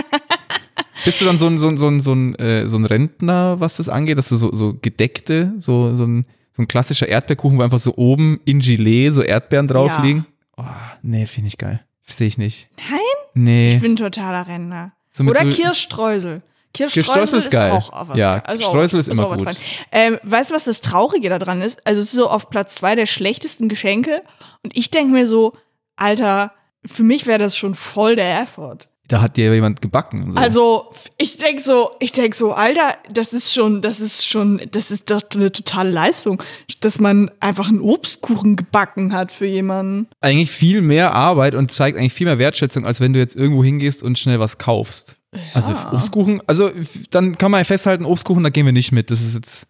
Bist 1.04 1.20
du 1.20 1.24
dann 1.24 1.38
so 1.38 1.46
ein, 1.46 1.58
so 1.58 1.68
ein, 1.68 1.76
so 1.78 1.88
ein, 1.88 2.00
so 2.00 2.12
ein, 2.14 2.34
äh, 2.36 2.68
so 2.68 2.76
ein 2.76 2.84
Rentner, 2.84 3.60
was 3.60 3.76
das 3.76 3.88
angeht, 3.88 4.18
dass 4.18 4.28
du 4.28 4.36
so, 4.36 4.54
so 4.54 4.74
gedeckte, 4.80 5.52
so, 5.58 5.94
so 5.94 6.04
ein, 6.04 6.26
so 6.56 6.62
ein 6.62 6.68
klassischer 6.68 7.08
Erdbeerkuchen, 7.08 7.58
wo 7.58 7.62
einfach 7.62 7.78
so 7.78 7.94
oben 7.96 8.40
in 8.44 8.60
Gelee 8.60 9.10
so 9.10 9.22
Erdbeeren 9.22 9.68
drauf 9.68 9.92
Ja. 9.96 10.02
liegen? 10.02 10.26
Oh, 10.56 10.64
nee, 11.02 11.26
finde 11.26 11.48
ich 11.48 11.58
geil. 11.58 11.84
Sehe 12.06 12.26
ich 12.26 12.38
nicht. 12.38 12.68
Nein? 12.90 12.98
Nee. 13.34 13.74
Ich 13.74 13.80
bin 13.80 13.94
totaler 13.96 14.46
Rentner. 14.48 14.92
So 15.12 15.24
Oder 15.24 15.44
so- 15.44 15.50
Kirschstreusel. 15.50 16.42
Kirschstreusel, 16.74 17.38
ist 17.38 17.50
geil. 17.50 17.70
auch 17.72 18.08
was 18.08 18.16
Ja, 18.18 18.38
geil. 18.40 18.60
Streusel 18.60 19.00
ist 19.00 19.08
immer 19.08 19.26
auch 19.26 19.30
was 19.44 19.56
gut. 19.56 19.64
Ähm, 19.90 20.18
weißt 20.22 20.50
du, 20.50 20.54
was 20.54 20.64
das 20.64 20.80
Traurige 20.80 21.28
daran 21.30 21.62
ist? 21.62 21.84
Also 21.86 22.00
es 22.00 22.06
ist 22.06 22.12
so 22.12 22.28
auf 22.28 22.50
Platz 22.50 22.74
zwei 22.76 22.94
der 22.94 23.06
schlechtesten 23.06 23.68
Geschenke 23.68 24.22
und 24.62 24.76
ich 24.76 24.90
denke 24.90 25.12
mir 25.12 25.26
so, 25.26 25.54
Alter, 25.96 26.52
für 26.84 27.02
mich 27.04 27.26
wäre 27.26 27.38
das 27.38 27.56
schon 27.56 27.74
voll 27.74 28.16
der 28.16 28.42
Effort. 28.42 28.78
Da 29.08 29.22
hat 29.22 29.38
dir 29.38 29.54
jemand 29.54 29.80
gebacken. 29.80 30.32
So. 30.32 30.38
Also 30.38 30.90
ich 31.16 31.38
denk 31.38 31.60
so, 31.60 31.92
ich 31.98 32.12
denk 32.12 32.34
so, 32.34 32.52
Alter, 32.52 32.94
das 33.10 33.32
ist 33.32 33.54
schon, 33.54 33.80
das 33.80 34.00
ist 34.00 34.26
schon, 34.26 34.60
das 34.70 34.90
ist 34.90 35.10
doch 35.10 35.22
eine 35.34 35.50
totale 35.50 35.90
Leistung, 35.90 36.42
dass 36.80 37.00
man 37.00 37.30
einfach 37.40 37.68
einen 37.68 37.80
Obstkuchen 37.80 38.56
gebacken 38.56 39.14
hat 39.14 39.32
für 39.32 39.46
jemanden. 39.46 40.08
eigentlich 40.20 40.50
viel 40.50 40.82
mehr 40.82 41.14
Arbeit 41.14 41.54
und 41.54 41.72
zeigt 41.72 41.96
eigentlich 41.96 42.12
viel 42.12 42.26
mehr 42.26 42.38
Wertschätzung, 42.38 42.84
als 42.84 43.00
wenn 43.00 43.14
du 43.14 43.18
jetzt 43.18 43.34
irgendwo 43.34 43.64
hingehst 43.64 44.02
und 44.02 44.18
schnell 44.18 44.40
was 44.40 44.58
kaufst. 44.58 45.16
Also 45.54 45.74
Obstkuchen, 45.92 46.42
also 46.46 46.68
f- 46.68 47.06
dann 47.10 47.36
kann 47.38 47.50
man 47.50 47.60
ja 47.60 47.64
festhalten, 47.64 48.04
Obstkuchen, 48.04 48.42
da 48.42 48.50
gehen 48.50 48.66
wir 48.66 48.72
nicht 48.72 48.92
mit. 48.92 49.10
Das 49.10 49.20
ist 49.22 49.34
jetzt 49.34 49.66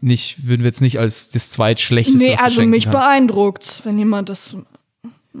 nicht, 0.00 0.46
würden 0.48 0.62
wir 0.62 0.68
jetzt 0.68 0.80
nicht 0.80 0.98
als 0.98 1.30
das 1.30 1.50
zweitschlechteste 1.50 2.18
Nee, 2.18 2.36
also 2.36 2.62
mich 2.62 2.84
kannst. 2.84 2.98
beeindruckt, 2.98 3.80
wenn 3.84 3.98
jemand 3.98 4.28
das. 4.28 4.56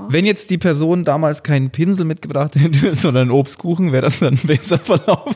Wenn 0.08 0.24
jetzt 0.24 0.50
die 0.50 0.58
Person 0.58 1.04
damals 1.04 1.42
keinen 1.42 1.70
Pinsel 1.70 2.04
mitgebracht 2.04 2.54
hätte, 2.56 2.94
sondern 2.96 3.22
einen 3.22 3.30
Obstkuchen, 3.30 3.92
wäre 3.92 4.02
das 4.02 4.18
dann 4.20 4.36
besser 4.36 4.78
verlaufen. 4.78 5.34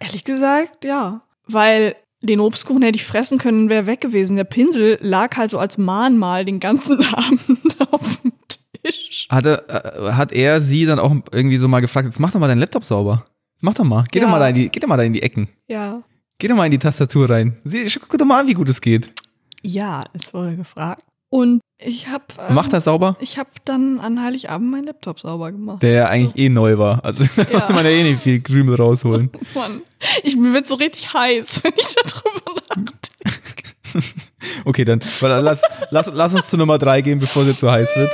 Ehrlich 0.00 0.24
gesagt, 0.24 0.84
ja. 0.84 1.22
Weil 1.46 1.94
den 2.20 2.40
Obstkuchen 2.40 2.82
hätte 2.82 2.96
ich 2.96 3.04
fressen 3.04 3.38
können, 3.38 3.68
wäre 3.68 3.86
weg 3.86 4.00
gewesen. 4.00 4.36
Der 4.36 4.44
Pinsel 4.44 4.98
lag 5.00 5.36
halt 5.36 5.50
so 5.50 5.58
als 5.58 5.78
Mahnmal 5.78 6.44
den 6.44 6.60
ganzen 6.60 7.04
Abend 7.14 7.76
auf 7.90 8.20
dem 8.22 8.32
Tisch. 8.82 9.26
Hat 9.28 9.46
er, 9.46 9.68
äh, 10.08 10.12
hat 10.12 10.32
er 10.32 10.60
sie 10.60 10.86
dann 10.86 10.98
auch 10.98 11.14
irgendwie 11.32 11.58
so 11.58 11.68
mal 11.68 11.80
gefragt, 11.80 12.06
jetzt 12.06 12.20
mach 12.20 12.32
doch 12.32 12.40
mal 12.40 12.48
deinen 12.48 12.60
Laptop 12.60 12.84
sauber. 12.84 13.26
Mach 13.60 13.74
doch 13.74 13.84
mal. 13.84 14.04
Geh, 14.10 14.18
Ja. 14.18 14.24
doch, 14.24 14.30
mal 14.30 14.38
da 14.40 14.48
in 14.48 14.54
die, 14.56 14.68
geh 14.68 14.80
doch 14.80 14.88
mal 14.88 14.96
da 14.96 15.02
in 15.04 15.12
die 15.12 15.22
Ecken. 15.22 15.48
Ja. 15.68 16.02
Geh 16.38 16.48
doch 16.48 16.56
mal 16.56 16.64
in 16.64 16.72
die 16.72 16.78
Tastatur 16.78 17.30
rein. 17.30 17.58
Sieh, 17.64 17.88
guck 18.08 18.18
doch 18.18 18.26
mal 18.26 18.40
an, 18.40 18.48
wie 18.48 18.54
gut 18.54 18.68
es 18.68 18.80
geht. 18.80 19.12
Ja, 19.62 20.02
es 20.12 20.34
wurde 20.34 20.56
gefragt. 20.56 21.04
Und 21.32 21.62
ich 21.78 22.08
habe. 22.08 22.24
Ähm, 22.46 22.54
Macht 22.54 22.74
er 22.74 22.82
sauber? 22.82 23.16
Ich 23.18 23.38
habe 23.38 23.48
dann 23.64 24.00
an 24.00 24.22
Heiligabend 24.22 24.70
meinen 24.70 24.84
Laptop 24.84 25.18
sauber 25.18 25.50
gemacht. 25.50 25.82
Der 25.82 25.92
ja 25.92 26.06
eigentlich 26.08 26.36
eh 26.44 26.50
neu 26.50 26.76
war. 26.76 27.02
Also 27.06 27.24
da 27.36 27.42
Ja. 27.44 27.60
konnte 27.60 27.72
man 27.72 27.84
ja 27.86 27.90
eh 27.90 28.02
nicht 28.02 28.20
viel 28.22 28.42
Krümel 28.42 28.74
rausholen. 28.74 29.30
Mann, 29.54 29.80
ich, 30.22 30.36
mir 30.36 30.52
wird 30.52 30.66
so 30.66 30.74
richtig 30.74 31.10
heiß, 31.14 31.64
wenn 31.64 31.72
ich 31.74 31.94
darüber 31.94 32.60
nachdenke. 32.68 32.92
Okay, 34.66 34.84
dann 34.84 35.00
lass, 35.20 35.62
lass, 35.90 36.10
lass 36.12 36.34
uns 36.34 36.50
zu 36.50 36.58
Nummer 36.58 36.76
drei 36.78 37.00
gehen, 37.00 37.18
bevor 37.18 37.44
sie 37.44 37.56
zu 37.56 37.70
heiß 37.70 37.88
wird. 37.96 38.10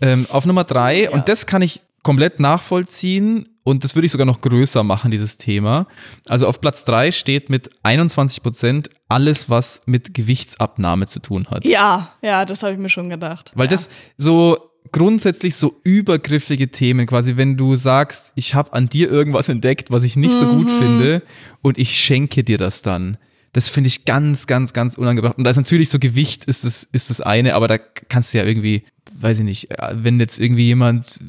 Ähm, 0.00 0.26
auf 0.30 0.46
Nummer 0.46 0.62
drei, 0.62 1.10
und 1.10 1.28
das 1.28 1.46
kann 1.46 1.60
ich 1.62 1.80
komplett 2.04 2.38
nachvollziehen 2.38 3.57
und 3.68 3.84
das 3.84 3.94
würde 3.94 4.06
ich 4.06 4.12
sogar 4.12 4.24
noch 4.24 4.40
größer 4.40 4.82
machen, 4.82 5.10
dieses 5.10 5.36
Thema. 5.36 5.86
Also 6.26 6.46
auf 6.46 6.58
Platz 6.60 6.86
drei 6.86 7.10
steht 7.10 7.50
mit 7.50 7.68
21 7.82 8.42
Prozent 8.42 8.88
alles, 9.08 9.50
was 9.50 9.82
mit 9.84 10.14
Gewichtsabnahme 10.14 11.06
zu 11.06 11.20
tun 11.20 11.48
hat. 11.50 11.66
Ja, 11.66 12.12
ja, 12.22 12.46
das 12.46 12.62
habe 12.62 12.72
ich 12.72 12.78
mir 12.78 12.88
schon 12.88 13.10
gedacht. 13.10 13.52
Weil 13.54 13.66
ja. 13.66 13.72
das 13.72 13.90
so 14.16 14.56
grundsätzlich 14.90 15.56
so 15.56 15.80
übergriffige 15.84 16.70
Themen, 16.70 17.06
quasi 17.06 17.36
wenn 17.36 17.58
du 17.58 17.76
sagst, 17.76 18.32
ich 18.36 18.54
habe 18.54 18.72
an 18.72 18.88
dir 18.88 19.10
irgendwas 19.10 19.50
entdeckt, 19.50 19.90
was 19.90 20.02
ich 20.02 20.16
nicht 20.16 20.32
so 20.32 20.46
gut 20.46 20.68
Mhm. 20.68 20.78
finde 20.78 21.22
und 21.60 21.76
ich 21.76 21.98
schenke 22.00 22.44
dir 22.44 22.56
das 22.56 22.80
dann. 22.80 23.18
Das 23.52 23.68
finde 23.68 23.88
ich 23.88 24.04
ganz, 24.04 24.46
ganz, 24.46 24.72
ganz 24.72 24.98
unangebracht. 24.98 25.38
Und 25.38 25.44
da 25.44 25.50
ist 25.50 25.56
natürlich 25.56 25.90
so 25.90 25.98
Gewicht 25.98 26.44
ist 26.44 26.64
das, 26.64 26.86
ist 26.92 27.10
das 27.10 27.20
eine, 27.20 27.54
aber 27.54 27.68
da 27.68 27.78
kannst 27.78 28.34
du 28.34 28.38
ja 28.38 28.44
irgendwie, 28.44 28.84
weiß 29.20 29.38
ich 29.38 29.44
nicht, 29.44 29.70
äh, 29.70 29.94
wenn 29.94 30.20
jetzt 30.20 30.38
irgendwie 30.38 30.64
jemand 30.64 31.20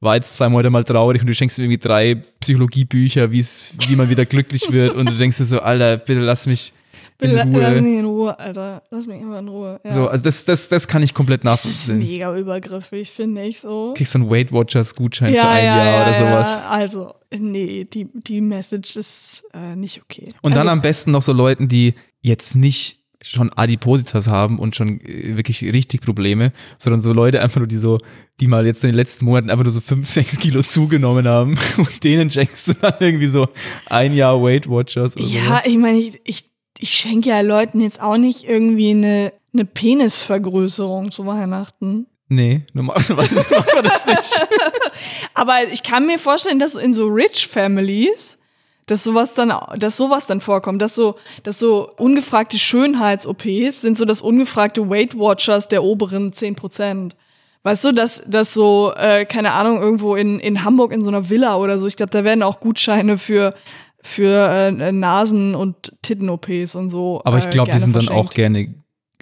war 0.00 0.16
jetzt 0.16 0.34
zwei 0.34 0.48
Monate 0.48 0.70
mal 0.70 0.84
traurig 0.84 1.20
und 1.20 1.26
du 1.26 1.34
schenkst 1.34 1.58
ihm 1.58 1.64
irgendwie 1.64 1.78
drei 1.78 2.14
Psychologiebücher, 2.40 3.30
wie 3.30 3.96
man 3.96 4.08
wieder 4.08 4.24
glücklich 4.24 4.72
wird 4.72 4.94
und 4.94 5.10
du 5.10 5.16
denkst 5.16 5.36
dir 5.36 5.44
so, 5.44 5.60
Alter, 5.60 5.98
bitte 5.98 6.20
lass 6.20 6.46
mich 6.46 6.72
in 7.20 7.30
Ruhe. 7.30 7.60
Lass 7.60 7.82
mich 7.82 7.98
in 7.98 8.04
Ruhe, 8.04 8.38
Alter. 8.38 8.82
Lass 8.90 9.06
mich 9.06 9.20
immer 9.20 9.38
in 9.38 9.48
Ruhe. 9.48 9.80
Ja. 9.84 9.92
So, 9.92 10.08
also 10.08 10.24
das, 10.24 10.44
das, 10.44 10.68
das 10.68 10.88
kann 10.88 11.02
ich 11.02 11.14
komplett 11.14 11.44
das 11.44 11.64
ist 11.64 11.88
nachvollziehen. 11.88 12.12
mega 12.12 12.36
übergriffig, 12.36 13.10
finde 13.10 13.42
ich 13.44 13.60
so. 13.60 13.94
kriegst 13.96 14.12
so 14.12 14.18
einen 14.18 14.30
Weight 14.30 14.52
Watchers 14.52 14.94
Gutschein 14.94 15.32
für 15.34 15.42
ein 15.42 15.64
Jahr 15.64 16.02
oder 16.08 16.18
sowas. 16.18 16.48
Ja. 16.48 16.68
Also, 16.68 17.14
nee, 17.36 17.84
die, 17.84 18.08
die 18.12 18.40
Message 18.40 18.96
ist 18.96 19.44
äh, 19.54 19.76
nicht 19.76 20.02
okay. 20.02 20.32
Und 20.42 20.52
dann 20.52 20.60
also, 20.60 20.70
am 20.70 20.82
besten 20.82 21.10
noch 21.10 21.22
so 21.22 21.32
Leuten, 21.32 21.68
die 21.68 21.94
jetzt 22.22 22.54
nicht 22.56 22.98
schon 23.22 23.52
Adipositas 23.52 24.28
haben 24.28 24.58
und 24.58 24.74
schon 24.76 25.00
äh, 25.02 25.36
wirklich 25.36 25.62
richtig 25.62 26.00
Probleme, 26.00 26.52
sondern 26.78 27.02
so 27.02 27.12
Leute 27.12 27.42
einfach 27.42 27.58
nur, 27.58 27.66
die 27.66 27.76
so, 27.76 27.98
die 28.40 28.46
mal 28.46 28.64
jetzt 28.66 28.82
in 28.82 28.88
den 28.88 28.96
letzten 28.96 29.26
Monaten 29.26 29.50
einfach 29.50 29.64
nur 29.64 29.72
so 29.72 29.82
5, 29.82 30.08
6 30.08 30.38
Kilo 30.40 30.62
zugenommen 30.62 31.28
haben 31.28 31.58
und 31.76 32.02
denen 32.02 32.30
schenkst 32.30 32.68
du 32.68 32.72
dann 32.80 32.94
irgendwie 32.98 33.28
so 33.28 33.48
ein 33.86 34.14
Jahr 34.14 34.42
Weight 34.42 34.68
Watchers 34.68 35.16
oder 35.16 35.26
Ja, 35.26 35.42
sowas. 35.44 35.66
ich 35.66 35.76
meine, 35.76 35.98
ich, 35.98 36.20
ich, 36.24 36.50
ich 36.80 36.90
schenke 36.90 37.28
ja 37.28 37.40
Leuten 37.40 37.80
jetzt 37.80 38.00
auch 38.00 38.16
nicht 38.16 38.44
irgendwie 38.44 38.90
eine, 38.90 39.32
eine 39.52 39.64
Penisvergrößerung 39.64 41.10
zu 41.10 41.26
Weihnachten. 41.26 42.06
Nee, 42.28 42.62
normalerweise 42.72 43.34
macht 43.50 43.74
man 43.74 43.84
das 43.84 44.06
nicht. 44.06 44.46
Aber 45.34 45.64
ich 45.70 45.82
kann 45.82 46.06
mir 46.06 46.18
vorstellen, 46.18 46.58
dass 46.58 46.72
so 46.72 46.78
in 46.78 46.94
so 46.94 47.06
Rich 47.06 47.48
Families, 47.48 48.38
dass 48.86 49.04
sowas 49.04 49.34
dann, 49.34 49.52
dass 49.76 49.96
sowas 49.96 50.26
dann 50.26 50.40
vorkommt, 50.40 50.80
dass 50.80 50.94
so, 50.94 51.16
dass 51.42 51.58
so 51.58 51.90
ungefragte 51.98 52.58
Schönheits-OPs 52.58 53.80
sind 53.80 53.98
so 53.98 54.04
das 54.04 54.20
ungefragte 54.20 54.88
Weight 54.88 55.18
Watchers 55.18 55.68
der 55.68 55.82
oberen 55.82 56.32
10 56.32 56.54
Prozent. 56.54 57.16
Weißt 57.62 57.84
du, 57.84 57.92
dass, 57.92 58.22
dass 58.26 58.54
so, 58.54 58.94
äh, 58.96 59.26
keine 59.26 59.52
Ahnung, 59.52 59.82
irgendwo 59.82 60.14
in, 60.16 60.40
in 60.40 60.64
Hamburg 60.64 60.92
in 60.92 61.02
so 61.02 61.08
einer 61.08 61.28
Villa 61.28 61.56
oder 61.56 61.78
so, 61.78 61.86
ich 61.86 61.96
glaube, 61.96 62.10
da 62.10 62.24
werden 62.24 62.42
auch 62.42 62.60
Gutscheine 62.60 63.18
für, 63.18 63.54
für 64.02 64.48
äh, 64.50 64.92
Nasen- 64.92 65.54
und 65.54 65.92
Titten-OPs 66.02 66.74
und 66.74 66.88
so. 66.88 67.20
Aber 67.24 67.38
ich 67.38 67.46
äh, 67.46 67.50
glaube, 67.50 67.72
die 67.72 67.78
sind 67.78 67.94
dann 67.94 68.04
verschenkt. 68.04 68.28
auch 68.30 68.32
gerne 68.34 68.74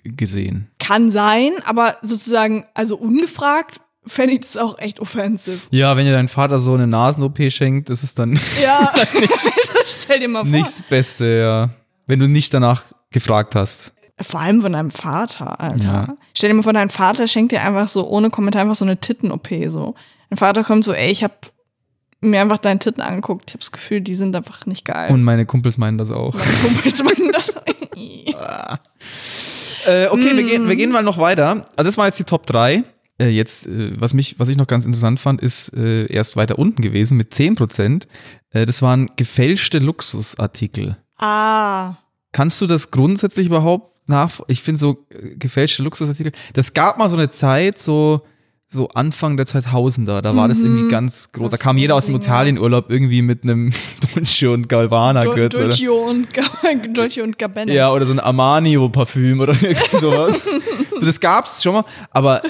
gesehen. 0.04 0.70
Kann 0.78 1.10
sein, 1.10 1.52
aber 1.64 1.96
sozusagen, 2.02 2.64
also 2.74 2.96
ungefragt, 2.96 3.80
fände 4.06 4.34
ich 4.34 4.40
das 4.40 4.56
auch 4.56 4.78
echt 4.78 5.00
offensive. 5.00 5.58
Ja, 5.70 5.96
wenn 5.96 6.06
dir 6.06 6.12
dein 6.12 6.28
Vater 6.28 6.58
so 6.58 6.74
eine 6.74 6.86
Nasen-OP 6.86 7.38
schenkt, 7.50 7.90
das 7.90 8.02
ist 8.04 8.18
dann 8.18 8.38
Ja, 8.62 8.92
stell 9.86 10.20
dir 10.20 10.28
mal 10.28 10.44
vor. 10.44 10.50
nicht 10.50 10.66
das 10.66 10.82
Beste, 10.82 11.26
ja. 11.26 11.70
Wenn 12.06 12.20
du 12.20 12.28
nicht 12.28 12.54
danach 12.54 12.84
gefragt 13.10 13.54
hast. 13.54 13.92
Vor 14.20 14.40
allem 14.40 14.62
von 14.62 14.72
deinem 14.72 14.90
Vater, 14.90 15.60
Alter. 15.60 15.84
Ja. 15.84 16.16
Stell 16.34 16.50
dir 16.50 16.54
mal 16.54 16.62
vor, 16.62 16.72
dein 16.72 16.90
Vater 16.90 17.28
schenkt 17.28 17.52
dir 17.52 17.62
einfach 17.62 17.88
so 17.88 18.08
ohne 18.08 18.30
Kommentar 18.30 18.62
einfach 18.62 18.74
so 18.74 18.84
eine 18.84 18.96
Titten-OP 18.96 19.48
so. 19.66 19.94
Dein 20.30 20.38
Vater 20.38 20.64
kommt 20.64 20.84
so, 20.84 20.92
ey, 20.92 21.10
ich 21.10 21.22
hab 21.22 21.50
mir 22.20 22.40
einfach 22.40 22.58
deine 22.58 22.78
Titten 22.78 23.00
angeguckt. 23.02 23.50
Ich 23.50 23.54
hab 23.54 23.60
das 23.60 23.72
Gefühl, 23.72 24.00
die 24.00 24.14
sind 24.14 24.34
einfach 24.34 24.66
nicht 24.66 24.84
geil. 24.84 25.10
Und 25.12 25.22
meine 25.22 25.46
Kumpels 25.46 25.78
meinen 25.78 25.98
das 25.98 26.10
auch. 26.10 26.34
Meine 26.34 26.52
Kumpels 26.62 27.02
meinen 27.04 27.32
das. 27.32 27.52
Äh, 29.86 30.08
okay, 30.08 30.36
wir, 30.36 30.42
gehen, 30.42 30.68
wir 30.68 30.74
Mm. 30.74 30.78
gehen 30.78 30.90
mal 30.92 31.02
noch 31.02 31.18
weiter. 31.18 31.66
Also 31.76 31.88
das 31.88 31.96
war 31.96 32.06
jetzt 32.06 32.18
die 32.18 32.24
Top 32.24 32.46
3. 32.46 32.84
Äh, 33.20 33.28
jetzt, 33.28 33.66
äh, 33.66 33.92
was, 33.98 34.12
mich, 34.12 34.38
was 34.38 34.48
ich 34.48 34.56
noch 34.56 34.66
ganz 34.66 34.84
interessant 34.86 35.18
fand, 35.18 35.40
ist 35.40 35.72
äh, 35.74 36.06
erst 36.12 36.36
weiter 36.36 36.58
unten 36.58 36.82
gewesen 36.82 37.16
mit 37.16 37.32
10%. 37.32 38.06
Äh, 38.50 38.66
das 38.66 38.82
waren 38.82 39.10
gefälschte 39.16 39.78
Luxusartikel. 39.78 40.96
ah. 41.18 41.94
Kannst 42.32 42.60
du 42.60 42.66
das 42.66 42.90
grundsätzlich 42.90 43.46
überhaupt 43.46 44.06
nach? 44.06 44.40
Ich 44.48 44.60
finde 44.62 44.78
so 44.78 45.06
äh, 45.08 45.36
gefälschte 45.36 45.82
Luxusartikel. 45.82 46.32
Das 46.52 46.74
gab 46.74 46.98
mal 46.98 47.08
so 47.08 47.16
eine 47.16 47.30
Zeit, 47.30 47.78
so 47.78 48.20
so 48.70 48.88
Anfang 48.88 49.36
der 49.38 49.46
2000er. 49.46 50.20
Da 50.20 50.36
war 50.36 50.46
das 50.48 50.60
irgendwie 50.60 50.88
ganz 50.90 51.32
groß. 51.32 51.44
Da 51.44 51.46
Mhm. 51.46 51.50
Das 51.52 51.60
kam 51.60 51.78
jeder 51.78 51.94
aus 51.94 52.06
dem. 52.06 52.16
Italienurlaub 52.16 52.90
irgendwie 52.90 53.22
mit 53.22 53.42
einem 53.44 53.72
Dolce 54.14 54.50
und 54.50 54.68
Galvana 54.68 55.22
Do- 55.22 55.34
Gürtel. 55.34 55.60
oder- 55.60 55.68
Dolce 55.70 55.90
und, 55.92 56.28
Dolce 56.96 57.22
und 57.22 57.38
Gabbana. 57.38 57.72
Ja, 57.72 57.92
oder 57.92 58.04
so 58.06 58.12
ein 58.12 58.20
Armani-Parfüm 58.20 59.40
oder 59.40 59.52
irgendwie 59.62 59.96
sowas. 59.98 60.44
so, 60.90 61.06
das 61.06 61.18
gab's 61.20 61.62
schon 61.62 61.74
mal, 61.74 61.84
aber 62.10 62.42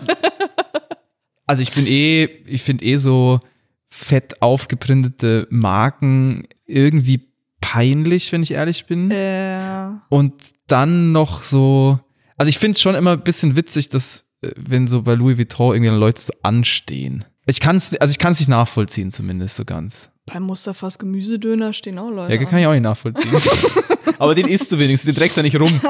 also 1.46 1.62
ich 1.62 1.72
bin 1.72 1.86
eh, 1.86 2.24
ich 2.46 2.62
finde 2.62 2.84
eh 2.84 2.96
so 2.96 3.40
fett 3.88 4.42
aufgeprintete 4.42 5.46
Marken 5.50 6.44
irgendwie 6.66 7.26
peinlich, 7.60 8.32
wenn 8.32 8.42
ich 8.42 8.52
ehrlich 8.52 8.86
bin. 8.86 9.10
Äh, 9.10 9.88
Und 10.08 10.34
dann 10.66 11.12
noch 11.12 11.42
so, 11.42 11.98
also 12.36 12.48
ich 12.48 12.58
finde 12.58 12.76
es 12.76 12.82
schon 12.82 12.94
immer 12.94 13.12
ein 13.12 13.22
bisschen 13.22 13.56
witzig, 13.56 13.88
dass 13.88 14.24
wenn 14.40 14.86
so 14.88 15.02
bei 15.02 15.14
Louis 15.14 15.36
Vuitton 15.38 15.74
irgendwie 15.74 15.90
dann 15.90 16.00
Leute 16.00 16.20
so 16.22 16.32
anstehen. 16.42 17.24
Ich 17.46 17.60
kann 17.60 17.76
es, 17.76 17.94
also 17.96 18.10
ich 18.10 18.18
kann 18.18 18.32
es 18.32 18.40
nicht 18.40 18.48
nachvollziehen 18.48 19.10
zumindest 19.10 19.56
so 19.56 19.64
ganz. 19.64 20.10
bei 20.26 20.38
Mustafas 20.40 20.98
Gemüsedöner 20.98 21.72
stehen 21.72 21.98
auch 21.98 22.10
Leute. 22.10 22.34
Ja, 22.34 22.44
kann 22.44 22.58
ich 22.58 22.66
auch 22.66 22.72
nicht 22.72 22.82
nachvollziehen. 22.82 23.32
Aber 24.18 24.34
den 24.34 24.46
isst 24.48 24.70
du 24.72 24.78
wenigstens, 24.78 25.06
den 25.06 25.14
trägst 25.14 25.36
du 25.36 25.40
ja 25.40 25.44
nicht 25.44 25.58
rum. 25.60 25.80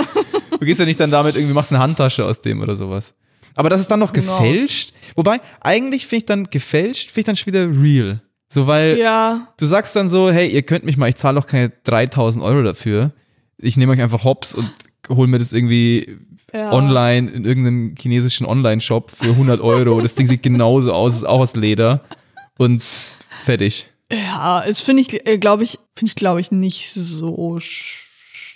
Du 0.52 0.64
gehst 0.66 0.78
ja 0.80 0.86
nicht 0.86 1.00
dann 1.00 1.10
damit 1.10 1.36
irgendwie, 1.36 1.54
machst 1.54 1.72
eine 1.72 1.80
Handtasche 1.80 2.24
aus 2.24 2.40
dem 2.40 2.60
oder 2.60 2.76
sowas. 2.76 3.14
Aber 3.54 3.70
das 3.70 3.80
ist 3.80 3.90
dann 3.90 4.00
noch 4.00 4.12
knows? 4.12 4.26
gefälscht. 4.26 4.92
Wobei, 5.16 5.40
eigentlich 5.60 6.06
finde 6.06 6.16
ich 6.22 6.26
dann 6.26 6.44
gefälscht, 6.50 7.10
finde 7.10 7.20
ich 7.20 7.26
dann 7.26 7.36
schon 7.36 7.46
wieder 7.46 7.68
real. 7.82 8.22
So, 8.52 8.66
weil 8.66 8.96
Ja, 8.98 9.48
du 9.58 9.66
sagst 9.66 9.94
dann 9.96 10.08
so, 10.08 10.30
hey, 10.30 10.48
ihr 10.48 10.62
könnt 10.62 10.84
mich 10.84 10.96
mal, 10.96 11.08
ich 11.08 11.16
zahle 11.16 11.40
doch 11.40 11.46
keine 11.46 11.70
3000 11.84 12.44
Euro 12.44 12.62
dafür. 12.62 13.12
Ich 13.56 13.76
nehme 13.76 13.92
euch 13.92 14.00
einfach 14.00 14.24
hops 14.24 14.54
und 14.54 14.70
hol 15.08 15.26
mir 15.26 15.38
das 15.38 15.52
irgendwie 15.52 16.18
ja. 16.52 16.72
online 16.72 17.30
in 17.30 17.44
irgendeinem 17.44 17.94
chinesischen 17.98 18.46
Online-Shop 18.46 19.10
für 19.10 19.30
100 19.30 19.60
Euro. 19.60 20.00
Das 20.00 20.14
Ding 20.14 20.26
sieht 20.26 20.42
genauso 20.42 20.92
aus, 20.92 21.16
ist 21.16 21.24
auch 21.24 21.40
aus 21.40 21.54
Leder. 21.56 22.02
Und 22.56 22.82
fertig. 23.44 23.86
Ja, 24.10 24.64
es 24.64 24.80
finde 24.80 25.02
ich, 25.02 25.40
glaube 25.40 25.64
ich, 25.64 25.78
finde 25.94 26.10
ich, 26.10 26.16
glaube 26.16 26.40
ich, 26.40 26.50
nicht 26.50 26.92
so 26.92 27.58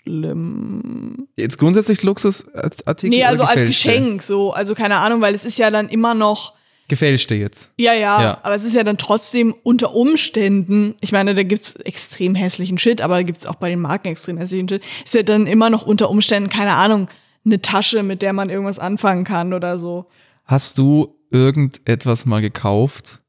schlimm. 0.02 1.28
Jetzt 1.36 1.58
grundsätzlich 1.58 2.02
Luxusartikel? 2.02 3.10
Nee, 3.10 3.24
also 3.24 3.44
als? 3.44 3.62
Geschenk, 3.62 4.22
so, 4.22 4.52
also 4.52 4.74
keine 4.74 4.96
Ahnung, 4.96 5.20
weil 5.20 5.34
es 5.34 5.44
ist 5.44 5.58
ja 5.58 5.70
dann 5.70 5.88
immer 5.88 6.14
noch, 6.14 6.54
Gefälschte 6.88 7.34
jetzt. 7.34 7.70
ja, 7.78 7.94
ja, 7.94 8.22
Ja. 8.22 8.38
aber 8.42 8.54
es 8.54 8.64
ist 8.64 8.74
ja 8.74 8.84
dann 8.84 8.98
trotzdem 8.98 9.54
unter 9.62 9.94
Umständen, 9.94 10.94
ich 11.00 11.12
meine, 11.12 11.34
da 11.34 11.42
gibt's 11.42 11.76
extrem 11.76 12.34
hässlichen 12.34 12.76
Shit, 12.78 13.00
aber 13.00 13.14
da 13.16 13.22
gibt's 13.22 13.46
auch 13.46 13.54
bei 13.56 13.70
den 13.70 13.80
Marken 13.80 14.08
extrem 14.08 14.36
hässlichen 14.36 14.68
Shit, 14.68 14.82
ist 15.04 15.14
ja 15.14 15.22
dann 15.22 15.46
immer 15.46 15.70
noch 15.70 15.86
unter 15.86 16.10
Umständen, 16.10 16.48
keine 16.50 16.72
Ahnung, 16.74 17.08
eine 17.44 17.60
Tasche, 17.62 18.02
mit 18.02 18.20
der 18.22 18.32
man 18.32 18.50
irgendwas 18.50 18.78
anfangen 18.78 19.24
kann 19.24 19.52
oder 19.54 19.78
so. 19.78 20.06
Hast 20.44 20.76
du 20.78 21.16
irgendetwas 21.30 22.26
mal 22.26 22.40
gekauft, 22.40 23.20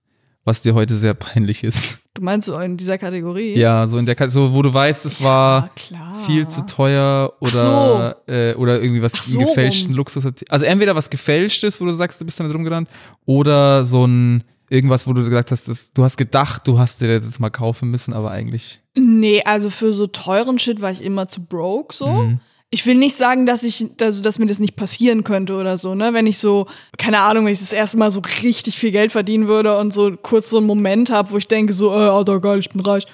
was 0.43 0.61
dir 0.61 0.73
heute 0.73 0.97
sehr 0.97 1.13
peinlich 1.13 1.63
ist? 1.63 1.99
Du 2.15 2.21
meinst 2.21 2.45
so 2.45 2.57
in 2.59 2.77
dieser 2.77 2.99
Kategorie? 2.99 3.55
Ja, 3.57 3.87
so 3.87 3.97
in 3.97 4.05
der 4.05 4.13
Kate- 4.13 4.29
so 4.29 4.53
wo 4.53 4.61
du 4.61 4.71
weißt, 4.71 5.03
es 5.05 5.19
Ah, 5.19 5.23
war 5.23 5.69
klar. 5.75 6.15
viel 6.27 6.47
zu 6.47 6.61
teuer 6.65 7.33
oder 7.39 8.17
äh, 8.27 8.53
oder 8.53 8.79
irgendwie 8.79 9.01
was 9.01 9.13
so 9.13 9.39
gefälschten 9.39 9.91
rum. 9.91 9.97
Luxusartikel. 9.97 10.51
Also 10.53 10.65
entweder 10.65 10.95
was 10.95 11.09
gefälschtes, 11.09 11.81
wo 11.81 11.85
du 11.85 11.93
sagst, 11.93 12.21
du 12.21 12.25
bist 12.25 12.39
damit 12.39 12.53
rumgerannt, 12.53 12.87
oder 13.25 13.83
so 13.83 14.05
ein 14.05 14.43
irgendwas, 14.69 15.07
wo 15.07 15.13
du 15.13 15.23
gesagt 15.23 15.51
hast, 15.51 15.67
das, 15.67 15.91
du 15.93 16.03
hast 16.03 16.17
gedacht, 16.17 16.67
du 16.67 16.77
hast 16.77 17.01
dir 17.01 17.19
das 17.19 17.39
mal 17.39 17.49
kaufen 17.49 17.89
müssen, 17.89 18.13
aber 18.13 18.29
eigentlich 18.29 18.79
Nee, 18.95 19.41
also 19.43 19.71
für 19.71 19.91
so 19.93 20.05
teuren 20.05 20.59
Shit 20.59 20.81
war 20.81 20.91
ich 20.91 21.01
immer 21.03 21.27
zu 21.27 21.43
broke 21.43 21.95
so. 21.95 22.11
Mhm. 22.11 22.39
Ich 22.73 22.87
will 22.87 22.95
nicht 22.95 23.15
sagen, 23.17 23.45
dass 23.45 23.61
ich, 23.61 23.85
also, 24.01 24.23
dass 24.23 24.39
mir 24.39 24.47
das 24.47 24.57
nicht 24.57 24.75
passieren 24.75 25.23
könnte 25.23 25.53
oder 25.55 25.77
so, 25.77 25.93
ne? 25.93 26.13
Wenn 26.13 26.25
ich 26.25 26.39
so, 26.39 26.65
keine 26.97 27.19
Ahnung, 27.19 27.45
wenn 27.45 27.53
ich 27.53 27.59
das 27.59 27.71
erste 27.71 27.97
Mal 27.97 28.09
so 28.09 28.21
richtig 28.41 28.79
viel 28.79 28.89
Geld 28.89 29.11
verdienen 29.11 29.47
würde 29.47 29.77
und 29.77 29.93
so 29.93 30.17
kurz 30.17 30.49
so 30.49 30.57
einen 30.57 30.65
Moment 30.65 31.11
habe, 31.11 31.29
wo 31.31 31.37
ich 31.37 31.47
denke 31.47 31.71
so, 31.71 31.91
äh, 31.91 32.09
Alter, 32.09 32.41
geil, 32.41 32.57
ich 32.57 32.71
bin 32.71 32.81
reich. 32.81 33.05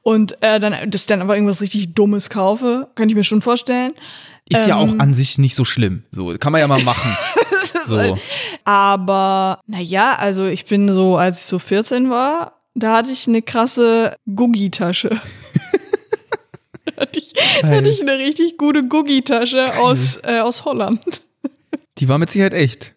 Und 0.00 0.40
äh, 0.42 0.58
dann, 0.58 0.90
dass 0.90 1.02
ich 1.02 1.06
dann 1.08 1.20
aber 1.20 1.34
irgendwas 1.34 1.60
richtig 1.60 1.94
Dummes 1.94 2.30
kaufe, 2.30 2.88
könnte 2.94 3.12
ich 3.12 3.16
mir 3.16 3.24
schon 3.24 3.42
vorstellen. 3.42 3.92
ist 4.48 4.66
ja 4.66 4.76
auch 4.76 4.88
Ähm. 4.88 5.00
an 5.00 5.12
sich 5.12 5.36
nicht 5.36 5.56
so 5.56 5.66
schlimm. 5.66 6.04
So 6.10 6.34
kann 6.38 6.50
man 6.52 6.60
ja 6.62 6.66
mal 6.68 6.82
machen. 6.82 7.14
So. 7.84 7.96
halt, 7.96 8.20
aber, 8.64 9.60
naja, 9.66 10.14
also 10.16 10.46
ich 10.46 10.66
bin 10.66 10.92
so, 10.92 11.16
als 11.16 11.40
ich 11.40 11.46
so 11.46 11.58
14 11.58 12.10
war, 12.10 12.60
da 12.74 12.96
hatte 12.96 13.10
ich 13.10 13.26
eine 13.26 13.42
krasse 13.42 14.14
Guggi-Tasche. 14.34 15.20
hatte 16.98 17.18
ich, 17.18 17.32
hatte 17.62 17.90
ich 17.90 18.00
eine 18.00 18.18
richtig 18.18 18.58
gute 18.58 18.86
Guggi-Tasche 18.86 19.78
aus, 19.78 20.18
äh, 20.24 20.40
aus 20.40 20.64
Holland. 20.64 21.22
Die 21.98 22.08
war 22.08 22.18
mit 22.18 22.30
Sicherheit 22.30 22.54
echt. 22.54 22.92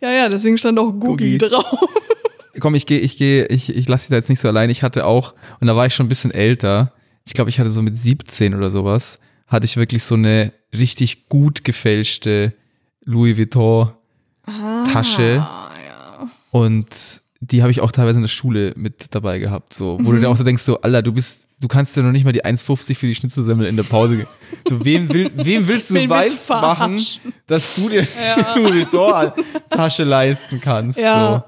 Ja, 0.00 0.10
ja, 0.10 0.28
deswegen 0.28 0.58
stand 0.58 0.78
auch 0.78 0.92
Guggi 0.92 1.32
Guggi. 1.32 1.38
drauf. 1.38 1.88
Komm, 2.60 2.74
ich 2.74 2.86
gehe, 2.86 2.98
ich 2.98 3.16
gehe, 3.16 3.46
ich, 3.46 3.74
ich 3.74 3.88
lasse 3.88 4.04
dich 4.04 4.10
da 4.10 4.16
jetzt 4.16 4.28
nicht 4.28 4.40
so 4.40 4.48
allein. 4.48 4.70
Ich 4.70 4.82
hatte 4.82 5.06
auch, 5.06 5.34
und 5.60 5.66
da 5.66 5.76
war 5.76 5.86
ich 5.86 5.94
schon 5.94 6.06
ein 6.06 6.08
bisschen 6.08 6.30
älter. 6.30 6.92
Ich 7.24 7.34
glaube, 7.34 7.50
ich 7.50 7.60
hatte 7.60 7.70
so 7.70 7.82
mit 7.82 7.96
17 7.96 8.54
oder 8.54 8.70
sowas, 8.70 9.18
hatte 9.46 9.64
ich 9.64 9.76
wirklich 9.76 10.02
so 10.02 10.14
eine 10.14 10.52
richtig 10.72 11.28
gut 11.28 11.62
gefälschte 11.64 12.54
Louis 13.04 13.36
Vuitton 13.36 13.92
Tasche. 14.92 15.46
Ah, 15.46 15.70
ja. 15.86 16.30
Und 16.50 16.88
die 17.40 17.62
habe 17.62 17.70
ich 17.70 17.80
auch 17.80 17.92
teilweise 17.92 18.16
in 18.18 18.22
der 18.22 18.28
Schule 18.28 18.72
mit 18.76 19.14
dabei 19.14 19.38
gehabt. 19.38 19.74
So, 19.74 19.98
wo 20.00 20.10
Mhm. 20.10 20.14
du 20.16 20.20
dir 20.22 20.28
auch 20.30 20.36
so 20.36 20.44
denkst, 20.44 20.62
so, 20.62 20.80
Alter, 20.80 21.02
du 21.02 21.12
bist, 21.12 21.48
du 21.60 21.68
kannst 21.68 21.96
dir 21.96 22.02
noch 22.02 22.12
nicht 22.12 22.24
mal 22.24 22.32
die 22.32 22.44
1,50 22.44 22.96
für 22.96 23.06
die 23.06 23.14
Schnitzelsemmel 23.14 23.66
in 23.66 23.76
der 23.76 23.84
Pause. 23.84 24.26
So, 24.68 24.84
wem, 24.84 25.08
will, 25.12 25.30
wem 25.34 25.68
willst 25.68 25.90
du 25.90 25.94
Wen 25.94 26.10
weiß 26.10 26.48
machen, 26.48 27.00
dass 27.46 27.76
du 27.76 27.88
dir 27.88 28.06
eine 28.16 28.60
Louis 28.60 28.92
Vuitton 28.92 29.32
Tasche 29.70 30.04
leisten 30.04 30.60
kannst? 30.60 30.98
Ja. 30.98 31.44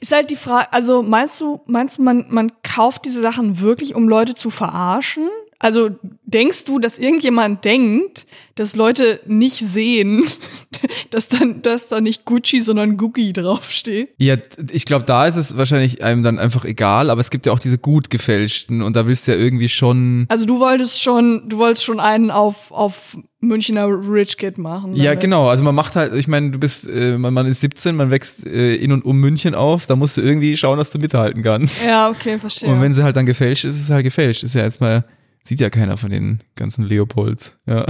Ist 0.00 0.10
halt 0.10 0.28
die 0.30 0.36
Frage, 0.36 0.72
also 0.72 1.02
meinst 1.04 1.40
du, 1.40 1.60
meinst 1.66 1.98
du, 1.98 2.02
man, 2.02 2.24
man 2.30 2.50
kauft 2.64 3.04
diese 3.04 3.22
Sachen 3.22 3.60
wirklich, 3.60 3.94
um 3.94 4.08
Leute 4.08 4.34
zu 4.34 4.50
verarschen? 4.50 5.28
Also 5.60 5.90
denkst 6.24 6.66
du, 6.66 6.78
dass 6.78 6.98
irgendjemand 6.98 7.64
denkt, 7.64 8.26
dass 8.54 8.76
Leute 8.76 9.20
nicht 9.26 9.58
sehen, 9.58 10.22
dass 11.10 11.28
dann, 11.28 11.62
dass 11.62 11.88
da 11.88 12.00
nicht 12.00 12.24
Gucci, 12.24 12.60
sondern 12.60 12.96
Gucci 12.96 13.32
draufsteht? 13.32 14.10
Ja, 14.18 14.36
ich 14.70 14.84
glaube, 14.84 15.04
da 15.04 15.26
ist 15.26 15.36
es 15.36 15.56
wahrscheinlich 15.56 16.02
einem 16.02 16.22
dann 16.22 16.38
einfach 16.38 16.64
egal, 16.64 17.10
aber 17.10 17.20
es 17.20 17.30
gibt 17.30 17.46
ja 17.46 17.52
auch 17.52 17.58
diese 17.58 17.78
gut 17.78 18.08
gefälschten 18.08 18.82
und 18.82 18.94
da 18.94 19.06
willst 19.06 19.26
du 19.26 19.32
ja 19.32 19.38
irgendwie 19.38 19.68
schon. 19.68 20.26
Also 20.28 20.46
du 20.46 20.60
wolltest 20.60 21.02
schon, 21.02 21.48
du 21.48 21.58
wolltest 21.58 21.84
schon 21.84 21.98
einen 21.98 22.30
auf, 22.30 22.70
auf 22.70 23.16
Münchner 23.40 23.86
Rich 23.86 24.36
Kid 24.36 24.58
machen. 24.58 24.94
Ja, 24.94 25.10
damit. 25.10 25.20
genau. 25.20 25.48
Also 25.48 25.64
man 25.64 25.74
macht 25.74 25.96
halt, 25.96 26.14
ich 26.14 26.28
meine, 26.28 26.52
du 26.52 26.58
bist, 26.58 26.88
äh, 26.88 27.18
man, 27.18 27.34
man 27.34 27.46
ist 27.46 27.60
17, 27.60 27.96
man 27.96 28.10
wächst 28.10 28.46
äh, 28.46 28.76
in 28.76 28.92
und 28.92 29.04
um 29.04 29.18
München 29.18 29.56
auf, 29.56 29.86
da 29.86 29.96
musst 29.96 30.16
du 30.16 30.20
irgendwie 30.20 30.56
schauen, 30.56 30.78
dass 30.78 30.90
du 30.90 30.98
mithalten 30.98 31.42
kannst. 31.42 31.84
Ja, 31.84 32.10
okay, 32.10 32.38
verstehe. 32.38 32.68
Und 32.68 32.80
wenn 32.80 32.94
sie 32.94 33.02
halt 33.02 33.16
dann 33.16 33.26
gefälscht 33.26 33.64
ist, 33.64 33.74
ist 33.74 33.82
es 33.82 33.90
halt 33.90 34.04
gefälscht. 34.04 34.44
Ist 34.44 34.54
ja 34.54 34.62
jetzt 34.62 34.80
mal, 34.80 35.04
sieht 35.48 35.60
ja 35.60 35.70
keiner 35.70 35.96
von 35.96 36.10
den 36.10 36.42
ganzen 36.56 36.84
Leopolds. 36.84 37.56
Ja. 37.66 37.86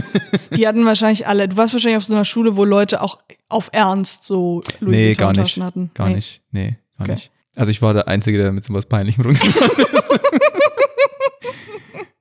Die 0.56 0.66
hatten 0.66 0.86
wahrscheinlich 0.86 1.26
alle, 1.26 1.48
du 1.48 1.56
warst 1.56 1.72
wahrscheinlich 1.72 1.96
auf 1.98 2.04
so 2.04 2.14
einer 2.14 2.24
Schule, 2.24 2.56
wo 2.56 2.64
Leute 2.64 3.02
auch 3.02 3.18
auf 3.48 3.68
Ernst 3.72 4.24
so 4.24 4.62
Louis 4.78 4.92
nee, 4.96 5.12
gar 5.14 5.32
nicht. 5.32 5.60
Hatten. 5.60 5.90
Gar 5.94 6.08
Nee. 6.08 6.14
nicht. 6.14 6.40
Nee, 6.52 6.76
gar 6.98 7.06
Okay. 7.06 7.14
nicht. 7.14 7.30
Also 7.56 7.70
ich 7.72 7.82
war 7.82 7.92
der 7.94 8.06
Einzige, 8.08 8.38
der 8.38 8.52
mit 8.52 8.64
so 8.64 8.72
was 8.72 8.86
Peinlichem 8.86 9.24
rumgegangen 9.24 9.54
ist. 9.54 10.04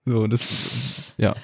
so, 0.05 0.27
das, 0.27 1.13
ja. 1.17 1.35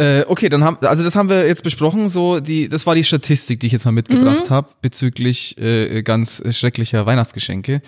Äh, 0.00 0.24
okay, 0.28 0.48
dann 0.48 0.64
haben, 0.64 0.78
also 0.86 1.04
das 1.04 1.14
haben 1.14 1.28
wir 1.28 1.46
jetzt 1.46 1.62
besprochen, 1.62 2.08
so 2.08 2.40
die, 2.40 2.70
das 2.70 2.86
war 2.86 2.94
die 2.94 3.04
Statistik, 3.04 3.60
die 3.60 3.66
ich 3.66 3.72
jetzt 3.74 3.84
mal 3.84 3.92
mitgebracht 3.92 4.46
Mhm. 4.48 4.54
habe 4.54 4.68
bezüglich 4.80 5.58
äh, 5.58 6.02
ganz 6.02 6.42
schrecklicher 6.56 7.04
Weihnachtsgeschenke. 7.04 7.82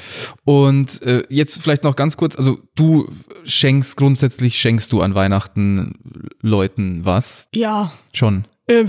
Und 0.45 1.01
äh, 1.03 1.23
jetzt 1.31 1.63
vielleicht 1.63 1.85
noch 1.85 1.97
ganz 1.97 2.17
kurz, 2.19 2.37
also 2.37 2.59
du 2.75 3.11
schenkst 3.45 3.97
grundsätzlich 3.97 4.61
schenkst 4.61 4.93
du 4.93 5.01
an 5.01 5.15
Weihnachten 5.15 5.95
Leuten 6.43 7.05
was? 7.05 7.49
Ja, 7.55 7.93
Schon. 8.13 8.47
äh, 8.67 8.81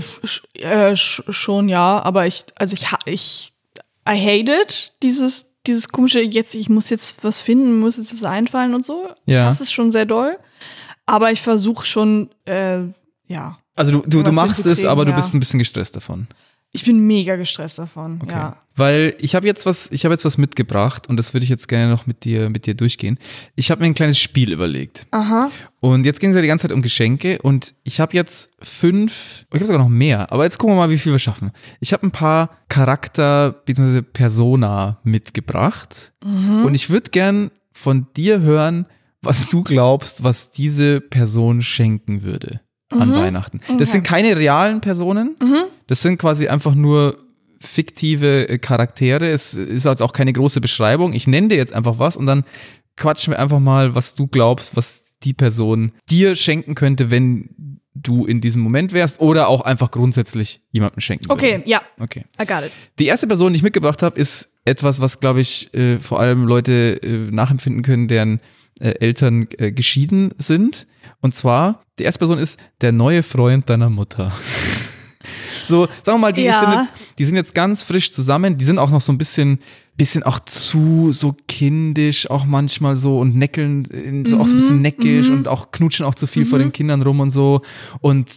äh, 0.58 0.92
sch- 0.92 1.32
schon 1.32 1.68
ja, 1.70 2.02
aber 2.02 2.26
ich, 2.26 2.44
also 2.56 2.74
ich, 2.74 2.86
ich, 3.06 3.52
I 4.06 4.18
hate 4.20 4.52
it, 4.62 4.92
dieses, 5.02 5.46
dieses 5.66 5.88
komische, 5.88 6.20
jetzt, 6.20 6.54
ich 6.54 6.68
muss 6.68 6.90
jetzt 6.90 7.24
was 7.24 7.40
finden, 7.40 7.80
muss 7.80 7.96
jetzt 7.96 8.12
was 8.12 8.24
einfallen 8.24 8.74
und 8.74 8.84
so. 8.84 9.08
Ich 9.24 9.32
Ja. 9.34 9.44
hasse 9.46 9.62
es 9.62 9.72
schon 9.72 9.92
sehr 9.92 10.04
doll. 10.04 10.36
Aber 11.06 11.32
ich 11.32 11.40
versuche 11.40 11.84
schon, 11.86 12.28
äh, 12.44 12.80
ja. 13.26 13.58
Also 13.76 13.92
du, 13.92 14.02
du, 14.08 14.22
du 14.22 14.32
machst 14.32 14.66
es, 14.66 14.84
aber 14.84 15.04
du 15.04 15.10
ja. 15.10 15.16
bist 15.16 15.34
ein 15.34 15.40
bisschen 15.40 15.58
gestresst 15.58 15.96
davon. 15.96 16.28
Ich 16.76 16.84
bin 16.84 17.06
mega 17.06 17.36
gestresst 17.36 17.78
davon, 17.78 18.18
Okay. 18.20 18.32
ja. 18.32 18.56
Weil 18.74 19.14
ich 19.20 19.36
habe 19.36 19.46
jetzt 19.46 19.64
was, 19.64 19.88
ich 19.92 20.04
habe 20.04 20.12
jetzt 20.12 20.24
was 20.24 20.36
mitgebracht 20.36 21.08
und 21.08 21.16
das 21.16 21.32
würde 21.32 21.44
ich 21.44 21.50
jetzt 21.50 21.68
gerne 21.68 21.88
noch 21.92 22.08
mit 22.08 22.24
dir, 22.24 22.50
mit 22.50 22.66
dir 22.66 22.74
durchgehen. 22.74 23.20
Ich 23.54 23.70
habe 23.70 23.80
mir 23.80 23.86
ein 23.86 23.94
kleines 23.94 24.18
Spiel 24.18 24.50
überlegt. 24.50 25.06
Aha. 25.12 25.52
Und 25.78 26.04
jetzt 26.04 26.18
ging 26.18 26.30
es 26.30 26.34
ja 26.34 26.42
die 26.42 26.48
ganze 26.48 26.62
Zeit 26.62 26.72
um 26.72 26.82
Geschenke 26.82 27.38
und 27.42 27.76
ich 27.84 28.00
habe 28.00 28.14
jetzt 28.14 28.50
fünf, 28.60 29.46
ich 29.50 29.54
habe 29.54 29.66
sogar 29.66 29.80
noch 29.80 29.88
mehr, 29.88 30.32
aber 30.32 30.42
jetzt 30.42 30.58
gucken 30.58 30.74
wir 30.74 30.80
mal, 30.80 30.90
wie 30.90 30.98
viel 30.98 31.12
wir 31.12 31.20
schaffen. 31.20 31.52
Ich 31.78 31.92
habe 31.92 32.04
ein 32.04 32.10
paar 32.10 32.50
Charakter 32.68 33.52
bzw. 33.52 34.02
Persona 34.02 34.98
mitgebracht 35.04 36.12
und 36.24 36.74
ich 36.74 36.90
würde 36.90 37.10
gern 37.10 37.52
von 37.72 38.08
dir 38.16 38.40
hören, 38.40 38.86
was 39.22 39.48
du 39.48 39.62
glaubst, 39.62 40.24
was 40.24 40.50
diese 40.50 41.00
Person 41.00 41.62
schenken 41.62 42.22
würde 42.24 42.60
an 42.90 43.14
Weihnachten. 43.14 43.60
Das 43.78 43.92
sind 43.92 44.04
keine 44.04 44.36
realen 44.36 44.80
Personen, 44.80 45.36
das 45.86 46.02
sind 46.02 46.18
quasi 46.18 46.48
einfach 46.48 46.74
nur 46.74 47.18
fiktive 47.60 48.48
äh, 48.48 48.58
Charaktere. 48.58 49.28
Es 49.30 49.54
ist 49.54 49.86
also 49.86 50.04
auch 50.04 50.12
keine 50.12 50.32
große 50.32 50.60
Beschreibung. 50.60 51.12
Ich 51.14 51.26
nenne 51.26 51.48
dir 51.48 51.56
jetzt 51.56 51.72
einfach 51.72 51.98
was 51.98 52.16
und 52.16 52.26
dann 52.26 52.44
quatschen 52.96 53.32
wir 53.32 53.38
einfach 53.38 53.58
mal, 53.60 53.94
was 53.94 54.14
du 54.14 54.26
glaubst, 54.26 54.76
was 54.76 55.02
die 55.22 55.32
Person 55.32 55.92
dir 56.10 56.36
schenken 56.36 56.74
könnte, 56.74 57.10
wenn 57.10 57.78
du 57.94 58.26
in 58.26 58.40
diesem 58.40 58.60
Moment 58.60 58.92
wärst 58.92 59.20
oder 59.20 59.48
auch 59.48 59.62
einfach 59.62 59.90
grundsätzlich 59.90 60.60
jemandem 60.72 61.00
schenken 61.00 61.30
Okay, 61.30 61.58
würde. 61.58 61.70
ja, 61.70 61.80
Okay. 61.98 62.24
I 62.40 62.44
got 62.44 62.64
it. 62.64 62.72
Die 62.98 63.06
erste 63.06 63.26
Person, 63.26 63.52
die 63.52 63.58
ich 63.58 63.62
mitgebracht 63.62 64.02
habe, 64.02 64.18
ist 64.20 64.50
etwas, 64.66 65.00
was, 65.00 65.20
glaube 65.20 65.40
ich, 65.40 65.72
äh, 65.74 65.98
vor 66.00 66.20
allem 66.20 66.44
Leute 66.44 67.00
äh, 67.02 67.30
nachempfinden 67.30 67.82
können, 67.82 68.08
deren 68.08 68.40
äh, 68.80 68.90
Eltern 69.00 69.48
äh, 69.58 69.72
geschieden 69.72 70.32
sind. 70.38 70.86
Und 71.20 71.34
zwar, 71.34 71.82
die 71.98 72.04
erste 72.04 72.18
Person 72.18 72.38
ist 72.38 72.58
der 72.80 72.92
neue 72.92 73.22
Freund 73.22 73.68
deiner 73.70 73.90
Mutter. 73.90 74.32
so, 75.66 75.86
sagen 76.02 76.16
wir 76.16 76.18
mal, 76.18 76.32
die, 76.32 76.42
Ja. 76.42 76.60
sind 76.60 76.72
jetzt, 76.72 76.92
die 77.18 77.24
sind 77.24 77.36
jetzt 77.36 77.54
ganz 77.54 77.82
frisch 77.82 78.12
zusammen, 78.12 78.56
die 78.58 78.64
sind 78.64 78.78
auch 78.78 78.90
noch 78.90 79.00
so 79.00 79.12
ein 79.12 79.18
bisschen, 79.18 79.60
bisschen 79.96 80.22
auch 80.22 80.40
zu 80.40 81.12
so 81.12 81.36
kindisch, 81.48 82.28
auch 82.30 82.44
manchmal 82.44 82.96
so 82.96 83.20
und 83.20 83.36
neckeln, 83.36 84.24
so 84.26 84.38
auch 84.38 84.46
so 84.46 84.54
ein 84.54 84.58
bisschen 84.58 84.82
neckisch 84.82 85.28
und 85.28 85.46
auch 85.48 85.70
knutschen 85.70 86.04
auch 86.04 86.14
zu 86.14 86.26
viel 86.26 86.44
vor 86.46 86.58
den 86.58 86.72
Kindern 86.72 87.00
rum 87.02 87.20
und 87.20 87.30
so. 87.30 87.62
Und 88.00 88.28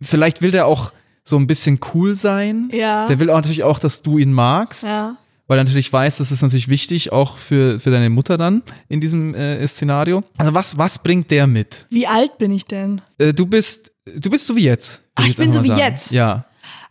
vielleicht 0.00 0.40
will 0.40 0.50
der 0.52 0.66
auch 0.66 0.92
so 1.24 1.36
ein 1.36 1.46
bisschen 1.46 1.80
cool 1.94 2.14
sein. 2.14 2.70
Ja. 2.72 3.06
Der 3.08 3.18
will 3.18 3.28
auch 3.30 3.36
natürlich 3.36 3.64
auch, 3.64 3.78
dass 3.78 4.02
du 4.02 4.18
ihn 4.18 4.32
magst. 4.32 4.84
Ja. 4.84 5.16
Weil 5.50 5.58
er 5.58 5.64
natürlich 5.64 5.92
weiß, 5.92 6.18
das 6.18 6.30
ist 6.30 6.42
natürlich 6.42 6.68
wichtig, 6.68 7.10
auch 7.10 7.36
für, 7.36 7.80
für 7.80 7.90
deine 7.90 8.08
Mutter 8.08 8.38
dann 8.38 8.62
in 8.88 9.00
diesem 9.00 9.34
äh, 9.34 9.66
Szenario. 9.66 10.22
Also 10.38 10.54
was, 10.54 10.78
was 10.78 11.00
bringt 11.00 11.28
der 11.32 11.48
mit? 11.48 11.86
Wie 11.90 12.06
alt 12.06 12.38
bin 12.38 12.52
ich 12.52 12.66
denn? 12.66 13.00
Äh, 13.18 13.34
du 13.34 13.46
bist, 13.46 13.90
du 14.04 14.30
bist 14.30 14.46
so 14.46 14.54
wie 14.54 14.62
jetzt. 14.62 15.02
Ach, 15.16 15.24
würd 15.24 15.30
ich 15.30 15.36
bin 15.36 15.50
so 15.50 15.64
wie 15.64 15.70
sagen. 15.70 15.80
jetzt. 15.80 16.12
Ja. 16.12 16.44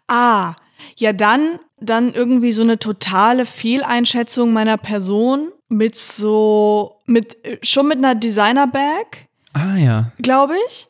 Ah, 0.10 0.55
ja, 0.97 1.14
dann, 1.14 1.60
dann 1.80 2.14
irgendwie 2.14 2.51
so 2.51 2.62
eine 2.62 2.78
totale 2.78 3.45
Fehleinschätzung 3.45 4.51
meiner 4.51 4.76
Person 4.76 5.53
mit 5.70 5.95
so, 5.95 6.97
mit, 7.05 7.38
schon 7.62 7.88
mit 7.88 7.99
einer 7.99 8.14
Designer-Bag, 8.14 9.30
Ah 9.53 9.78
ja. 9.78 10.12
glaube 10.22 10.55
ich. 10.68 10.89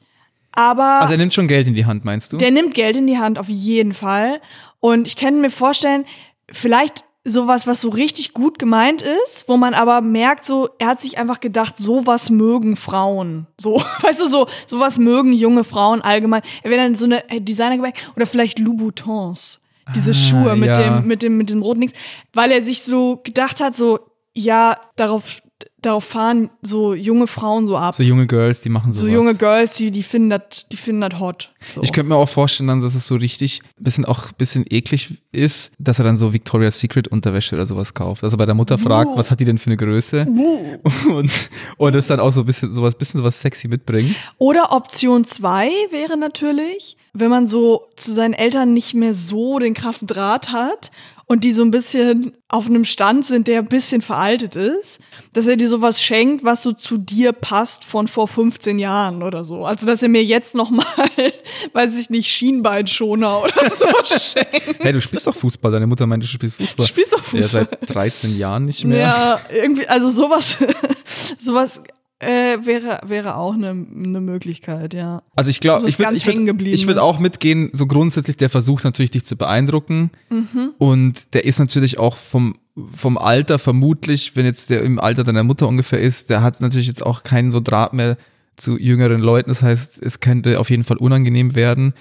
Aber 0.53 1.01
Also 1.01 1.13
er 1.13 1.17
nimmt 1.19 1.35
schon 1.35 1.47
Geld 1.47 1.67
in 1.67 1.75
die 1.75 1.85
Hand, 1.85 2.03
meinst 2.03 2.33
du? 2.33 2.37
der 2.37 2.49
nimmt 2.49 2.73
Geld 2.73 2.95
in 2.95 3.05
die 3.05 3.19
Hand, 3.19 3.37
auf 3.37 3.47
jeden 3.47 3.93
Fall. 3.93 4.41
Und 4.79 5.05
ich 5.05 5.15
kann 5.15 5.39
mir 5.39 5.51
vorstellen, 5.51 6.05
vielleicht 6.51 7.03
sowas, 7.23 7.67
was 7.67 7.81
so 7.81 7.89
richtig 7.89 8.33
gut 8.33 8.59
gemeint 8.59 9.01
ist, 9.01 9.45
wo 9.47 9.57
man 9.57 9.73
aber 9.73 10.01
merkt, 10.01 10.45
so, 10.45 10.69
er 10.79 10.87
hat 10.87 11.01
sich 11.01 11.17
einfach 11.17 11.39
gedacht, 11.39 11.75
sowas 11.77 12.29
mögen 12.29 12.75
Frauen. 12.75 13.47
So, 13.59 13.75
weißt 14.01 14.21
du, 14.21 14.27
so, 14.27 14.47
sowas 14.67 14.97
mögen 14.97 15.33
junge 15.33 15.63
Frauen 15.63 16.01
allgemein. 16.01 16.41
Er 16.63 16.71
wäre 16.71 16.83
dann 16.83 16.95
so 16.95 17.05
eine 17.05 17.29
äh, 17.29 17.41
Designer 17.41 17.91
oder 18.15 18.25
vielleicht 18.25 18.59
Louboutins. 18.59 19.59
Diese 19.95 20.11
Ah, 20.11 20.13
Schuhe 20.13 20.55
mit 20.55 20.69
ja. 20.69 20.99
dem, 20.99 21.07
mit 21.07 21.23
dem, 21.23 21.37
mit 21.37 21.49
dem 21.49 21.61
roten 21.61 21.81
Dings. 21.81 21.93
Weil 22.33 22.51
er 22.51 22.63
sich 22.63 22.83
so 22.83 23.21
gedacht 23.23 23.59
hat, 23.59 23.75
so, 23.75 23.99
ja, 24.33 24.79
darauf, 24.95 25.41
darauf 25.81 26.03
fahren 26.03 26.49
so 26.61 26.93
junge 26.93 27.27
Frauen 27.27 27.65
so 27.65 27.77
ab. 27.77 27.95
so 27.95 28.03
junge 28.03 28.27
Girls, 28.27 28.61
die 28.61 28.69
machen 28.69 28.91
sowas. 28.91 29.01
So 29.01 29.07
junge 29.07 29.35
Girls, 29.35 29.75
die, 29.75 29.91
die 29.91 30.03
finden 30.03 30.29
das, 30.29 30.67
die 30.71 30.77
finden 30.77 31.01
das 31.01 31.19
hot. 31.19 31.53
So. 31.67 31.81
Ich 31.83 31.91
könnte 31.91 32.09
mir 32.09 32.15
auch 32.15 32.29
vorstellen, 32.29 32.67
dann, 32.67 32.81
dass 32.81 32.95
es 32.95 33.07
so 33.07 33.15
richtig 33.15 33.61
bisschen 33.77 34.05
auch 34.05 34.31
bisschen 34.31 34.65
eklig 34.69 35.21
ist, 35.31 35.71
dass 35.79 35.99
er 35.99 36.05
dann 36.05 36.17
so 36.17 36.33
Victoria's 36.33 36.79
Secret 36.79 37.07
Unterwäsche 37.07 37.55
oder 37.55 37.65
sowas 37.65 37.93
kauft. 37.93 38.23
Also 38.23 38.37
bei 38.37 38.45
der 38.45 38.55
Mutter 38.55 38.77
fragt, 38.77 39.11
was 39.15 39.31
hat 39.31 39.39
die 39.39 39.45
denn 39.45 39.57
für 39.57 39.67
eine 39.67 39.77
Größe? 39.77 40.27
Und, 41.09 41.31
und 41.77 41.95
das 41.95 42.07
dann 42.07 42.19
auch 42.19 42.31
so 42.31 42.41
ein 42.41 42.45
bisschen 42.45 42.71
sowas, 42.73 42.95
bisschen 42.95 43.19
sowas 43.19 43.39
sexy 43.39 43.67
mitbringt. 43.67 44.15
Oder 44.37 44.71
Option 44.71 45.25
zwei 45.25 45.69
wäre 45.91 46.17
natürlich, 46.17 46.97
wenn 47.13 47.29
man 47.29 47.47
so 47.47 47.87
zu 47.95 48.13
seinen 48.13 48.33
Eltern 48.33 48.73
nicht 48.73 48.93
mehr 48.93 49.13
so 49.13 49.59
den 49.59 49.73
krassen 49.73 50.07
Draht 50.07 50.51
hat 50.51 50.91
und 51.31 51.43
die 51.43 51.51
so 51.51 51.61
ein 51.61 51.69
bisschen 51.69 52.33
auf 52.47 52.65
einem 52.65 52.85
Stand 52.85 53.23
sind, 53.23 53.47
der 53.47 53.59
ein 53.59 53.67
bisschen 53.67 54.01
veraltet 54.01 54.55
ist, 54.55 54.99
dass 55.33 55.45
er 55.45 55.57
dir 55.57 55.69
sowas 55.69 56.01
schenkt, 56.01 56.43
was 56.43 56.63
so 56.63 56.71
zu 56.71 56.97
dir 56.97 57.33
passt 57.33 57.85
von 57.85 58.07
vor 58.07 58.27
15 58.27 58.79
Jahren 58.79 59.21
oder 59.21 59.43
so. 59.45 59.63
Also, 59.63 59.85
dass 59.85 60.01
er 60.01 60.09
mir 60.09 60.23
jetzt 60.23 60.55
noch 60.55 60.71
mal, 60.71 60.85
weiß 61.73 61.99
ich 61.99 62.09
nicht, 62.09 62.27
Schienbeinschoner 62.29 63.43
oder 63.43 63.69
so 63.69 63.85
schenkt. 64.05 64.79
Hey, 64.79 64.91
du 64.91 64.99
spielst 65.01 65.27
doch 65.27 65.35
Fußball. 65.35 65.71
Deine 65.71 65.85
Mutter 65.85 66.07
meinte, 66.07 66.25
du 66.25 66.31
spielst 66.33 66.55
Fußball. 66.55 66.85
Du 66.85 66.89
spielst 66.89 67.13
doch 67.13 67.19
Ja, 67.19 67.23
Fußball. 67.41 67.67
seit 67.79 67.95
13 67.95 68.35
Jahren 68.35 68.65
nicht 68.65 68.83
mehr. 68.83 68.97
Ja, 68.97 69.39
irgendwie, 69.53 69.87
also 69.87 70.09
sowas, 70.09 70.57
sowas 71.39 71.79
äh, 72.19 72.57
wäre, 72.65 72.99
wäre 73.05 73.35
auch 73.35 73.53
eine 73.53 73.73
ne 73.73 74.19
Möglichkeit, 74.21 74.93
ja. 74.93 75.23
Also 75.35 75.49
ich 75.49 75.59
glaube, 75.59 75.87
ist 75.87 75.93
ich 75.93 75.99
würde 75.99 76.15
ich 76.15 76.25
würd, 76.25 76.61
ich 76.61 76.87
würd 76.87 76.97
auch 76.99 77.19
mitgehen, 77.19 77.69
so 77.73 77.87
grundsätzlich 77.87 78.37
der 78.37 78.49
versucht 78.49 78.83
natürlich 78.83 79.11
dich 79.11 79.25
zu 79.25 79.35
beeindrucken 79.37 80.11
Mhm. 80.29 80.71
und 80.77 81.33
der 81.33 81.45
ist 81.45 81.59
natürlich 81.59 81.97
auch 81.97 82.17
vom, 82.17 82.57
vom 82.93 83.17
Alter 83.17 83.57
vermutlich, 83.59 84.35
wenn 84.35 84.45
jetzt 84.45 84.69
der 84.69 84.83
im 84.83 84.99
Alter 84.99 85.23
deiner 85.23 85.43
Mutter 85.43 85.67
ungefähr 85.67 85.99
ist, 86.01 86.29
der 86.29 86.41
hat 86.41 86.59
natürlich 86.61 86.87
jetzt 86.87 87.05
auch 87.05 87.23
keinen 87.23 87.51
so 87.51 87.59
Draht 87.61 87.93
mehr 87.93 88.17
zu 88.57 88.77
jüngeren 88.77 89.21
Leuten, 89.21 89.49
das 89.49 89.61
heißt, 89.61 90.01
es 90.03 90.19
könnte 90.19 90.59
auf 90.59 90.69
jeden 90.69 90.83
Fall 90.83 90.97
unangenehm 90.97 91.55
werden, 91.55 91.93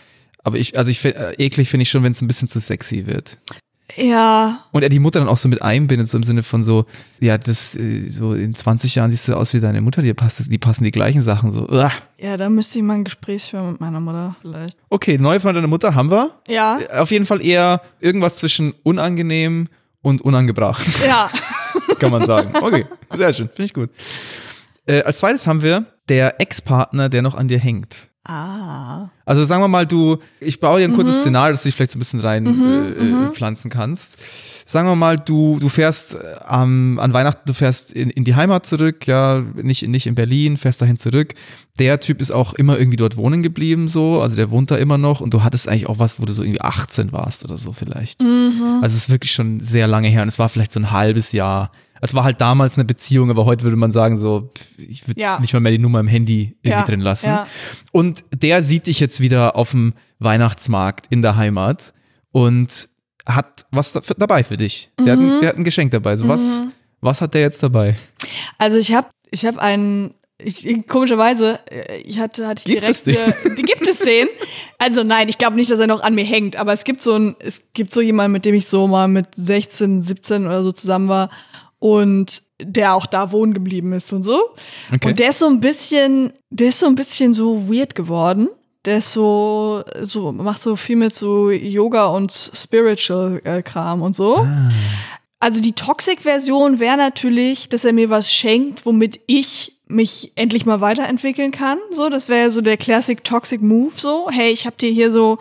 aber 0.43 0.59
ich, 0.59 0.77
also 0.77 0.91
ich 0.91 0.99
find, 0.99 1.15
äh, 1.15 1.33
eklig 1.35 1.69
finde 1.71 1.83
ich 1.83 1.91
schon, 1.91 2.03
wenn 2.03 2.13
es 2.13 2.21
ein 2.23 2.27
bisschen 2.29 2.49
zu 2.49 2.59
sexy 2.59 3.07
wird. 3.07 3.39
Ja, 3.97 4.65
Und 4.73 4.83
er 4.83 4.91
die 4.91 4.99
Mutter 4.99 5.19
dann 5.19 5.29
auch 5.29 5.39
so 5.39 5.49
mit 5.49 5.63
einbindet, 5.63 6.09
so 6.09 6.19
im 6.19 6.23
Sinne 6.23 6.43
von 6.43 6.63
so, 6.63 6.85
ja, 7.21 7.39
das, 7.39 7.75
äh, 7.75 8.09
so 8.09 8.35
in 8.35 8.55
20 8.55 8.95
Jahren 8.95 9.11
siehst 9.11 9.29
du 9.29 9.35
aus 9.35 9.55
wie 9.55 9.61
deine 9.61 9.81
Mutter, 9.81 10.03
dir 10.03 10.15
passt 10.15 10.53
die 10.53 10.59
passen 10.59 10.85
die 10.85 10.91
gleichen 10.91 11.23
Sachen 11.23 11.51
so. 11.51 11.67
Uah. 11.69 11.93
ja, 12.19 12.37
da 12.37 12.51
müsste 12.51 12.79
ich 12.79 12.85
mal 12.85 12.95
ein 12.95 13.05
Gespräch 13.05 13.51
führen 13.51 13.73
mit 13.73 13.81
meiner 13.81 14.01
Mutter 14.01 14.37
vielleicht. 14.43 14.79
Okay, 14.91 15.17
neue 15.17 15.41
Freundin 15.41 15.63
deiner 15.63 15.69
Mutter 15.69 15.95
haben 15.95 16.11
wir. 16.11 16.33
Ja, 16.49 16.79
Auf 16.99 17.11
jeden 17.11 17.25
Fall 17.25 17.45
eher 17.45 17.81
irgendwas 18.01 18.37
zwischen 18.37 18.75
unangenehm 18.83 19.69
und 20.03 20.21
unangebracht, 20.21 20.87
ja. 21.07 21.31
kann 21.99 22.11
man 22.11 22.27
sagen. 22.27 22.53
Okay, 22.61 22.85
sehr 23.17 23.33
schön, 23.33 23.49
finde 23.49 23.65
ich 23.65 23.75
gut. 23.75 23.91
Äh, 24.87 25.03
als 25.03 25.19
zweites 25.19 25.47
haben 25.47 25.63
wir 25.63 25.87
der 26.09 26.41
Ex-Partner, 26.41 27.09
der 27.09 27.23
noch 27.23 27.35
an 27.35 27.49
dir 27.49 27.59
hängt. 27.59 28.09
Ah. 28.29 29.09
Also 29.25 29.45
sagen 29.47 29.63
wir 29.63 29.69
mal, 29.69 29.87
du, 29.87 30.19
ich 30.39 30.61
baue 30.61 30.81
dir 30.81 30.85
ein 30.85 30.95
kurzes 30.95 31.17
Mhm. 31.17 31.21
Szenario, 31.21 31.53
dass 31.53 31.63
du 31.63 31.69
dich 31.69 31.75
vielleicht 31.77 31.93
so 31.93 31.97
ein 31.97 32.01
bisschen 32.01 32.21
rein 32.21 32.47
äh, 32.47 33.29
äh, 33.29 33.33
pflanzen 33.33 33.71
kannst. 33.71 34.17
Sagen 34.67 34.87
wir 34.87 34.97
mal, 34.97 35.19
du, 35.19 35.59
du 35.59 35.71
fährst 35.71 36.15
äh, 36.15 36.19
am, 36.45 36.99
an 36.99 37.15
Weihnachten, 37.15 37.41
du 37.47 37.55
fährst 37.55 37.91
in, 37.91 38.11
in 38.11 38.25
die 38.25 38.35
Heimat 38.35 38.67
zurück, 38.67 39.07
ja, 39.07 39.43
nicht, 39.55 39.89
nicht 39.89 40.07
in 40.07 40.15
Berlin, 40.15 40.59
fährst 40.59 40.83
dahin 40.83 40.99
zurück. 40.99 41.33
Der 41.79 42.01
Typ 42.01 42.21
ist 42.21 42.31
auch 42.31 42.53
immer 42.53 42.79
irgendwie 42.79 42.99
dort 42.99 43.17
wohnen 43.17 43.43
geblieben, 43.43 43.89
so, 43.89 44.21
also 44.21 44.37
der 44.37 44.51
wohnt 44.51 44.71
da 44.71 44.77
immer 44.77 44.99
noch 44.99 45.23
und 45.23 45.33
du 45.33 45.43
hattest 45.43 45.67
eigentlich 45.67 45.87
auch 45.87 45.99
was, 45.99 46.21
wo 46.21 46.27
du 46.27 46.35
so 46.35 46.43
irgendwie 46.43 46.61
18 46.61 47.13
warst 47.13 47.45
oder 47.45 47.57
so 47.57 47.73
vielleicht. 47.73 48.21
Mhm. 48.23 48.81
Also 48.83 48.95
es 48.95 49.05
ist 49.05 49.11
wirklich 49.11 49.33
schon 49.33 49.61
sehr 49.61 49.87
lange 49.87 50.09
her 50.09 50.21
und 50.21 50.29
es 50.29 50.39
war 50.39 50.51
vielleicht 50.51 50.73
so 50.73 50.81
ein 50.81 50.91
halbes 50.91 51.33
Jahr. 51.33 51.71
Es 52.01 52.15
war 52.15 52.25
halt 52.25 52.41
damals 52.41 52.75
eine 52.77 52.85
Beziehung, 52.85 53.31
aber 53.31 53.45
heute 53.45 53.65
würde 53.65 53.77
man 53.77 53.91
sagen, 53.91 54.19
so, 54.19 54.51
ich 54.77 55.07
würde 55.09 55.21
Ja. 55.21 55.39
nicht 55.41 55.53
mal 55.53 55.61
mehr 55.61 55.73
die 55.73 55.79
Nummer 55.79 56.01
im 56.01 56.09
Handy 56.09 56.57
irgendwie 56.63 56.69
Ja, 56.81 56.83
drin 56.85 57.01
lassen. 57.01 57.27
ja. 57.27 57.47
Und 57.93 58.25
der 58.33 58.63
sieht 58.63 58.87
dich 58.87 59.01
jetzt 59.01 59.21
wieder 59.21 59.57
auf 59.57 59.71
dem 59.73 59.95
Weihnachtsmarkt 60.19 61.07
in 61.11 61.23
der 61.23 61.37
Heimat 61.37 61.93
und 62.33 62.89
hat 63.27 63.67
was 63.71 63.93
da, 63.93 64.01
dabei 64.17 64.45
für 64.45 64.57
dich. 64.57 64.91
Der, 65.05 65.15
hat 65.15 65.21
ein, 65.21 65.41
der 65.41 65.49
hat 65.51 65.57
ein 65.57 65.65
Geschenk 65.65 65.91
dabei. 65.91 66.17
So, 66.17 66.29
was, 66.29 66.41
Mhm. 66.61 66.73
was 67.01 67.21
hat 67.21 67.35
der 67.35 67.43
jetzt 67.43 67.63
dabei? 67.63 67.97
Also 68.59 68.77
ich 68.79 68.95
habe 68.95 69.09
ich 69.31 69.45
hab 69.45 69.59
einen, 69.59 70.15
ich, 70.43 70.87
komischerweise, 70.87 71.59
äh, 71.71 71.99
ich 71.99 72.19
hatte, 72.21 72.47
hatte 72.47 72.63
ich 72.67 72.81
direkt, 72.81 73.07
die 73.07 73.63
gibt 73.63 73.87
es 73.87 73.99
den. 73.99 74.29
Also 74.79 75.03
nein, 75.03 75.29
ich 75.29 75.37
glaube 75.39 75.57
nicht, 75.57 75.71
dass 75.71 75.81
er 75.81 75.87
noch 75.89 76.03
an 76.03 76.15
mir 76.15 76.25
hängt, 76.25 76.57
aber 76.57 76.73
es 76.73 76.85
gibt 76.85 77.03
so 77.03 77.15
ein, 77.19 77.37
es 77.41 77.65
gibt 77.75 77.93
so 77.93 78.01
jemanden, 78.01 78.33
mit 78.33 78.45
dem 78.45 78.55
ich 78.55 78.67
so 78.67 78.87
mal 78.87 79.09
mit 79.09 79.27
16, 79.35 80.03
17 80.03 80.47
oder 80.47 80.63
so 80.63 80.73
zusammen 80.73 81.09
war 81.09 81.29
und 81.79 82.43
der 82.61 82.95
auch 82.95 83.07
da 83.07 83.31
wohnen 83.31 83.55
geblieben 83.55 83.93
ist 83.93 84.13
und 84.13 84.23
so. 84.23 84.51
Okay. 84.93 85.09
Und 85.09 85.19
der 85.19 85.31
ist 85.31 85.39
so 85.39 85.47
ein 85.47 85.61
bisschen, 85.61 86.33
der 86.51 86.69
ist 86.69 86.81
so 86.81 86.87
ein 86.87 86.95
bisschen 86.95 87.35
so 87.35 87.69
weird 87.73 87.95
geworden. 87.95 88.49
Der 88.85 88.99
ist 88.99 89.13
so, 89.13 89.85
so, 90.03 90.33
macht 90.33 90.63
so 90.63 90.77
viel 90.77 90.97
mit 90.97 91.15
so 91.15 91.51
Yoga 91.51 92.07
und 92.07 92.33
Spiritual 92.33 93.41
äh, 93.45 93.63
Kram 93.63 94.03
und 94.03 94.17
so. 94.17 94.39
Ah. 94.39 94.71
Also 95.41 95.61
die 95.61 95.73
Toxic-Version 95.73 96.81
wäre 96.81 96.97
natürlich, 96.97 97.69
dass 97.69 97.85
er 97.85 97.93
mir 97.93 98.11
was 98.11 98.33
schenkt, 98.33 98.87
womit 98.87 99.21
ich 99.27 99.79
mich 99.87 100.33
endlich 100.35 100.67
mal 100.67 100.81
weiterentwickeln 100.81 101.53
kann. 101.53 101.79
So, 101.91 102.09
das 102.09 102.29
wäre 102.29 102.51
so 102.51 102.61
der 102.61 102.77
Classic 102.77 103.23
Toxic 103.23 103.63
Move. 103.63 103.93
So, 103.97 104.29
hey, 104.31 104.51
ich 104.51 104.67
habe 104.67 104.77
dir 104.77 104.91
hier 104.91 105.13
so 105.13 105.39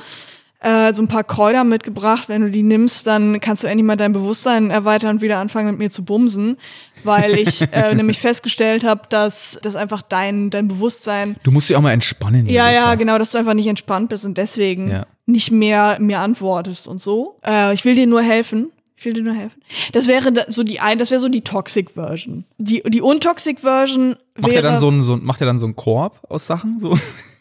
äh, 0.59 0.91
so 0.93 1.03
ein 1.03 1.07
paar 1.07 1.23
Kräuter 1.23 1.63
mitgebracht. 1.63 2.29
Wenn 2.29 2.41
du 2.41 2.49
die 2.49 2.63
nimmst, 2.63 3.05
dann 3.07 3.39
kannst 3.39 3.63
du 3.63 3.67
endlich 3.67 3.85
mal 3.85 3.95
dein 3.95 4.11
Bewusstsein 4.13 4.71
erweitern 4.71 5.17
und 5.17 5.21
wieder 5.21 5.37
anfangen 5.37 5.69
mit 5.71 5.79
mir 5.79 5.89
zu 5.91 6.03
bumsen, 6.03 6.57
weil 7.03 7.37
ich 7.37 7.61
äh, 7.71 7.93
nämlich 7.93 8.19
festgestellt 8.19 8.83
habe, 8.83 9.01
dass 9.09 9.59
das 9.61 9.75
einfach 9.75 10.01
dein 10.01 10.49
dein 10.49 10.67
Bewusstsein 10.67 11.35
Du 11.43 11.51
musst 11.51 11.69
dich 11.69 11.75
auch 11.75 11.81
mal 11.81 11.91
entspannen. 11.91 12.47
ja, 12.47 12.71
ja, 12.71 12.85
Eva. 12.85 12.95
genau, 12.95 13.17
dass 13.19 13.31
du 13.31 13.37
einfach 13.37 13.53
nicht 13.53 13.67
entspannt 13.67 14.09
bist 14.09 14.25
und 14.25 14.37
deswegen 14.37 14.89
Ja. 14.89 15.05
nicht 15.25 15.51
mehr 15.51 15.97
mir 15.99 16.19
antwortest 16.19 16.87
und 16.87 16.99
so. 16.99 17.39
Äh, 17.45 17.73
ich 17.73 17.85
will 17.85 17.95
dir 17.95 18.07
nur 18.07 18.21
helfen. 18.21 18.71
Ich 18.99 19.05
will 19.05 19.13
dir 19.13 19.21
nur 19.21 19.35
helfen. 19.35 19.61
Das 19.91 20.07
wäre 20.07 20.33
so 20.47 20.63
die 20.63 20.79
ein, 20.79 20.97
das 20.97 21.11
wäre 21.11 21.19
so 21.21 21.29
die 21.29 21.41
Toxic 21.41 21.91
Version. 21.91 22.45
Die 22.57 22.81
die 22.81 23.01
untoxic 23.01 23.59
Version 23.59 24.15
Macht 24.35 24.51
wäre 24.51 24.63
er 24.65 24.71
dann 24.71 24.79
so 24.79 24.87
einen, 24.87 25.03
so, 25.03 25.17
macht 25.17 25.39
er 25.39 25.45
dann 25.45 25.59
so 25.59 25.67
einen 25.67 25.75
Korb 25.75 26.19
aus 26.27 26.47
Sachen? 26.47 26.79
So, 26.79 26.97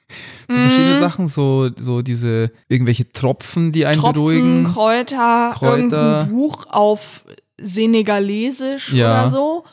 so 0.48 0.57
Mhm. 0.57 0.62
verschiedene 0.62 0.98
Sachen, 0.98 1.26
so, 1.26 1.70
so 1.78 2.02
diese 2.02 2.50
irgendwelche 2.68 3.11
Tropfen, 3.12 3.72
die 3.72 3.86
einen 3.86 4.00
Tropfen, 4.00 4.14
beruhigen. 4.14 4.64
Kräuter, 4.64 5.52
Kräuter. 5.54 5.76
irgendein 5.76 6.30
Buch 6.30 6.66
auf 6.70 7.24
Senegalesisch 7.61 8.92
Ja. 8.92 9.20
oder 9.20 9.28
so 9.28 9.64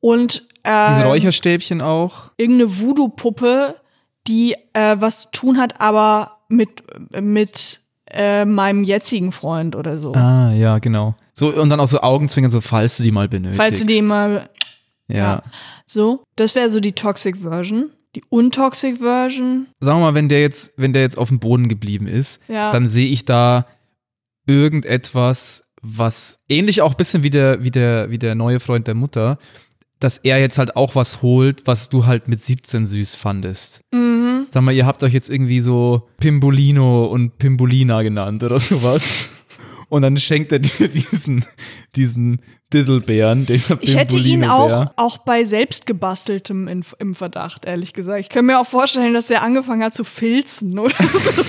und 0.00 0.46
Diese 0.66 0.72
äh, 0.74 1.02
Räucherstäbchen 1.02 1.80
auch. 1.80 2.30
irgendeine 2.36 2.78
Voodoo-Puppe, 2.78 3.76
die 4.26 4.54
äh, 4.74 4.96
was 4.98 5.22
zu 5.22 5.28
tun 5.32 5.58
hat, 5.58 5.80
aber 5.80 6.38
mit 6.48 6.82
mit 7.20 7.80
äh, 8.12 8.44
meinem 8.44 8.82
jetzigen 8.84 9.30
Freund 9.32 9.76
oder 9.76 9.98
so. 10.00 10.12
Ah, 10.14 10.52
ja, 10.52 10.78
genau. 10.80 11.14
So, 11.32 11.48
und 11.54 11.68
dann 11.70 11.78
auch 11.80 11.86
so 11.88 12.00
Augenzwinkern, 12.00 12.50
so, 12.50 12.60
falls 12.60 12.96
du 12.96 13.04
die 13.04 13.12
mal 13.12 13.28
benötigst. 13.28 13.56
Falls 13.56 13.78
du 13.80 13.86
die 13.86 14.02
mal 14.02 14.48
Ja. 15.08 15.16
Ja. 15.16 15.42
So, 15.86 16.22
das 16.36 16.54
wäre 16.54 16.70
so 16.70 16.80
die 16.80 16.92
Toxic 16.92 17.36
Version. 17.40 17.90
Die 18.16 18.22
untoxic 18.28 18.98
Version. 18.98 19.68
Sagen 19.80 20.00
wir 20.00 20.06
mal, 20.06 20.14
wenn 20.14 20.28
der 20.28 20.40
jetzt, 20.40 20.72
wenn 20.76 20.92
der 20.92 21.02
jetzt 21.02 21.16
auf 21.18 21.28
dem 21.28 21.38
Boden 21.38 21.68
geblieben 21.68 22.06
ist, 22.08 22.40
Ja. 22.48 22.72
dann 22.72 22.88
sehe 22.88 23.06
ich 23.06 23.24
da 23.24 23.66
irgendetwas, 24.46 25.64
was 25.82 26.38
ähnlich 26.48 26.82
auch 26.82 26.92
ein 26.92 26.96
bisschen 26.96 27.22
wie 27.22 27.30
der, 27.30 27.62
wie 27.62 27.70
der, 27.70 28.10
wie 28.10 28.18
der 28.18 28.34
neue 28.34 28.60
Freund 28.60 28.86
der 28.86 28.94
Mutter, 28.94 29.38
dass 30.00 30.18
er 30.18 30.40
jetzt 30.40 30.58
halt 30.58 30.76
auch 30.76 30.94
was 30.94 31.22
holt, 31.22 31.66
was 31.66 31.88
du 31.88 32.06
halt 32.06 32.26
mit 32.26 32.42
17 32.42 32.86
süß 32.86 33.14
fandest. 33.14 33.80
Mhm. 33.92 34.46
Sag 34.50 34.62
mal, 34.62 34.72
ihr 34.72 34.86
habt 34.86 35.02
euch 35.02 35.12
jetzt 35.12 35.30
irgendwie 35.30 35.60
so 35.60 36.08
Pimbolino 36.18 37.04
und 37.06 37.38
Pimbolina 37.38 38.02
genannt 38.02 38.42
oder 38.42 38.58
sowas. 38.58 39.29
Und 39.90 40.02
dann 40.02 40.16
schenkt 40.16 40.52
er 40.52 40.60
dir 40.60 40.88
diesen, 41.12 41.44
diesen 41.96 42.40
Diddlebären, 42.72 43.44
dieser 43.44 43.76
Ich 43.82 43.96
hätte 43.96 44.18
ihn 44.18 44.44
auch, 44.44 44.86
auch 44.96 45.18
bei 45.18 45.44
selbstgebasteltem 45.44 46.68
in, 46.68 46.84
im 46.98 47.14
Verdacht, 47.14 47.66
ehrlich 47.66 47.92
gesagt. 47.92 48.20
Ich 48.20 48.28
kann 48.28 48.46
mir 48.46 48.60
auch 48.60 48.66
vorstellen, 48.66 49.12
dass 49.12 49.28
er 49.28 49.42
angefangen 49.42 49.82
hat 49.82 49.92
zu 49.92 50.04
filzen 50.04 50.78
oder 50.78 50.94
so. 51.12 51.42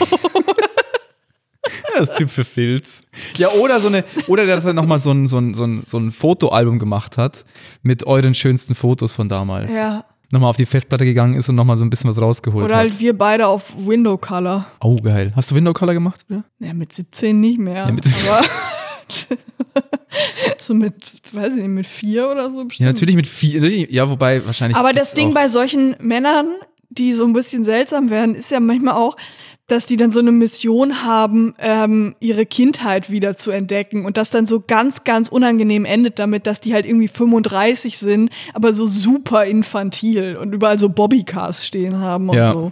Ja, 1.93 1.99
das 1.99 2.09
ist 2.09 2.17
Typ 2.17 2.31
für 2.31 2.43
Filz. 2.43 3.03
Ja, 3.37 3.49
oder 3.49 3.79
so 3.79 3.87
eine, 3.87 4.03
oder 4.27 4.45
der 4.45 4.59
dann 4.59 4.75
nochmal 4.75 4.99
so 4.99 5.11
ein, 5.11 5.27
so, 5.27 5.37
ein, 5.37 5.53
so, 5.53 5.63
ein, 5.63 5.83
so 5.85 5.99
ein 5.99 6.11
Fotoalbum 6.11 6.79
gemacht 6.79 7.17
hat 7.17 7.45
mit 7.83 8.05
euren 8.05 8.33
schönsten 8.33 8.73
Fotos 8.73 9.13
von 9.13 9.29
damals. 9.29 9.73
ja. 9.73 10.05
Nochmal 10.31 10.49
auf 10.49 10.57
die 10.57 10.65
Festplatte 10.65 11.05
gegangen 11.05 11.33
ist 11.35 11.49
und 11.49 11.55
nochmal 11.55 11.77
so 11.77 11.83
ein 11.83 11.89
bisschen 11.89 12.09
was 12.09 12.19
rausgeholt 12.21 12.65
Oder 12.65 12.75
hat. 12.75 12.81
halt 12.83 12.99
wir 12.99 13.17
beide 13.17 13.47
auf 13.47 13.73
Window 13.77 14.17
Color. 14.17 14.65
oh, 14.81 14.95
geil. 14.95 15.33
Hast 15.35 15.51
du 15.51 15.55
Window 15.55 15.73
Color 15.73 15.93
gemacht, 15.93 16.25
oder? 16.29 16.43
Ja, 16.59 16.73
mit 16.73 16.93
17 16.93 17.39
nicht 17.39 17.59
mehr. 17.59 17.85
Ja, 17.87 17.91
mit- 17.91 18.05
aber 18.29 18.45
so 20.59 20.73
mit, 20.73 20.93
weiß 21.33 21.55
ich 21.55 21.61
nicht, 21.61 21.67
mit 21.69 21.87
vier 21.87 22.29
oder 22.29 22.51
so 22.51 22.63
bestimmt. 22.65 22.85
Ja, 22.85 22.91
natürlich 22.93 23.15
mit 23.15 23.27
viel. 23.27 23.91
Ja, 23.93 24.09
wobei 24.09 24.45
wahrscheinlich. 24.45 24.77
Aber 24.77 24.93
das 24.93 25.13
Ding 25.13 25.33
bei 25.33 25.47
solchen 25.49 25.95
Männern, 25.99 26.47
die 26.89 27.13
so 27.13 27.25
ein 27.25 27.33
bisschen 27.33 27.65
seltsam 27.65 28.09
werden, 28.09 28.35
ist 28.35 28.51
ja 28.51 28.59
manchmal 28.59 28.95
auch, 28.95 29.15
dass 29.71 29.85
die 29.85 29.95
dann 29.95 30.11
so 30.11 30.19
eine 30.19 30.31
Mission 30.33 31.03
haben, 31.03 31.55
ähm, 31.57 32.15
ihre 32.19 32.45
Kindheit 32.45 33.09
wieder 33.09 33.37
zu 33.37 33.51
entdecken 33.51 34.05
und 34.05 34.17
das 34.17 34.29
dann 34.29 34.45
so 34.45 34.59
ganz, 34.65 35.03
ganz 35.05 35.29
unangenehm 35.29 35.85
endet 35.85 36.19
damit, 36.19 36.45
dass 36.45 36.59
die 36.59 36.73
halt 36.73 36.85
irgendwie 36.85 37.07
35 37.07 37.97
sind, 37.97 38.29
aber 38.53 38.73
so 38.73 38.85
super 38.85 39.45
infantil 39.45 40.35
und 40.35 40.53
überall 40.53 40.77
so 40.77 40.89
Bobbycars 40.89 41.65
stehen 41.65 41.97
haben 41.99 42.29
und 42.29 42.37
Ja. 42.37 42.51
so. 42.51 42.71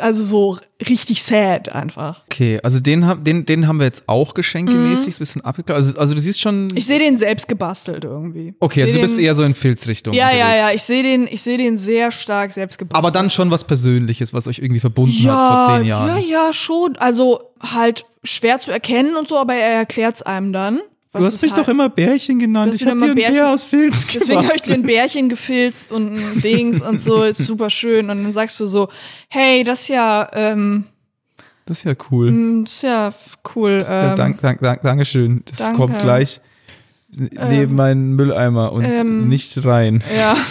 Also 0.00 0.22
so 0.22 0.58
richtig 0.86 1.22
sad 1.22 1.70
einfach. 1.74 2.22
Okay, 2.26 2.60
also 2.62 2.78
den, 2.78 3.06
hab- 3.06 3.24
den, 3.24 3.46
den 3.46 3.66
haben 3.66 3.78
wir 3.78 3.86
jetzt 3.86 4.04
auch 4.06 4.34
geschenkemäßig, 4.34 5.14
ein 5.16 5.18
bisschen 5.18 5.40
abgeklärt. 5.42 5.78
Also, 5.78 5.98
also 5.98 6.14
du 6.14 6.20
siehst 6.20 6.40
schon. 6.40 6.64
Mhm. 6.66 6.76
Ich 6.76 6.86
sehe 6.86 6.98
den 6.98 7.16
selbst 7.16 7.48
gebastelt 7.48 8.04
irgendwie. 8.04 8.54
okay, 8.60 8.82
also 8.82 8.94
seh 8.94 9.00
du 9.00 9.06
bist 9.06 9.18
eher 9.18 9.34
so 9.34 9.42
in 9.44 9.54
Filzrichtung. 9.54 10.12
Ja, 10.12 10.30
ja, 10.30 10.44
unterwegs. 10.44 10.58
ja, 10.60 10.70
ich 10.74 10.82
sehe 10.82 11.02
den, 11.02 11.26
ich 11.30 11.40
sehe 11.42 11.56
den 11.56 11.78
sehr 11.78 12.10
stark 12.10 12.52
selbst 12.52 12.78
gebastelt. 12.78 12.98
Aber 13.02 13.10
dann 13.10 13.30
schon 13.30 13.50
was 13.50 13.64
Persönliches, 13.64 14.34
was 14.34 14.46
euch 14.46 14.58
irgendwie 14.58 14.80
verbunden 14.80 15.16
hat 15.26 15.66
vor 15.68 15.76
zehn 15.78 15.86
Jahren. 15.86 16.08
Ja, 16.08 16.18
ja, 16.18 16.52
schon. 16.52 16.96
Also 16.96 17.40
halt 17.60 18.04
schwer 18.24 18.58
zu 18.58 18.70
erkennen 18.70 19.16
und 19.16 19.26
so, 19.28 19.38
aber 19.38 19.54
er 19.54 19.78
erklärt 19.78 20.16
es 20.16 20.22
einem 20.22 20.52
dann. 20.52 20.80
Du 21.12 21.20
hast 21.24 21.42
mich 21.42 21.52
doch 21.52 21.68
immer 21.68 21.88
Bärchen 21.88 22.38
genannt. 22.38 22.74
Ich 22.74 22.82
mich 22.82 22.86
hab 22.90 22.92
immer 22.96 23.06
dir 23.06 23.10
einen 23.12 23.16
Bärchen- 23.16 23.34
Bär 23.34 23.48
aus 23.50 23.64
Filz 23.64 24.06
Deswegen 24.12 24.38
habe 24.38 24.46
ich 24.48 24.52
gebastelt. 24.62 24.76
den 24.76 24.82
Bärchen 24.86 25.28
gefilzt 25.28 25.90
und 25.92 26.16
ein 26.16 26.40
Dings 26.42 26.80
und 26.82 27.00
so, 27.02 27.22
ist 27.24 27.38
super 27.38 27.70
schön. 27.70 28.10
Und 28.10 28.22
dann 28.24 28.32
sagst 28.32 28.60
du 28.60 28.66
so, 28.66 28.88
hey, 29.28 29.64
das 29.64 29.82
ist 29.82 29.88
ja, 29.88 30.28
ähm, 30.34 30.84
Das 31.66 31.78
ist 31.78 31.84
ja 31.84 31.94
cool. 32.10 32.30
mm, 32.30 32.64
das 32.64 32.74
ist 32.74 32.82
ja 32.82 33.14
cool. 33.56 33.78
Ja, 33.82 34.10
Ähm, 34.10 34.16
dank, 34.16 34.40
dank, 34.42 34.60
dank, 34.60 34.82
Dankeschön. 34.82 35.42
Das 35.46 35.58
danke. 35.58 35.76
kommt 35.78 35.98
gleich 35.98 36.40
neben 37.10 37.74
meinen 37.74 38.12
Mülleimer 38.16 38.70
und 38.72 38.84
ähm, 38.84 39.28
nicht 39.28 39.64
rein. 39.64 40.04
Ja, 40.16 40.36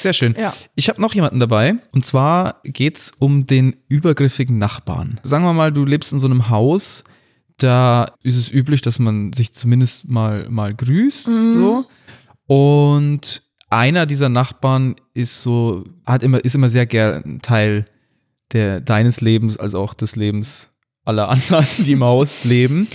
Sehr 0.00 0.12
schön. 0.12 0.36
ja. 0.38 0.54
Ich 0.76 0.88
habe 0.88 1.00
noch 1.00 1.12
jemanden 1.14 1.40
dabei. 1.40 1.74
Und 1.92 2.06
zwar 2.06 2.60
geht's 2.62 3.10
um 3.18 3.46
den 3.48 3.76
übergriffigen 3.88 4.56
Nachbarn. 4.58 5.18
Sagen 5.24 5.44
wir 5.44 5.52
mal, 5.52 5.72
du 5.72 5.84
lebst 5.84 6.12
in 6.12 6.20
so 6.20 6.26
einem 6.28 6.48
Haus, 6.50 7.02
da 7.58 8.12
ist 8.22 8.36
es 8.36 8.50
üblich, 8.50 8.82
dass 8.82 8.98
man 8.98 9.32
sich 9.32 9.52
zumindest 9.52 10.08
mal, 10.08 10.48
mal 10.48 10.74
grüßt. 10.74 11.24
So. 11.24 11.84
Und 12.46 13.42
einer 13.70 14.06
dieser 14.06 14.28
Nachbarn 14.28 14.96
ist 15.14 15.42
so, 15.42 15.84
hat 16.06 16.22
immer, 16.22 16.42
ist 16.44 16.54
immer 16.54 16.70
sehr 16.70 16.86
gern 16.86 17.40
Teil 17.42 17.84
der, 18.52 18.80
deines 18.80 19.20
Lebens, 19.20 19.56
als 19.58 19.74
auch 19.74 19.92
des 19.92 20.16
Lebens 20.16 20.68
aller 21.04 21.28
anderen, 21.28 21.66
die 21.78 21.92
im 21.92 22.04
Haus 22.04 22.44
leben. 22.44 22.86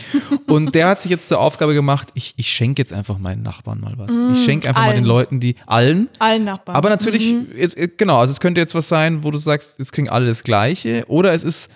Und 0.47 0.75
der 0.75 0.87
hat 0.87 1.01
sich 1.01 1.11
jetzt 1.11 1.27
zur 1.27 1.39
Aufgabe 1.39 1.73
gemacht, 1.73 2.09
ich, 2.13 2.33
ich 2.37 2.49
schenke 2.49 2.81
jetzt 2.81 2.93
einfach 2.93 3.17
meinen 3.19 3.41
Nachbarn 3.43 3.79
mal 3.81 3.93
was. 3.97 4.11
Ich 4.37 4.45
schenke 4.45 4.69
einfach 4.69 4.83
mal 4.83 4.89
den 4.91 4.97
allen. 4.99 5.05
Leuten, 5.05 5.39
die 5.39 5.55
allen, 5.65 6.09
Allen 6.19 6.43
Nachbarn. 6.45 6.75
aber 6.77 6.89
natürlich, 6.89 7.33
Mhm. 7.33 7.47
jetzt, 7.57 7.75
äh, 7.77 7.87
genau, 7.95 8.19
also 8.19 8.31
es 8.31 8.39
könnte 8.39 8.61
jetzt 8.61 8.75
was 8.75 8.87
sein, 8.87 9.23
wo 9.23 9.31
du 9.31 9.37
sagst, 9.39 9.79
es 9.79 9.91
kriegen 9.91 10.09
alle 10.09 10.27
das 10.27 10.43
Gleiche. 10.43 11.05
Oder 11.07 11.33
es 11.33 11.43
ist, 11.43 11.69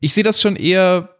ich 0.00 0.12
sehe 0.14 0.24
das 0.24 0.40
schon 0.40 0.56
eher 0.56 1.10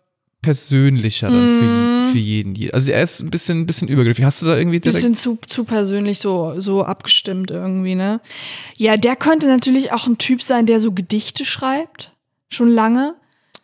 persönlicher 0.42 1.28
dann 1.28 1.58
Mhm. 1.58 2.06
für, 2.06 2.12
für 2.12 2.18
jeden. 2.18 2.70
Also 2.72 2.90
er 2.90 3.02
ist 3.02 3.20
ein 3.20 3.30
bisschen, 3.30 3.60
ein 3.60 3.66
bisschen 3.66 3.88
übergriffig. 3.88 4.24
Hast 4.24 4.40
du 4.42 4.46
da 4.46 4.56
irgendwie 4.56 4.80
direkt 4.80 4.96
Bisschen 4.96 5.14
zu, 5.14 5.38
zu 5.46 5.64
persönlich 5.64 6.18
so, 6.18 6.54
so 6.58 6.84
abgestimmt 6.84 7.50
irgendwie, 7.50 7.94
ne? 7.94 8.20
Ja, 8.78 8.96
der 8.96 9.16
könnte 9.16 9.46
natürlich 9.46 9.92
auch 9.92 10.06
ein 10.06 10.18
Typ 10.18 10.42
sein, 10.42 10.66
der 10.66 10.80
so 10.80 10.92
Gedichte 10.92 11.44
schreibt. 11.44 12.12
Schon 12.48 12.70
lange. 12.70 13.14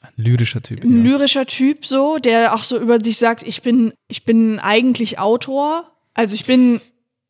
ein 0.03 0.13
lyrischer 0.17 0.63
Typ? 0.63 0.85
Ein 0.85 0.99
ja. 0.99 1.03
lyrischer 1.13 1.47
Typ 1.47 1.87
so, 1.87 2.19
der 2.19 2.55
auch 2.55 2.63
so 2.63 2.79
über 2.79 3.03
sich 3.03 3.19
sagt, 3.19 3.43
ich 3.43 3.63
bin, 3.63 3.93
ich 4.09 4.25
bin 4.25 4.59
eigentlich 4.59 5.19
Autor. 5.19 5.91
Also 6.15 6.35
ich 6.35 6.45
bin, 6.47 6.81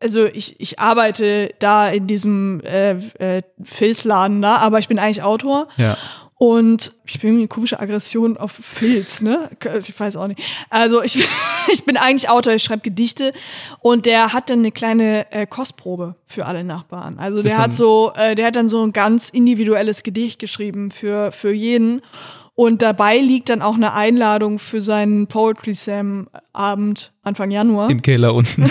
also 0.00 0.26
ich, 0.26 0.60
ich 0.60 0.78
arbeite 0.78 1.54
da 1.60 1.86
in 1.88 2.06
diesem 2.06 2.60
äh, 2.60 2.90
äh, 3.38 3.42
Filzladen 3.62 4.42
da, 4.42 4.56
aber 4.56 4.78
ich 4.80 4.88
bin 4.88 4.98
eigentlich 4.98 5.22
Autor. 5.22 5.68
ja. 5.76 5.96
Und 6.38 6.92
ich 7.06 7.20
bin 7.20 7.36
eine 7.36 7.48
komische 7.48 7.80
Aggression 7.80 8.36
auf 8.36 8.52
Filz, 8.52 9.22
ne? 9.22 9.48
Ich 9.78 9.98
weiß 9.98 10.16
auch 10.16 10.26
nicht. 10.26 10.40
Also 10.68 11.02
ich, 11.02 11.26
ich 11.72 11.84
bin 11.84 11.96
eigentlich 11.96 12.28
Autor, 12.28 12.52
ich 12.52 12.62
schreibe 12.62 12.82
Gedichte 12.82 13.32
und 13.80 14.04
der 14.04 14.34
hat 14.34 14.50
dann 14.50 14.58
eine 14.58 14.70
kleine 14.70 15.32
äh, 15.32 15.46
Kostprobe 15.46 16.14
für 16.26 16.44
alle 16.44 16.62
Nachbarn. 16.62 17.18
Also 17.18 17.42
der 17.42 17.56
hat 17.56 17.72
so, 17.72 18.12
äh, 18.16 18.34
der 18.34 18.46
hat 18.46 18.56
dann 18.56 18.68
so 18.68 18.82
ein 18.86 18.92
ganz 18.92 19.30
individuelles 19.30 20.02
Gedicht 20.02 20.38
geschrieben 20.38 20.90
für, 20.90 21.32
für 21.32 21.52
jeden. 21.52 22.02
Und 22.54 22.82
dabei 22.82 23.18
liegt 23.18 23.48
dann 23.48 23.62
auch 23.62 23.76
eine 23.76 23.94
Einladung 23.94 24.58
für 24.58 24.82
seinen 24.82 25.26
Poetry 25.28 25.74
Slam 25.74 26.28
Abend 26.52 27.12
Anfang 27.22 27.50
Januar, 27.50 27.90
Im 27.90 28.02
Keller 28.02 28.34
unten. 28.34 28.70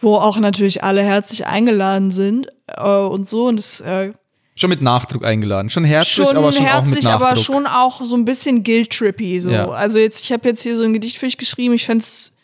wo 0.00 0.16
auch 0.16 0.38
natürlich 0.38 0.82
alle 0.84 1.02
herzlich 1.02 1.46
eingeladen 1.46 2.10
sind 2.10 2.48
äh, 2.66 2.82
und 2.88 3.28
so. 3.28 3.46
Und 3.46 3.56
das 3.56 3.80
äh, 3.80 4.12
schon 4.54 4.70
mit 4.70 4.82
Nachdruck 4.82 5.24
eingeladen. 5.24 5.70
Schon 5.70 5.84
herzlich, 5.84 6.26
schon 6.26 6.36
aber 6.36 6.52
schon 6.52 6.62
auch 6.62 6.64
mit 6.64 6.72
herzlich, 6.72 7.04
Nachdruck. 7.04 7.26
aber 7.28 7.36
schon 7.36 7.66
auch 7.66 8.02
so 8.02 8.16
ein 8.16 8.24
bisschen 8.24 8.62
guilt-trippy. 8.64 9.40
So. 9.40 9.50
Ja. 9.50 9.68
Also 9.70 9.98
jetzt, 9.98 10.24
ich 10.24 10.32
habe 10.32 10.48
jetzt 10.48 10.62
hier 10.62 10.76
so 10.76 10.82
ein 10.84 10.92
Gedicht 10.92 11.16
für 11.18 11.26
dich 11.26 11.38
geschrieben. 11.38 11.74
Ich 11.74 11.86
fänd's 11.86 12.34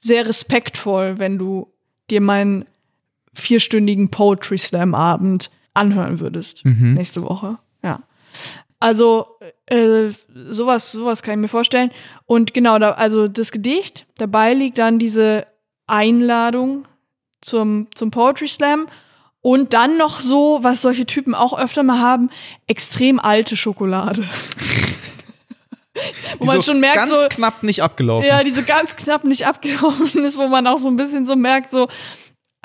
sehr 0.00 0.26
respektvoll, 0.26 1.18
wenn 1.18 1.38
du 1.38 1.72
dir 2.10 2.20
meinen 2.20 2.64
vierstündigen 3.34 4.10
Poetry 4.10 4.58
Slam 4.58 4.94
Abend 4.94 5.50
anhören 5.74 6.20
würdest 6.20 6.64
Mhm. 6.64 6.94
nächste 6.94 7.22
Woche. 7.22 7.58
Ja. 7.82 8.00
Also 8.80 9.26
äh, 9.66 10.08
sowas, 10.50 10.92
sowas 10.92 11.22
kann 11.22 11.34
ich 11.34 11.40
mir 11.42 11.48
vorstellen. 11.48 11.90
Und 12.26 12.54
genau, 12.54 12.78
da, 12.78 12.92
also 12.92 13.28
das 13.28 13.50
Gedicht, 13.52 14.06
dabei 14.18 14.54
liegt 14.54 14.78
dann 14.78 14.98
diese 14.98 15.46
Einladung 15.86 16.86
zum, 17.40 17.86
zum 17.94 18.10
Poetry 18.10 18.48
Slam. 18.48 18.88
Und 19.40 19.72
dann 19.72 19.96
noch 19.96 20.20
so, 20.20 20.58
was 20.62 20.82
solche 20.82 21.06
Typen 21.06 21.34
auch 21.34 21.58
öfter 21.58 21.82
mal 21.82 22.00
haben, 22.00 22.28
extrem 22.66 23.18
alte 23.20 23.56
Schokolade. 23.56 24.28
wo 26.38 26.44
Die 26.44 26.46
man 26.46 26.56
so 26.56 26.62
schon 26.72 26.80
merkt, 26.80 26.96
ganz 26.96 27.10
so, 27.10 27.16
knapp 27.28 27.62
nicht 27.62 27.82
abgelaufen. 27.82 28.28
ja, 28.28 28.42
die 28.44 28.52
so 28.52 28.62
ganz 28.62 28.96
knapp 28.96 29.24
nicht 29.24 29.46
abgelaufen 29.46 30.06
ist, 30.24 30.38
wo 30.38 30.48
man 30.48 30.66
auch 30.66 30.78
so 30.78 30.88
ein 30.88 30.96
bisschen 30.96 31.26
so 31.26 31.36
merkt, 31.36 31.72
so, 31.72 31.88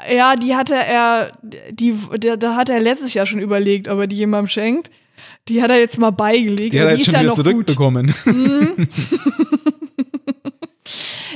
ja, 0.09 0.36
die 0.36 0.55
hatte 0.55 0.76
er, 0.76 1.32
die, 1.71 1.95
da 2.19 2.55
hat 2.55 2.69
er 2.69 2.80
letztes 2.80 3.13
Jahr 3.13 3.26
schon 3.26 3.39
überlegt, 3.39 3.88
ob 3.88 3.99
er 3.99 4.07
die 4.07 4.15
jemandem 4.15 4.47
schenkt. 4.47 4.89
Die 5.47 5.61
hat 5.61 5.69
er 5.69 5.80
jetzt 5.80 5.99
mal 5.99 6.11
beigelegt, 6.11 6.74
die 6.74 6.82
hat 6.82 6.88
er 6.88 6.95
die 6.95 7.03
jetzt 7.03 7.07
ist 7.09 7.17
schon 7.17 7.28
ja 7.28 7.38
wieder 7.38 7.51
noch 7.51 7.55
gut. 7.55 7.69
zurückbekommen. 7.69 8.15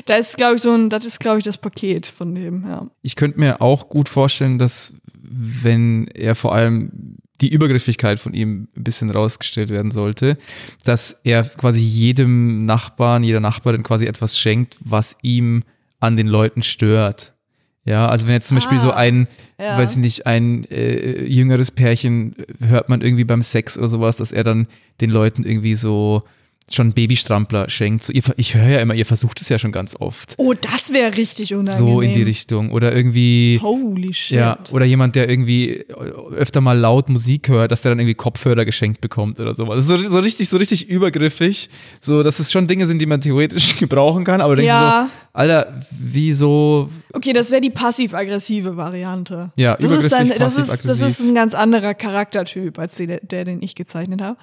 Da 0.08 0.16
ist, 0.16 0.38
glaube 0.38 0.55
ich, 0.55 0.62
so 0.62 0.72
ein, 0.74 0.89
das 0.89 1.05
ist, 1.05 1.20
glaube 1.20 1.38
ich, 1.38 1.43
das 1.43 1.58
Paket 1.58 2.08
von 2.08 2.34
dem, 2.34 2.66
ja. 2.68 2.88
Ich 3.01 3.16
könnte 3.16 3.39
mir 3.39 3.62
auch 3.62 3.89
gut 3.89 4.10
vorstellen, 4.10 4.58
dass 4.58 4.93
wenn 5.22 6.08
er 6.08 6.34
vor 6.34 6.55
allem 6.55 7.18
die 7.41 7.49
Übergriffigkeit 7.51 8.20
von 8.20 8.34
ihm 8.34 8.68
ein 8.76 8.84
bisschen 8.84 9.12
rausgestellt 9.12 9.70
werden 9.70 9.91
sollte, 9.91 10.38
dass 10.84 11.20
er 11.24 11.43
quasi 11.43 11.82
jedem 11.82 12.66
Nachbarn, 12.66 13.24
jeder 13.24 13.39
Nachbarin 13.41 13.84
quasi 13.84 14.08
etwas 14.08 14.39
schenkt, 14.39 14.78
was 14.80 15.16
ihm 15.22 15.64
an 15.99 16.18
den 16.18 16.28
Leuten 16.28 16.64
stört. 16.64 17.34
Ja, 17.86 18.08
also 18.10 18.28
wenn 18.28 18.34
jetzt 18.34 18.47
zum 18.47 18.58
Beispiel 18.58 18.80
so 18.80 18.91
Ah, 18.91 18.97
ein, 18.97 19.28
ja. 19.60 19.78
weiß 19.78 19.91
ich 19.91 19.97
nicht, 19.97 20.26
ein 20.26 20.66
äh, 20.66 21.24
jüngeres 21.26 21.72
Pärchen 21.72 22.36
hört 22.60 22.89
man 22.89 23.01
irgendwie 23.01 23.24
beim 23.24 23.41
Sex 23.43 23.78
oder 23.78 23.88
sowas, 23.88 24.18
dass 24.18 24.32
er 24.32 24.43
dann 24.43 24.68
den 24.99 25.10
Leuten 25.10 25.43
irgendwie 25.43 25.76
so 25.76 26.24
schon 26.70 26.93
Babystrampler 26.93 27.70
schenkt. 27.70 28.03
So, 28.03 28.11
ihr, 28.11 28.22
ich 28.36 28.55
höre 28.55 28.68
ja 28.68 28.80
immer, 28.80 28.93
ihr 28.93 29.05
versucht 29.05 29.39
es 29.41 29.49
ja 29.49 29.57
schon 29.57 29.72
ganz 29.72 29.95
oft. 29.97 30.34
Oh, 30.38 30.53
das 30.53 30.91
wäre 30.91 31.15
richtig 31.15 31.53
unangenehm. 31.53 31.93
So 31.93 32.01
in 32.01 32.13
die 32.13 32.24
Richtung. 32.24 32.72
Oder 32.72 32.93
irgendwie. 32.93 33.59
Holy 33.61 34.13
shit. 34.13 34.38
Ja, 34.38 34.59
oder 34.72 34.86
jemand, 34.86 35.15
der 35.15 35.30
irgendwie 35.30 35.86
öfter 36.36 36.59
mal 36.61 36.78
laut 36.78 37.09
Musik 37.09 37.47
hört, 37.47 37.72
dass 37.72 37.84
der 37.84 37.91
dann 37.91 37.99
irgendwie 37.99 38.15
Kopfhörer 38.15 38.65
geschenkt 38.65 38.99
bekommt 38.99 39.39
oder 39.39 39.55
sowas. 39.55 39.86
So, 39.86 39.97
so 39.97 40.20
richtig, 40.20 40.49
so 40.49 40.57
richtig 40.57 40.89
übergriffig. 40.89 41.70
So, 42.01 42.22
dass 42.24 42.39
es 42.39 42.51
schon 42.51 42.68
Dinge 42.68 42.86
sind, 42.86 42.99
die 42.99 43.05
man 43.05 43.22
theoretisch 43.22 43.78
gebrauchen 43.80 44.24
kann, 44.24 44.41
aber 44.41 44.55
denkst 44.55 44.68
du 44.68 44.74
Ja. 44.76 45.09
so, 45.11 45.28
Alter, 45.38 45.86
wieso? 45.91 46.89
Okay, 47.13 47.32
das 47.32 47.51
wäre 47.51 47.61
die 47.61 47.70
passiv-aggressive 47.70 48.76
Variante. 48.76 49.51
Ja, 49.55 49.78
das 49.78 49.91
ist, 49.91 50.11
dann, 50.11 50.34
das, 50.38 50.57
ist, 50.57 50.84
das 50.84 50.99
ist 50.99 51.20
ein 51.22 51.36
ganz 51.36 51.53
anderer 51.53 51.93
Charaktertyp 51.93 52.80
als 52.80 52.97
der 52.97 53.45
den 53.45 53.61
ich 53.61 53.76
gezeichnet 53.76 54.22
habe. 54.22 54.38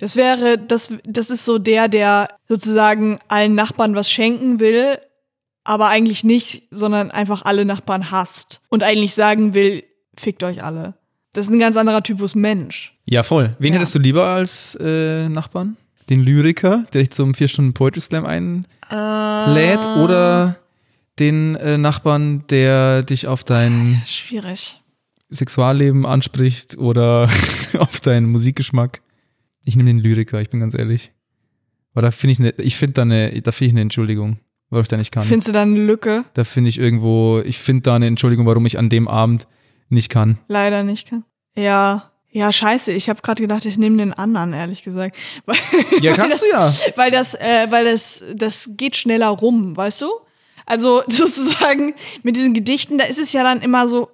Das 0.00 0.16
wäre, 0.16 0.56
das, 0.58 0.92
das 1.04 1.28
ist 1.30 1.44
so 1.44 1.58
der, 1.58 1.88
der 1.88 2.28
sozusagen 2.48 3.18
allen 3.28 3.54
Nachbarn 3.54 3.94
was 3.94 4.10
schenken 4.10 4.58
will, 4.58 4.98
aber 5.62 5.88
eigentlich 5.88 6.24
nicht, 6.24 6.62
sondern 6.70 7.10
einfach 7.10 7.44
alle 7.44 7.66
Nachbarn 7.66 8.10
hasst 8.10 8.60
und 8.70 8.82
eigentlich 8.82 9.14
sagen 9.14 9.52
will, 9.52 9.84
fickt 10.16 10.42
euch 10.42 10.64
alle. 10.64 10.94
Das 11.34 11.46
ist 11.46 11.52
ein 11.52 11.60
ganz 11.60 11.76
anderer 11.76 12.02
Typus 12.02 12.34
Mensch. 12.34 12.94
Ja, 13.04 13.22
voll. 13.22 13.54
Wen 13.58 13.74
Ja. 13.74 13.78
hättest 13.78 13.94
du 13.94 13.98
lieber 13.98 14.24
als 14.24 14.74
äh, 14.80 15.28
Nachbarn? 15.28 15.76
Den 16.08 16.20
Lyriker, 16.20 16.86
der 16.92 17.02
dich 17.02 17.10
zum 17.12 17.34
vier 17.34 17.46
Stunden 17.48 17.74
Poetry 17.74 18.00
Slam 18.00 18.24
einlädt? 18.26 19.84
Äh, 19.84 19.98
Oder 20.00 20.56
den 21.18 21.56
äh, 21.56 21.76
Nachbarn, 21.78 22.44
der 22.48 23.02
dich 23.02 23.26
auf 23.26 23.44
dein 23.44 24.02
Schwierig. 24.06 24.80
Sexualleben 25.30 26.06
anspricht 26.06 26.78
oder 26.78 27.28
auf 27.78 28.00
deinen 28.00 28.26
Musikgeschmack. 28.32 29.02
Ich 29.70 29.76
nehme 29.76 29.88
den 29.88 30.00
Lyriker, 30.00 30.40
ich 30.40 30.50
bin 30.50 30.58
ganz 30.58 30.74
ehrlich. 30.74 31.12
Aber 31.92 32.02
da 32.02 32.10
finde 32.10 32.32
ich 32.32 32.38
eine, 32.40 32.50
ich 32.58 32.76
finde 32.76 32.94
da 32.94 33.02
eine, 33.02 33.40
da 33.40 33.52
finde 33.52 33.66
ich 33.68 33.72
eine 33.74 33.80
Entschuldigung, 33.82 34.40
warum 34.68 34.82
ich 34.82 34.88
da 34.88 34.96
nicht 34.96 35.12
kann. 35.12 35.22
Findest 35.22 35.46
du 35.46 35.52
da 35.52 35.62
eine 35.62 35.78
Lücke? 35.78 36.24
da 36.34 36.42
finde 36.42 36.70
ich 36.70 36.78
irgendwo, 36.78 37.40
ich 37.44 37.60
finde 37.60 37.82
da 37.82 37.94
eine 37.94 38.08
Entschuldigung, 38.08 38.46
warum 38.46 38.66
ich 38.66 38.78
an 38.78 38.88
dem 38.88 39.06
Abend 39.06 39.46
nicht 39.88 40.08
kann. 40.08 40.38
Leider 40.48 40.82
nicht 40.82 41.08
kann. 41.08 41.24
Ja. 41.54 42.10
Ja, 42.32 42.52
scheiße. 42.52 42.92
Ich 42.92 43.08
habe 43.08 43.22
gerade 43.22 43.40
gedacht, 43.42 43.64
ich 43.64 43.78
nehme 43.78 43.96
den 43.96 44.12
anderen, 44.12 44.52
ehrlich 44.52 44.82
gesagt. 44.82 45.16
Weil, 45.46 45.56
Ja, 46.00 46.10
weil 46.10 46.16
kannst 46.16 46.32
das, 46.32 46.40
du 46.40 46.46
ja. 46.50 46.96
Weil 46.96 47.10
das, 47.12 47.34
äh, 47.34 47.68
weil 47.70 47.84
das, 47.84 48.24
das 48.34 48.70
geht 48.76 48.96
schneller 48.96 49.28
rum, 49.28 49.76
weißt 49.76 50.00
du? 50.02 50.08
Also 50.66 51.02
sozusagen 51.08 51.94
mit 52.24 52.34
diesen 52.34 52.54
Gedichten, 52.54 52.98
da 52.98 53.04
ist 53.04 53.20
es 53.20 53.32
ja 53.32 53.44
dann 53.44 53.60
immer 53.62 53.86
so, 53.86 54.10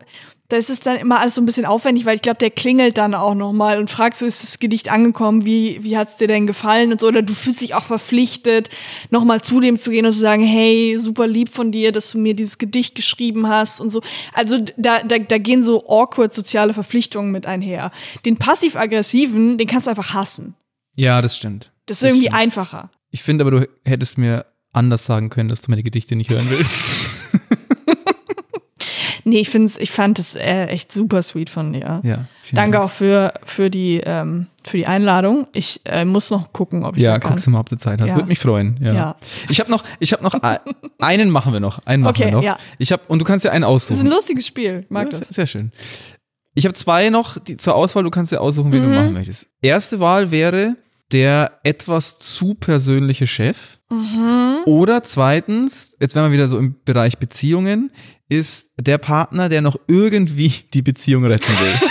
da 0.49 0.57
ist 0.57 0.71
es 0.71 0.81
dann 0.81 0.97
immer 0.97 1.21
alles 1.21 1.35
so 1.35 1.43
ein 1.43 1.47
bisschen 1.47 1.67
aufwendig, 1.67 2.07
weil 2.07 2.15
ich 2.15 2.23
glaube, 2.23 2.39
der 2.39 2.51
klingelt 2.51 2.99
dann 2.99 3.15
auch 3.15 3.35
nochmal 3.35 3.81
und 3.81 3.91
fragt, 3.91 4.17
so 4.17 4.27
ist 4.27 4.43
das 4.45 4.59
Gedicht 4.61 4.91
angekommen, 4.91 5.45
wie, 5.45 5.83
wie 5.83 5.99
hat's 5.99 6.17
dir 6.17 6.29
denn 6.29 6.47
gefallen 6.47 6.93
und 6.93 7.01
so, 7.01 7.09
oder 7.09 7.23
du 7.23 7.35
fühlst 7.35 7.63
dich 7.63 7.75
auch 7.75 7.85
verpflichtet, 7.85 8.71
nochmal 9.11 9.43
zu 9.43 9.61
dem 9.61 9.77
zu 9.77 9.91
gehen 9.91 10.07
und 10.07 10.13
zu 10.13 10.21
sagen, 10.21 10.45
hey, 10.45 10.99
super 11.01 11.27
lieb 11.27 11.49
von 11.49 11.73
dir, 11.73 11.91
dass 11.91 12.13
du 12.13 12.19
mir 12.19 12.35
dieses 12.35 12.59
Gedicht 12.59 12.95
geschrieben 12.95 13.49
hast 13.49 13.81
und 13.81 13.91
so. 13.91 14.03
Also 14.33 14.59
da, 14.77 15.03
da, 15.03 15.19
da 15.19 15.39
gehen 15.39 15.65
so 15.65 15.85
awkward 15.89 16.33
soziale 16.33 16.75
Verpflichtungen 16.75 17.33
mit 17.33 17.47
einher. 17.47 17.91
Den 18.25 18.37
passiv-aggressiven, 18.37 19.59
den 19.59 19.67
kannst 19.67 19.89
du 19.89 19.91
einfach 19.91 20.15
hassen. 20.15 20.55
Ja, 20.95 21.21
das 21.23 21.37
stimmt. 21.37 21.73
Das 21.87 21.99
ist 21.99 22.03
irgendwie 22.05 22.27
stimmt. 22.27 22.41
einfacher. 22.41 22.91
Ich 23.11 23.23
finde 23.23 23.43
aber, 23.43 23.51
du 23.51 23.69
hättest 23.85 24.17
mir 24.19 24.47
anders 24.73 25.07
sagen 25.07 25.31
können, 25.31 25.49
dass 25.49 25.61
du 25.61 25.71
meine 25.71 25.83
Gedichte 25.83 26.15
nicht 26.15 26.31
hören 26.31 26.47
willst. 26.51 27.11
Nee, 29.29 29.41
ich 29.41 29.51
find's, 29.51 29.77
ich 29.77 29.91
fand 29.91 30.21
es 30.21 30.37
äh, 30.37 30.67
echt 30.67 30.93
super 30.93 31.21
sweet 31.23 31.51
von 31.51 31.73
dir. 31.73 32.01
ja. 32.05 32.27
Danke 32.53 32.79
Dank. 32.79 32.85
auch 32.85 32.91
für, 32.93 33.35
für, 33.43 33.71
die, 33.71 34.01
ähm, 34.07 34.47
für 34.63 34.77
die 34.77 34.87
Einladung. 34.87 35.49
Ich 35.53 35.81
äh, 35.85 36.05
muss 36.05 36.31
noch 36.31 36.53
gucken, 36.53 36.85
ob 36.85 36.97
ich 36.97 37.03
Ja, 37.03 37.15
da 37.15 37.19
kann. 37.19 37.31
guckst 37.33 37.47
du 37.49 37.51
mal, 37.51 37.59
ob 37.59 37.69
du 37.69 37.77
Zeit 37.77 38.01
hast. 38.01 38.11
Ja. 38.11 38.15
Würde 38.15 38.29
mich 38.29 38.39
freuen. 38.39 38.79
Ja. 38.81 38.95
Ja. 38.95 39.17
Ich 39.49 39.59
habe 39.59 39.69
noch, 39.69 39.83
ich 39.99 40.13
habe 40.13 40.23
noch 40.23 40.33
ein- 40.35 40.59
einen 41.01 41.31
machen 41.31 41.53
wir 41.53 41.59
noch, 41.59 41.81
einen 41.87 42.05
machen 42.05 42.15
Okay, 42.15 42.27
wir 42.27 42.31
noch. 42.31 42.43
ja. 42.45 42.57
Ich 42.79 42.93
habe 42.93 43.03
und 43.09 43.19
du 43.19 43.25
kannst 43.25 43.45
ja 43.45 43.51
einen 43.51 43.63
Das 43.63 43.71
ist 43.71 43.91
aussuchen. 43.91 44.07
ein 44.07 44.13
lustiges 44.13 44.47
Spiel. 44.47 44.83
Ich 44.85 44.91
mag 44.91 45.13
Ja, 45.13 45.19
das. 45.19 45.29
Sehr 45.31 45.49
schön. 45.49 45.73
Ich 46.55 46.65
habe 46.67 46.75
zwei 46.75 47.11
noch 47.11 47.37
die, 47.39 47.57
zur 47.57 47.75
Auswahl. 47.75 48.05
Du 48.05 48.11
kannst 48.11 48.31
dir 48.31 48.41
aussuchen, 48.41 48.73
wen 48.73 48.87
Mhm. 48.87 48.93
du 48.93 48.97
machen 49.01 49.13
möchtest. 49.15 49.49
Erste 49.61 49.99
Wahl 49.99 50.31
wäre 50.31 50.77
der 51.13 51.61
etwas 51.63 52.19
zu 52.19 52.55
persönliche 52.55 53.27
Chef. 53.27 53.79
Mhm. 53.91 54.59
Oder 54.67 55.03
zweitens, 55.05 55.95
jetzt 56.01 56.15
wären 56.15 56.31
wir 56.31 56.33
wieder 56.35 56.49
so 56.49 56.59
im 56.59 56.77
Bereich 56.85 57.19
Beziehungen, 57.19 57.93
ist 58.29 58.67
der 58.81 58.99
Partner, 58.99 59.49
der 59.49 59.61
noch 59.63 59.77
irgendwie 59.87 60.53
die 60.75 60.83
Beziehung 60.83 61.25
retten 61.25 61.49
will. 61.53 61.89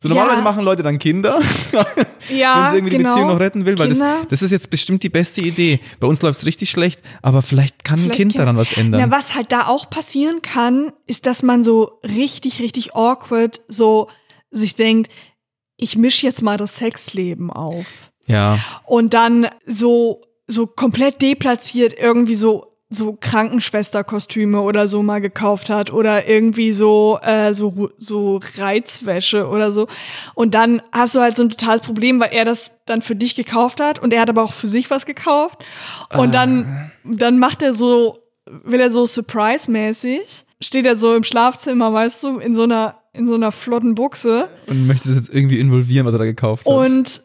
So 0.00 0.10
normalerweise 0.10 0.40
Ja. 0.40 0.44
machen 0.44 0.64
Leute 0.64 0.82
dann 0.82 0.98
Kinder, 0.98 1.40
Ja, 2.28 2.64
wenn 2.64 2.70
sie 2.70 2.76
irgendwie 2.76 2.90
genau. 2.90 2.90
die 2.90 3.04
Beziehung 3.04 3.28
noch 3.28 3.40
retten 3.40 3.64
will, 3.64 3.78
weil 3.78 3.88
das, 3.88 4.02
das 4.28 4.42
ist 4.42 4.50
jetzt 4.50 4.68
bestimmt 4.68 5.02
die 5.02 5.08
beste 5.08 5.40
Idee. 5.40 5.80
Bei 5.98 6.06
uns 6.06 6.20
läuft 6.20 6.40
es 6.40 6.46
richtig 6.46 6.68
schlecht, 6.70 7.00
aber 7.22 7.40
vielleicht 7.40 7.84
kann 7.84 8.00
ein 8.00 8.02
Vielleicht 8.02 8.18
Kind 8.18 8.32
Kinder. 8.32 8.44
daran 8.44 8.58
was 8.58 8.72
ändern. 8.76 9.00
Na, 9.00 9.16
was 9.16 9.34
halt 9.34 9.50
da 9.50 9.66
auch 9.66 9.88
passieren 9.88 10.42
kann, 10.42 10.92
ist, 11.06 11.24
dass 11.24 11.42
man 11.42 11.62
so 11.62 12.00
richtig, 12.02 12.60
richtig 12.60 12.94
awkward 12.94 13.62
so 13.68 14.08
sich 14.54 14.76
denkt, 14.76 15.10
ich 15.76 15.96
mische 15.96 16.26
jetzt 16.26 16.42
mal 16.42 16.56
das 16.56 16.76
Sexleben 16.76 17.50
auf. 17.50 17.86
Ja. 18.26 18.58
Und 18.86 19.14
dann 19.14 19.48
so, 19.66 20.22
so 20.46 20.66
komplett 20.66 21.20
deplatziert 21.20 21.94
irgendwie 21.98 22.34
so 22.34 22.70
so 22.90 23.16
Krankenschwesterkostüme 23.18 24.60
oder 24.60 24.86
so 24.86 25.02
mal 25.02 25.20
gekauft 25.20 25.68
hat 25.68 25.92
oder 25.92 26.28
irgendwie 26.28 26.72
so 26.72 27.18
äh, 27.22 27.52
so 27.52 27.90
so 27.98 28.38
Reizwäsche 28.56 29.48
oder 29.48 29.72
so 29.72 29.88
und 30.34 30.54
dann 30.54 30.80
hast 30.92 31.16
du 31.16 31.20
halt 31.20 31.34
so 31.34 31.42
ein 31.42 31.50
totales 31.50 31.80
Problem, 31.80 32.20
weil 32.20 32.32
er 32.32 32.44
das 32.44 32.72
dann 32.86 33.02
für 33.02 33.16
dich 33.16 33.34
gekauft 33.34 33.80
hat 33.80 33.98
und 33.98 34.12
er 34.12 34.20
hat 34.20 34.30
aber 34.30 34.44
auch 34.44 34.52
für 34.52 34.68
sich 34.68 34.90
was 34.90 35.06
gekauft 35.06 35.64
und 36.16 36.32
dann 36.32 36.92
dann 37.02 37.40
macht 37.40 37.62
er 37.62 37.72
so 37.72 38.18
will 38.46 38.80
er 38.80 38.90
so 38.90 39.06
surprise 39.06 39.68
mäßig 39.68 40.44
steht 40.64 40.86
er 40.86 40.96
so 40.96 41.14
im 41.14 41.24
Schlafzimmer, 41.24 41.92
weißt 41.92 42.22
du, 42.22 42.38
in 42.38 42.54
so 42.54 42.62
einer 42.62 42.96
in 43.14 43.26
so 43.28 43.34
einer 43.34 43.52
flotten 43.52 43.94
Buchse 43.94 44.48
Und 44.66 44.86
möchte 44.86 45.08
das 45.08 45.16
jetzt 45.16 45.32
irgendwie 45.32 45.58
involvieren, 45.58 46.06
was 46.06 46.14
er 46.14 46.18
da 46.18 46.24
gekauft 46.24 46.66
hat. 46.66 46.72
und 46.72 47.22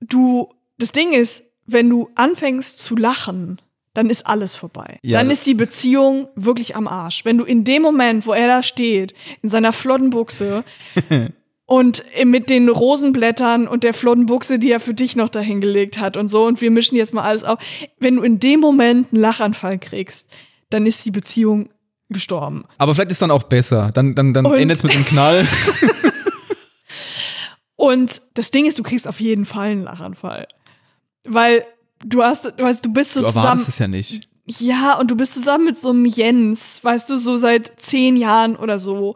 du 0.00 0.48
das 0.78 0.92
Ding 0.92 1.12
ist, 1.12 1.44
wenn 1.66 1.88
du 1.88 2.10
anfängst 2.14 2.78
zu 2.78 2.96
lachen, 2.96 3.60
dann 3.94 4.08
ist 4.10 4.26
alles 4.26 4.56
vorbei. 4.56 4.98
Ja, 5.02 5.18
dann 5.18 5.30
ist 5.30 5.46
die 5.46 5.54
Beziehung 5.54 6.28
wirklich 6.34 6.76
am 6.76 6.88
Arsch. 6.88 7.24
Wenn 7.24 7.38
du 7.38 7.44
in 7.44 7.64
dem 7.64 7.82
Moment, 7.82 8.26
wo 8.26 8.32
er 8.32 8.46
da 8.46 8.62
steht, 8.62 9.14
in 9.42 9.48
seiner 9.48 9.72
flotten 9.72 10.10
Buchse 10.10 10.64
und 11.66 12.02
mit 12.24 12.48
den 12.48 12.68
Rosenblättern 12.68 13.68
und 13.68 13.84
der 13.84 13.94
flotten 13.94 14.26
Buchse, 14.26 14.58
die 14.58 14.70
er 14.70 14.80
für 14.80 14.94
dich 14.94 15.14
noch 15.14 15.28
dahingelegt 15.28 15.98
hat 15.98 16.16
und 16.16 16.28
so, 16.28 16.46
und 16.46 16.60
wir 16.60 16.70
mischen 16.70 16.96
jetzt 16.96 17.12
mal 17.12 17.22
alles 17.22 17.44
auf, 17.44 17.58
wenn 17.98 18.16
du 18.16 18.22
in 18.22 18.40
dem 18.40 18.60
Moment 18.60 19.12
einen 19.12 19.20
Lachanfall 19.20 19.78
kriegst, 19.78 20.28
dann 20.70 20.86
ist 20.86 21.04
die 21.04 21.10
Beziehung 21.10 21.68
gestorben. 22.12 22.64
Aber 22.78 22.94
vielleicht 22.94 23.10
ist 23.10 23.22
dann 23.22 23.30
auch 23.30 23.42
besser. 23.44 23.90
Dann, 23.92 24.14
dann, 24.14 24.32
dann 24.34 24.44
endet 24.46 24.78
es 24.78 24.82
mit 24.82 24.94
einem 24.94 25.04
Knall. 25.04 25.46
Und 27.76 28.22
das 28.34 28.50
Ding 28.50 28.66
ist, 28.66 28.78
du 28.78 28.82
kriegst 28.82 29.08
auf 29.08 29.20
jeden 29.20 29.44
Fall 29.46 29.70
einen 29.70 29.82
Lachanfall. 29.84 30.46
Weil 31.24 31.64
du 32.04 32.22
hast, 32.22 32.44
du 32.44 32.62
weißt, 32.62 32.84
du 32.84 32.92
bist 32.92 33.14
so 33.14 33.22
Du 33.22 33.26
zusammen. 33.28 33.64
es 33.66 33.78
ja 33.78 33.88
nicht. 33.88 34.28
Ja, 34.46 34.98
und 34.98 35.10
du 35.10 35.16
bist 35.16 35.34
zusammen 35.34 35.64
mit 35.66 35.78
so 35.78 35.90
einem 35.90 36.04
Jens, 36.04 36.82
weißt 36.82 37.08
du, 37.08 37.16
so 37.16 37.36
seit 37.36 37.72
zehn 37.80 38.16
Jahren 38.16 38.56
oder 38.56 38.78
so. 38.78 39.14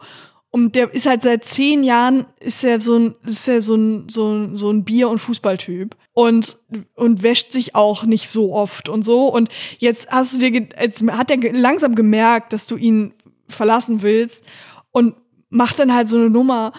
Und 0.51 0.75
der 0.75 0.93
ist 0.93 1.05
halt 1.05 1.21
seit 1.21 1.43
zehn 1.43 1.83
Jahren, 1.83 2.25
ist 2.39 2.63
er 2.63 2.79
so 2.79 2.97
ein, 2.97 3.15
ist 3.25 3.47
er 3.47 3.61
so 3.61 3.75
ein, 3.75 4.07
so 4.09 4.31
ein, 4.31 4.55
so 4.55 4.69
ein 4.71 4.85
Bier- 4.85 5.09
und 5.09 5.19
Fußballtyp. 5.19 5.95
Und, 6.19 6.57
und 6.95 7.21
wäscht 7.21 7.51
sich 7.51 7.75
auch 7.75 8.03
nicht 8.03 8.27
so 8.27 8.51
oft 8.55 8.89
und 8.89 9.03
so. 9.05 9.27
Und 9.31 9.49
jetzt 9.77 10.09
hast 10.09 10.33
du 10.33 10.39
dir, 10.39 10.67
jetzt 10.81 11.03
hat 11.11 11.29
er 11.29 11.37
langsam 11.53 11.93
gemerkt, 11.93 12.53
dass 12.53 12.65
du 12.65 12.75
ihn 12.75 13.13
verlassen 13.47 14.01
willst 14.01 14.43
und 14.89 15.13
macht 15.49 15.77
dann 15.77 15.93
halt 15.93 16.09
so 16.09 16.17
eine 16.17 16.31
Nummer. 16.31 16.73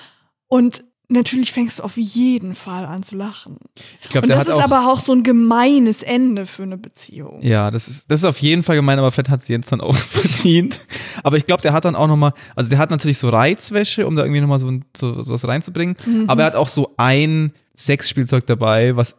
Und 0.49 0.83
natürlich 1.09 1.53
fängst 1.53 1.79
du 1.79 1.85
auf 1.85 1.97
jeden 1.97 2.57
Fall 2.57 2.85
an 2.85 3.05
zu 3.05 3.15
lachen. 3.15 3.59
Ich 4.03 4.09
glaube, 4.09 4.27
Und 4.27 4.31
das 4.31 4.49
ist 4.49 4.55
auch. 4.55 4.61
aber 4.65 4.91
auch 4.93 4.99
so 4.99 5.13
ein 5.13 5.23
gemeines 5.23 6.03
Ende 6.03 6.45
für 6.45 6.65
eine 6.65 6.77
Beziehung. 6.77 7.39
Ja, 7.41 7.71
das 7.71 7.87
ist, 7.87 8.11
das 8.11 8.19
ist 8.21 8.25
auf 8.25 8.41
jeden 8.43 8.65
Fall 8.65 8.75
gemein, 8.75 8.99
aber 8.99 9.13
vielleicht 9.13 9.31
hat 9.31 9.43
es 9.43 9.47
Jens 9.49 9.69
dann 9.69 9.81
auch 9.81 9.95
verdient. 9.95 10.81
Aber 11.23 11.37
ich 11.37 11.47
glaube, 11.47 11.63
der 11.63 11.73
hat 11.73 11.85
dann 11.85 11.95
auch 11.95 12.09
nochmal, 12.09 12.33
also 12.57 12.69
der 12.71 12.79
hat 12.81 12.91
natürlich 12.91 13.19
so 13.19 13.29
Reizwäsche, 13.29 14.05
um 14.05 14.17
da 14.17 14.25
irgendwie 14.25 14.41
nochmal 14.41 14.59
so, 14.59 14.67
ein- 14.69 14.85
so 14.97 15.23
sowas 15.23 15.47
reinzubringen. 15.47 15.97
Mhm. 16.05 16.25
Aber 16.29 16.43
er 16.43 16.47
hat 16.47 16.57
auch 16.57 16.69
so 16.69 16.93
ein 16.97 17.53
Sexspielzeug 17.77 18.45
dabei, 18.45 18.97
was 18.97 19.15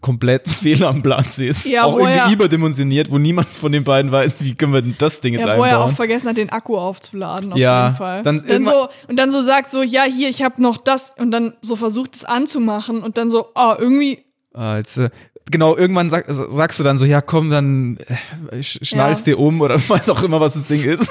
komplett 0.00 0.48
fehl 0.48 0.82
am 0.84 1.02
Platz 1.02 1.38
ist. 1.38 1.66
Ja, 1.66 1.84
auch 1.84 1.94
wo 1.94 1.98
er- 1.98 2.14
irgendwie 2.16 2.34
überdimensioniert, 2.34 3.10
wo 3.10 3.18
niemand 3.18 3.48
von 3.48 3.72
den 3.72 3.84
beiden 3.84 4.10
weiß, 4.12 4.36
wie 4.40 4.54
können 4.54 4.72
wir 4.72 4.82
denn 4.82 4.94
das 4.98 5.20
Ding 5.20 5.34
jetzt 5.34 5.46
Ja, 5.46 5.56
wo 5.58 5.64
er 5.64 5.78
auch 5.78 5.82
einbauen. 5.82 5.96
vergessen 5.96 6.28
hat, 6.28 6.36
den 6.36 6.50
Akku 6.50 6.76
aufzuladen, 6.76 7.52
auf 7.52 7.58
Ja, 7.58 7.86
jeden 7.86 7.96
Fall. 7.96 8.22
dann 8.22 8.44
Dann, 8.46 8.64
so, 8.64 8.88
und 9.08 9.18
dann 9.18 9.30
so 9.30 9.42
sagt 9.42 9.70
so, 9.70 9.82
ja, 9.82 10.04
hier, 10.04 10.28
ich 10.28 10.42
habe 10.42 10.60
noch 10.62 10.78
das 10.78 11.12
und 11.18 11.30
dann 11.30 11.54
so 11.62 11.76
versucht 11.76 12.14
es 12.16 12.24
anzumachen 12.24 13.02
und 13.02 13.16
dann 13.18 13.30
so, 13.30 13.48
ah, 13.54 13.76
irgendwie, 13.78 14.24
Ah, 14.54 14.76
jetzt, 14.76 14.98
äh, 14.98 15.08
genau, 15.50 15.74
irgendwann 15.76 16.10
sag, 16.10 16.26
sagst 16.28 16.78
du 16.78 16.84
dann 16.84 16.98
so, 16.98 17.06
ja 17.06 17.22
komm, 17.22 17.48
dann 17.48 17.96
äh, 18.50 18.56
sch- 18.58 18.84
schnallst 18.84 19.26
dir 19.26 19.38
um 19.38 19.62
oder 19.62 19.76
weiß 19.88 20.10
auch 20.10 20.22
immer, 20.22 20.40
was 20.40 20.52
das 20.54 20.66
Ding 20.66 20.82
ist. 20.84 21.10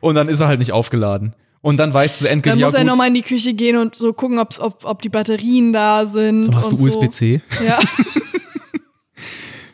Und 0.00 0.14
dann 0.14 0.28
ist 0.28 0.38
er 0.38 0.46
halt 0.46 0.60
nicht 0.60 0.70
aufgeladen. 0.72 1.34
Und 1.60 1.76
dann 1.78 1.92
weißt 1.92 2.20
du 2.20 2.24
dann 2.24 2.34
endgültig, 2.34 2.62
muss 2.62 2.72
ja 2.72 2.78
er 2.80 2.84
nochmal 2.84 3.08
in 3.08 3.14
die 3.14 3.22
Küche 3.22 3.52
gehen 3.54 3.76
und 3.76 3.94
so 3.96 4.12
gucken, 4.12 4.38
ob's, 4.38 4.60
ob, 4.60 4.84
ob 4.84 5.02
die 5.02 5.08
Batterien 5.08 5.72
da 5.72 6.06
sind. 6.06 6.44
so, 6.44 6.54
hast 6.54 6.70
du 6.72 6.76
USB-C? 6.76 7.40
So. 7.50 7.64
Ja. 7.64 7.78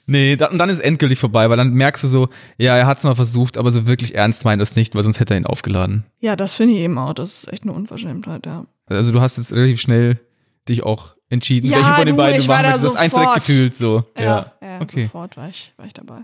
Nee, 0.07 0.37
da, 0.37 0.49
und 0.51 0.59
dann 0.59 0.69
ist 0.69 0.81
endgültig 0.81 1.19
vorbei, 1.19 1.49
weil 1.49 1.57
dann 1.57 1.73
merkst 1.73 2.05
du 2.05 2.09
so, 2.09 2.29
ja, 2.59 2.77
er 2.77 2.87
hat 2.87 2.99
es 2.99 3.05
mal 3.05 3.15
versucht, 3.15 3.57
aber 3.57 3.71
so 3.71 3.87
wirklich 3.87 4.15
ernst 4.15 4.45
meint 4.45 4.61
er 4.61 4.65
es 4.65 4.77
nicht, 4.77 4.95
weil 4.95 5.03
sonst 5.03 5.19
hätte 5.19 5.33
er 5.33 5.41
ihn 5.41 5.47
aufgeladen. 5.47 6.05
ja, 6.21 6.37
das 6.37 6.53
finde 6.53 6.75
ich 6.75 6.81
eben 6.81 6.99
auch. 6.99 7.15
Das 7.15 7.45
ist 7.45 7.53
echt 7.53 7.63
eine 7.63 7.73
Unverschämtheit, 7.73 8.45
ja. 8.45 8.67
Also 8.87 9.13
du 9.13 9.23
hast 9.23 9.39
jetzt 9.39 9.53
relativ 9.55 9.81
schnell 9.81 10.21
dich 10.69 10.83
auch 10.83 11.15
entschieden, 11.31 11.71
Ja, 11.71 11.77
welchen 11.79 11.95
von 11.95 12.07
den 12.07 12.17
du, 12.17 12.23
beiden 12.23 12.39
ich 12.39 12.45
du 12.45 12.49
war 12.51 12.57
machen 12.57 12.65
da 12.65 12.71
möchtest. 12.73 12.95
Das 12.95 13.01
eins 13.01 13.13
direkt 13.13 13.29
sofort. 13.31 13.47
gefühlt 13.47 13.77
so. 13.79 14.05
Ja, 14.19 14.53
ja, 14.61 14.81
okay. 14.83 15.05
sofort 15.05 15.37
war 15.39 15.49
ich, 15.49 15.73
war 15.79 15.87
ich 15.87 15.95
dabei. 15.95 16.19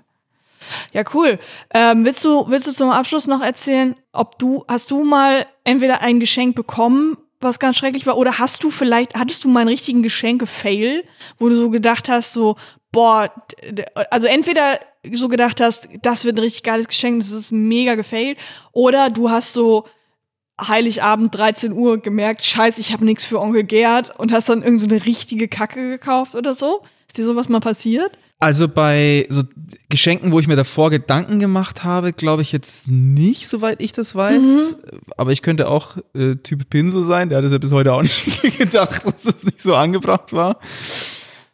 Ja, 0.92 1.04
cool. 1.14 1.38
Ähm, 1.72 2.04
willst 2.04 2.24
du, 2.24 2.48
willst 2.48 2.66
du 2.66 2.72
zum 2.72 2.90
Abschluss 2.90 3.26
noch 3.26 3.42
erzählen, 3.42 3.96
ob 4.12 4.38
du, 4.38 4.64
hast 4.68 4.90
du 4.90 5.04
mal 5.04 5.46
entweder 5.64 6.00
ein 6.00 6.20
Geschenk 6.20 6.54
bekommen, 6.54 7.16
was 7.40 7.58
ganz 7.58 7.76
schrecklich 7.76 8.06
war, 8.06 8.18
oder 8.18 8.38
hast 8.38 8.62
du 8.62 8.70
vielleicht, 8.70 9.14
hattest 9.14 9.44
du 9.44 9.48
mal 9.48 9.60
einen 9.60 9.70
richtigen 9.70 10.02
Geschenke-Fail, 10.02 11.04
wo 11.38 11.48
du 11.48 11.56
so 11.56 11.70
gedacht 11.70 12.08
hast, 12.08 12.32
so, 12.34 12.56
boah, 12.92 13.32
also 14.10 14.26
entweder 14.26 14.78
so 15.10 15.28
gedacht 15.28 15.60
hast, 15.60 15.88
das 16.02 16.24
wird 16.24 16.36
ein 16.36 16.42
richtig 16.42 16.62
geiles 16.62 16.88
Geschenk, 16.88 17.20
das 17.20 17.30
ist 17.30 17.52
mega 17.52 17.94
gefailt, 17.94 18.38
oder 18.72 19.08
du 19.08 19.30
hast 19.30 19.54
so 19.54 19.86
Heiligabend 20.60 21.34
13 21.34 21.72
Uhr 21.72 21.98
gemerkt, 21.98 22.44
scheiße, 22.44 22.82
ich 22.82 22.92
habe 22.92 23.06
nichts 23.06 23.24
für 23.24 23.40
Onkel 23.40 23.64
Gerd 23.64 24.18
und 24.18 24.32
hast 24.32 24.50
dann 24.50 24.62
irgend 24.62 24.80
so 24.80 24.86
eine 24.86 25.06
richtige 25.06 25.48
Kacke 25.48 25.88
gekauft 25.88 26.34
oder 26.34 26.54
so? 26.54 26.82
Ist 27.08 27.16
dir 27.16 27.24
sowas 27.24 27.48
mal 27.48 27.60
passiert? 27.60 28.18
Also 28.42 28.68
bei 28.68 29.26
so 29.28 29.42
Geschenken, 29.90 30.32
wo 30.32 30.40
ich 30.40 30.46
mir 30.48 30.56
davor 30.56 30.88
Gedanken 30.90 31.38
gemacht 31.40 31.84
habe, 31.84 32.14
glaube 32.14 32.40
ich 32.40 32.52
jetzt 32.52 32.88
nicht, 32.88 33.46
soweit 33.46 33.82
ich 33.82 33.92
das 33.92 34.14
weiß. 34.14 34.42
Mhm. 34.42 34.74
Aber 35.18 35.30
ich 35.32 35.42
könnte 35.42 35.68
auch 35.68 35.98
äh, 36.14 36.36
Typ 36.36 36.70
Pinsel 36.70 37.04
sein. 37.04 37.28
Der 37.28 37.38
hat 37.38 37.44
es 37.44 37.52
ja 37.52 37.58
bis 37.58 37.70
heute 37.70 37.92
auch 37.92 38.00
nicht 38.00 38.24
gedacht, 38.58 39.04
dass 39.04 39.22
das 39.24 39.44
nicht 39.44 39.60
so 39.60 39.74
angebracht 39.74 40.32
war. 40.32 40.58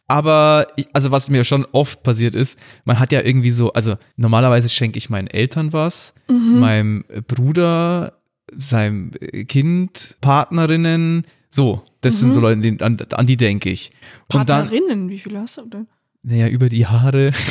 Aber 0.07 0.67
ich, 0.77 0.87
also 0.93 1.11
was 1.11 1.29
mir 1.29 1.43
schon 1.43 1.65
oft 1.73 2.01
passiert 2.03 2.33
ist, 2.35 2.57
man 2.85 2.99
hat 2.99 3.11
ja 3.11 3.21
irgendwie 3.21 3.51
so, 3.51 3.73
also 3.73 3.95
normalerweise 4.15 4.69
schenke 4.69 4.97
ich 4.97 5.09
meinen 5.09 5.27
Eltern 5.27 5.73
was, 5.73 6.13
Mhm. 6.29 6.59
meinem 6.59 7.05
Bruder, 7.27 8.13
seinem 8.57 9.11
Kind, 9.47 10.15
Partnerinnen, 10.21 11.25
so. 11.49 11.83
Das 12.01 12.19
sind 12.19 12.33
so 12.33 12.39
Leute, 12.39 12.61
die- 12.61 12.81
an, 12.81 12.97
an 13.11 13.25
die 13.25 13.35
denke 13.37 13.69
ich. 13.69 13.91
Und 14.33 14.47
dann, 14.49 14.67
Mhm. 14.67 14.69
Partnerinnen, 14.69 15.09
wie 15.09 15.19
viele 15.19 15.39
hast 15.41 15.57
du 15.57 15.65
denn? 15.65 15.87
Naja, 16.27 16.49
über 16.49 16.67
die 16.67 16.85
Haare. 16.85 17.31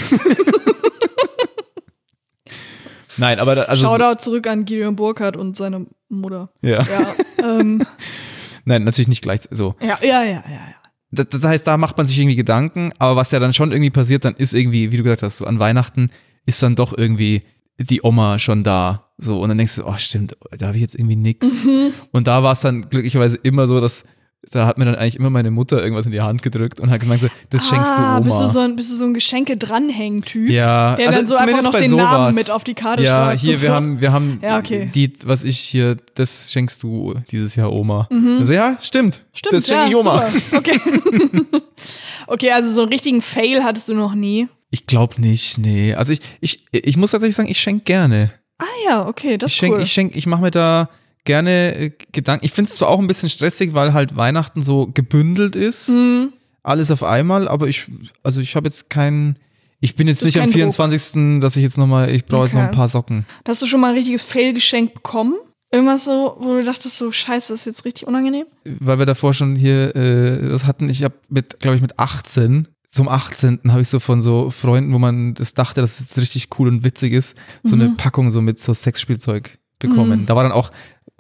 Nein, 3.17 3.39
aber 3.39 3.55
da, 3.55 3.63
also 3.63 3.87
Shoutout 3.87 4.21
zurück 4.21 4.47
an 4.47 4.67
Gideon 4.67 4.95
Burkhardt 4.97 5.39
und 5.39 5.57
seine 5.57 5.87
Mutter. 6.11 6.51
ja. 6.61 6.83
Ja, 6.83 7.15
ähm, 7.43 7.87
Nein, 8.67 8.85
natürlich 8.85 9.09
nicht 9.09 9.23
gleich 9.23 9.41
so. 9.51 9.75
ja, 9.81 9.99
ja, 10.03 10.23
ja, 10.23 10.25
ja, 10.25 10.45
ja. 10.51 10.75
Das, 11.11 11.29
das 11.31 11.43
heißt, 11.43 11.67
da 11.67 11.79
macht 11.79 11.97
man 11.97 12.07
sich 12.07 12.19
irgendwie 12.19 12.37
Gedanken, 12.37 12.93
aber 12.99 13.17
was 13.17 13.31
ja 13.31 13.39
dann 13.39 13.55
schon 13.55 13.73
irgendwie 13.73 13.91
passiert, 13.91 14.27
dann 14.27 14.35
ist 14.35 14.53
irgendwie, 14.53 14.93
wie 14.93 14.99
du 14.99 15.05
gesagt 15.05 15.23
hast, 15.23 15.39
so 15.39 15.47
an 15.47 15.59
Weihnachten 15.59 16.11
ist 16.45 16.63
dann 16.63 16.77
doch 16.77 16.93
irgendwie 16.97 17.45
die 17.79 18.03
Oma 18.03 18.39
schon 18.39 18.63
da. 18.63 19.09
So, 19.17 19.41
und 19.41 19.49
dann 19.49 19.57
denkst 19.57 19.77
du, 19.77 19.87
oh 19.87 19.97
stimmt, 19.97 20.37
da 20.51 20.67
habe 20.67 20.77
ich 20.77 20.83
jetzt 20.83 20.97
irgendwie 20.97 21.17
nix. 21.17 21.65
Mhm. 21.65 21.95
Und 22.13 22.27
da 22.27 22.43
war 22.43 22.53
es 22.53 22.61
dann 22.61 22.91
glücklicherweise 22.91 23.39
immer 23.43 23.67
so, 23.67 23.81
dass 23.81 24.05
da 24.51 24.67
hat 24.67 24.79
mir 24.79 24.85
dann 24.85 24.95
eigentlich 24.95 25.17
immer 25.17 25.31
meine 25.31 25.51
Mutter 25.51 25.83
irgendwas 25.83 26.07
in 26.07 26.13
die 26.13 26.21
Hand 26.21 26.43
gedrückt 26.43 26.79
und 26.81 26.91
hat 26.91 27.01
gemeint 27.01 27.21
so, 27.21 27.29
das 27.51 27.67
schenkst 27.69 27.93
du 27.93 28.01
ah, 28.01 28.17
Oma. 28.19 28.25
Bist 28.27 28.41
du 28.41 28.47
so 28.49 28.59
ein, 28.61 28.77
bist 28.77 28.93
du 28.93 28.97
so 28.97 29.05
ein 29.05 29.15
Geschenke-Dranhängen-Typ? 29.15 30.51
ja, 30.51 30.95
Der 30.97 31.09
also 31.09 31.19
dann 31.19 31.27
so 31.27 31.35
einfach 31.37 31.63
noch 31.63 31.75
den 31.75 31.91
sowas. 31.91 32.05
Namen 32.05 32.35
mit 32.35 32.51
auf 32.51 32.65
die 32.65 32.75
Karte 32.75 33.03
Ja, 33.03 33.27
schreibt. 33.27 33.41
hier, 33.41 33.55
und 33.55 33.63
wir 33.63 33.69
so. 33.69 33.75
haben, 33.75 34.01
wir 34.01 34.13
haben 34.13 34.39
Ja, 34.43 34.59
okay. 34.59 34.91
die, 34.95 35.13
was 35.25 35.45
ich 35.45 35.59
hier, 35.59 35.97
das 36.15 36.53
schenkst 36.53 36.83
du 36.83 37.15
dieses 37.31 37.57
Jahr 37.57 37.73
Oma. 37.73 38.09
Also 38.39 38.53
ja, 38.53 38.79
stimmt. 38.81 39.19
Mhm. 39.19 39.37
Stimmt, 39.37 39.55
das 39.55 39.67
schenke 39.67 39.83
ja, 39.83 39.89
ich 39.89 39.97
Oma. 39.97 40.23
Super. 40.31 40.43
Okay. 40.59 40.81
okay, 42.27 42.51
also 42.53 42.71
so 42.71 42.83
einen 42.83 42.93
richtigen 42.93 43.23
Fail 43.23 43.63
hattest 43.65 43.89
du 43.89 43.95
noch 43.95 44.15
nie. 44.15 44.49
Ich 44.71 44.87
glaube 44.87 45.21
nicht, 45.21 45.59
nee. 45.59 45.95
Also 45.95 46.13
ich, 46.13 46.21
ich, 46.41 46.65
ich 46.73 46.97
muss 46.97 47.11
tatsächlich 47.13 47.37
sagen, 47.37 47.49
ich 47.49 47.61
schenke 47.61 47.85
gerne. 47.85 48.33
Ah 48.59 48.65
ja, 48.89 49.07
okay, 49.07 49.37
das 49.39 49.51
ich 49.51 49.57
ist 49.57 49.61
schenke, 49.61 49.77
cool. 49.77 49.83
ich 49.83 49.93
schenke, 49.93 50.19
ich 50.19 50.27
mache 50.27 50.43
mir 50.43 50.51
da 50.51 50.89
gerne 51.27 51.75
äh, 51.77 51.91
Gedanken. 52.13 52.45
Ich 52.47 52.53
finde 52.53 52.71
es 52.71 52.77
zwar 52.77 52.89
auch 52.89 52.99
ein 52.99 53.07
bisschen 53.07 53.29
stressig, 53.29 53.75
weil 53.75 53.93
halt 53.93 54.17
Weihnachten 54.17 54.63
so 54.63 54.87
gebündelt 54.93 55.55
ist, 55.57 55.89
Hm, 55.89 56.33
alles 56.63 56.91
auf 56.91 57.03
einmal, 57.03 57.47
aber 57.49 57.69
ich, 57.69 57.89
also 58.23 58.41
ich 58.41 58.57
habe 58.57 58.67
jetzt 58.69 58.89
keinen, 58.91 59.39
ich 59.81 59.95
bin 59.95 60.09
jetzt 60.09 60.25
nicht 60.25 60.37
am 60.39 60.45
kein 60.51 60.51
Druck. 60.51 60.75
24., 60.75 61.41
dass 61.41 61.57
ich 61.57 61.63
jetzt 61.63 61.77
nochmal, 61.79 62.11
ich 62.11 62.25
brauche 62.25 62.45
jetzt 62.45 62.55
noch 62.55 62.63
Okay. 62.63 62.71
ein 62.71 62.75
paar 62.75 62.89
Socken. 62.89 63.27
Hast 63.47 63.61
du 63.63 63.67
schon 63.67 63.81
mal 63.81 63.91
ein 63.91 63.97
richtiges 63.97 64.23
Fail-Geschenk 64.23 64.95
bekommen? 64.95 65.35
Irgendwas 65.73 66.05
so, 66.05 66.37
wo 66.41 66.55
du 66.55 66.65
dachtest, 66.65 66.97
so 66.97 67.11
scheiße, 67.13 67.53
das 67.53 67.61
ist 67.61 67.67
jetzt 67.67 67.85
richtig 67.85 68.07
unangenehm? 68.07 68.47
Weil 68.65 68.99
wir 68.99 69.07
davor 69.07 69.35
schon 69.35 69.57
hier 69.57 69.95
äh, 69.95 70.49
das 70.49 70.65
hatten, 70.65 70.89
ich 70.89 71.03
habe 71.05 71.15
mit, 71.29 71.61
glaube 71.61 71.77
ich, 71.77 71.83
mit 71.83 71.99
18, 71.99 72.69
zum 72.91 73.09
18. 73.09 73.61
habe 73.69 73.83
ich 73.83 73.89
so 73.89 73.99
von 74.01 74.23
so 74.23 74.51
Freunden, 74.51 74.93
wo 74.95 74.99
man 74.99 75.35
das 75.35 75.55
dachte, 75.55 75.81
dass 75.83 75.95
es 75.95 76.01
jetzt 76.01 76.19
richtig 76.19 76.49
cool 76.59 76.69
und 76.69 76.83
witzig 76.85 77.13
ist, 77.13 77.37
so 77.63 77.75
eine 77.75 77.89
Mhm. 77.89 77.97
Packung 77.97 78.31
so 78.31 78.41
mit 78.41 78.59
so 78.59 78.73
Sexspielzeug 78.73 79.59
bekommen. 79.79 80.21
Mhm. 80.23 80.27
Da 80.27 80.35
war 80.37 80.43
dann 80.45 80.53
auch, 80.53 80.71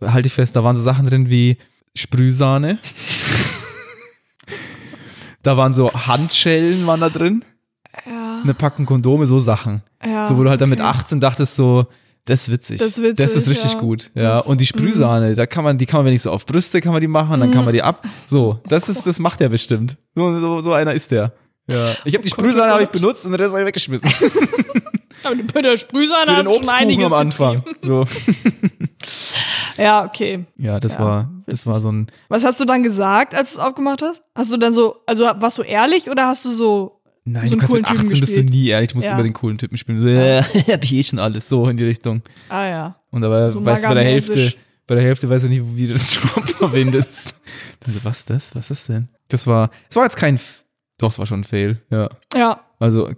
halte 0.00 0.26
ich 0.28 0.32
fest, 0.34 0.54
da 0.56 0.62
waren 0.64 0.76
so 0.76 0.82
Sachen 0.82 1.06
drin 1.06 1.30
wie 1.30 1.56
Sprühsahne. 1.94 2.78
Da 5.42 5.56
waren 5.56 5.74
so 5.74 5.92
Handschellen 5.92 6.86
waren 6.86 7.00
da 7.00 7.08
drin, 7.08 7.44
Ja. 8.04 8.40
eine 8.42 8.54
Packung 8.54 8.84
Kondome, 8.86 9.26
so 9.26 9.38
Sachen. 9.38 9.82
ja 10.04 10.26
so, 10.26 10.36
wo 10.36 10.42
du 10.42 10.50
halt 10.50 10.60
dann 10.60 10.68
mit 10.70 10.80
okay. 10.80 10.88
18 10.88 11.20
dachtest 11.20 11.54
so, 11.56 11.86
das 12.24 12.42
ist 12.42 12.50
witzig. 12.52 12.78
Das 12.78 12.88
ist 12.88 13.02
witzig, 13.02 13.16
Das 13.16 13.36
ist 13.36 13.48
richtig 13.48 13.74
ja. 13.74 13.78
gut. 13.78 14.10
Ja. 14.14 14.22
Das- 14.22 14.44
mhm. 14.46 14.50
und 14.52 14.60
die 14.60 14.66
Sprühsahne, 14.66 15.34
da 15.36 15.46
kann 15.46 15.62
man, 15.62 15.78
die 15.78 15.86
kann 15.86 15.98
man, 16.00 16.06
wenn 16.06 16.14
ich 16.14 16.22
so 16.22 16.32
auf 16.32 16.44
Brüste 16.46 16.80
kann 16.80 16.90
man 16.92 17.00
die 17.00 17.06
machen, 17.06 17.38
dann 17.40 17.52
kann 17.52 17.64
man 17.64 17.72
die 17.72 17.82
ab. 17.82 18.04
So, 18.26 18.60
das 18.68 18.88
ist, 18.88 19.06
das 19.06 19.20
macht 19.20 19.40
er 19.40 19.48
bestimmt. 19.48 19.96
So, 20.16 20.40
so, 20.40 20.60
so 20.62 20.72
einer 20.72 20.92
ist 20.94 21.12
der. 21.12 21.32
Ja. 21.68 21.92
Ich 22.04 22.14
habe 22.14 22.24
die 22.24 22.30
Oh 22.32 22.36
Gott, 22.36 22.44
Sprühsahne 22.46 22.70
oh 22.70 22.74
habe 22.74 22.82
ich 22.82 22.88
benutzt 22.88 23.24
und 23.24 23.30
den 23.32 23.40
Rest 23.40 23.52
habe 23.54 23.62
ich 23.62 23.68
weggeschmissen. 23.68 24.10
Aber 25.26 25.34
mit 25.36 25.54
der 25.54 25.76
Sprühsahne 25.76 26.36
hast 26.36 26.46
du 26.46 26.52
schon 26.54 26.68
einiges 26.68 27.06
am 27.06 27.12
Anfang. 27.14 27.64
So. 27.82 28.04
Ja, 29.78 30.04
okay. 30.04 30.46
Ja, 30.56 30.80
das 30.80 30.94
Ja, 30.94 31.00
war, 31.00 31.30
das 31.46 31.60
witzig. 31.60 31.66
war 31.66 31.80
so 31.80 31.92
ein, 31.92 32.06
Was 32.28 32.44
hast 32.44 32.58
du 32.60 32.64
dann 32.64 32.82
gesagt, 32.82 33.34
als 33.34 33.52
du 33.54 33.60
es 33.60 33.64
aufgemacht 33.66 34.02
hast? 34.02 34.22
Hast 34.34 34.52
du 34.52 34.56
dann 34.56 34.72
so, 34.72 34.96
also 35.06 35.24
warst 35.24 35.58
du 35.58 35.62
ehrlich 35.62 36.10
oder 36.10 36.26
hast 36.26 36.44
du 36.44 36.50
so, 36.50 37.00
Nein, 37.24 37.46
So 37.48 37.54
du 37.54 37.58
kannst 37.60 37.74
mit 37.74 37.84
coolen 37.84 37.96
Typen 37.98 38.06
18 38.08 38.20
bist 38.20 38.36
du 38.36 38.42
nie 38.44 38.68
ehrlich, 38.68 38.90
du 38.90 38.96
musst 38.96 39.08
Ja. 39.08 39.14
immer 39.14 39.22
den 39.24 39.32
coolen 39.32 39.58
Typen 39.58 39.76
spielen. 39.76 40.06
Ja. 40.08 40.44
hab 40.72 40.82
ich 40.84 40.92
eh 40.92 41.02
schon 41.02 41.18
alles 41.18 41.48
so 41.48 41.68
in 41.68 41.76
die 41.76 41.84
Richtung. 41.84 42.22
ah 42.48 42.66
ja. 42.66 42.96
Und 43.10 43.24
aber 43.24 43.50
So 43.50 43.64
weißt 43.64 43.84
du, 43.84 43.88
bei 43.88 43.94
der 43.94 44.04
Hälfte, 44.04 44.54
bei 44.86 44.94
der 44.94 45.04
Hälfte 45.04 45.28
weiß 45.28 45.44
ich 45.44 45.50
nicht, 45.50 45.62
wie 45.74 45.88
du 45.88 45.92
das 45.92 46.16
überhaupt 46.16 46.50
verwendest. 46.50 47.34
Dann 47.80 47.92
so, 47.94 48.00
was 48.04 48.24
das? 48.24 48.54
Was 48.54 48.70
ist 48.70 48.70
das 48.70 48.86
denn? 48.86 49.08
Das 49.28 49.46
war, 49.46 49.70
das 49.88 49.96
war 49.96 50.04
jetzt 50.04 50.16
kein, 50.16 50.38
doch, 50.98 51.10
es 51.10 51.18
war 51.18 51.26
schon 51.26 51.40
ein 51.40 51.44
Fail, 51.44 51.82
ja. 51.90 52.08
Ja. 52.34 52.60
Also, 52.78 53.10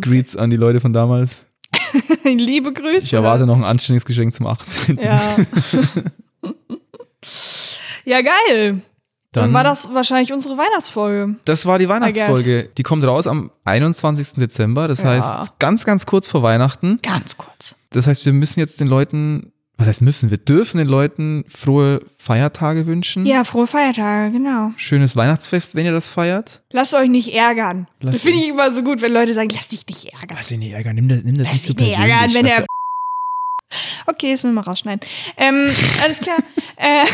Greets 0.00 0.36
an 0.36 0.50
die 0.50 0.56
Leute 0.56 0.80
von 0.80 0.92
damals. 0.92 1.42
Liebe 2.24 2.72
Grüße. 2.72 3.06
Ich 3.06 3.12
erwarte 3.12 3.46
noch 3.46 3.56
ein 3.56 3.64
anständiges 3.64 4.04
Geschenk 4.04 4.34
zum 4.34 4.46
18. 4.46 4.98
Ja. 4.98 5.36
ja, 8.04 8.20
geil. 8.22 8.80
Dann, 9.32 9.52
war 9.52 9.64
das 9.64 9.92
wahrscheinlich 9.92 10.32
unsere 10.32 10.56
Weihnachtsfolge. 10.56 11.36
Das 11.44 11.66
war 11.66 11.78
die 11.78 11.88
Weihnachtsfolge. 11.90 12.70
Die 12.78 12.82
kommt 12.82 13.04
raus 13.04 13.26
am 13.26 13.50
21. 13.64 14.34
Dezember. 14.34 14.88
Das 14.88 15.02
Ja. 15.02 15.10
heißt, 15.10 15.58
ganz, 15.58 15.84
ganz 15.84 16.06
kurz 16.06 16.26
vor 16.26 16.42
Weihnachten. 16.42 17.00
Ganz 17.02 17.36
kurz. 17.36 17.76
Das 17.90 18.06
heißt, 18.06 18.24
wir 18.24 18.32
müssen 18.32 18.60
jetzt 18.60 18.80
den 18.80 18.86
Leuten, 18.86 19.52
was 19.78 19.88
heißt 19.88 20.00
müssen, 20.00 20.30
wir 20.30 20.38
dürfen 20.38 20.78
den 20.78 20.88
Leuten 20.88 21.44
frohe 21.48 22.00
Feiertage 22.16 22.86
wünschen. 22.86 23.26
Ja, 23.26 23.44
frohe 23.44 23.66
Feiertage, 23.66 24.32
genau. 24.32 24.70
Schönes 24.76 25.16
Weihnachtsfest, 25.16 25.74
wenn 25.74 25.84
ihr 25.84 25.92
das 25.92 26.08
feiert. 26.08 26.62
Lasst 26.70 26.94
euch 26.94 27.10
nicht 27.10 27.34
ärgern. 27.34 27.86
Lasst 28.00 28.16
das 28.16 28.22
finde 28.22 28.38
ich 28.38 28.48
immer 28.48 28.72
so 28.72 28.82
gut, 28.82 29.02
wenn 29.02 29.12
Leute 29.12 29.34
sagen, 29.34 29.50
lass 29.52 29.68
dich 29.68 29.86
nicht 29.86 30.06
ärgern. 30.06 30.36
Lass 30.36 30.48
dich 30.48 30.58
nicht 30.58 30.72
ärgern, 30.72 30.94
nimm 30.94 31.08
das, 31.08 31.24
nimm 31.24 31.36
das 31.36 31.48
Lass 31.48 31.62
dich 31.62 31.76
nicht 31.76 31.98
ärgern, 31.98 32.34
wenn 32.34 32.46
er. 32.46 32.64
Okay, 34.06 34.30
das 34.30 34.44
müssen 34.44 34.54
wir 34.54 34.62
mal 34.62 34.70
rausschneiden. 34.70 35.00
Ähm, 35.36 35.68
alles 36.00 36.20
klar. 36.20 36.38
äh, 36.76 37.04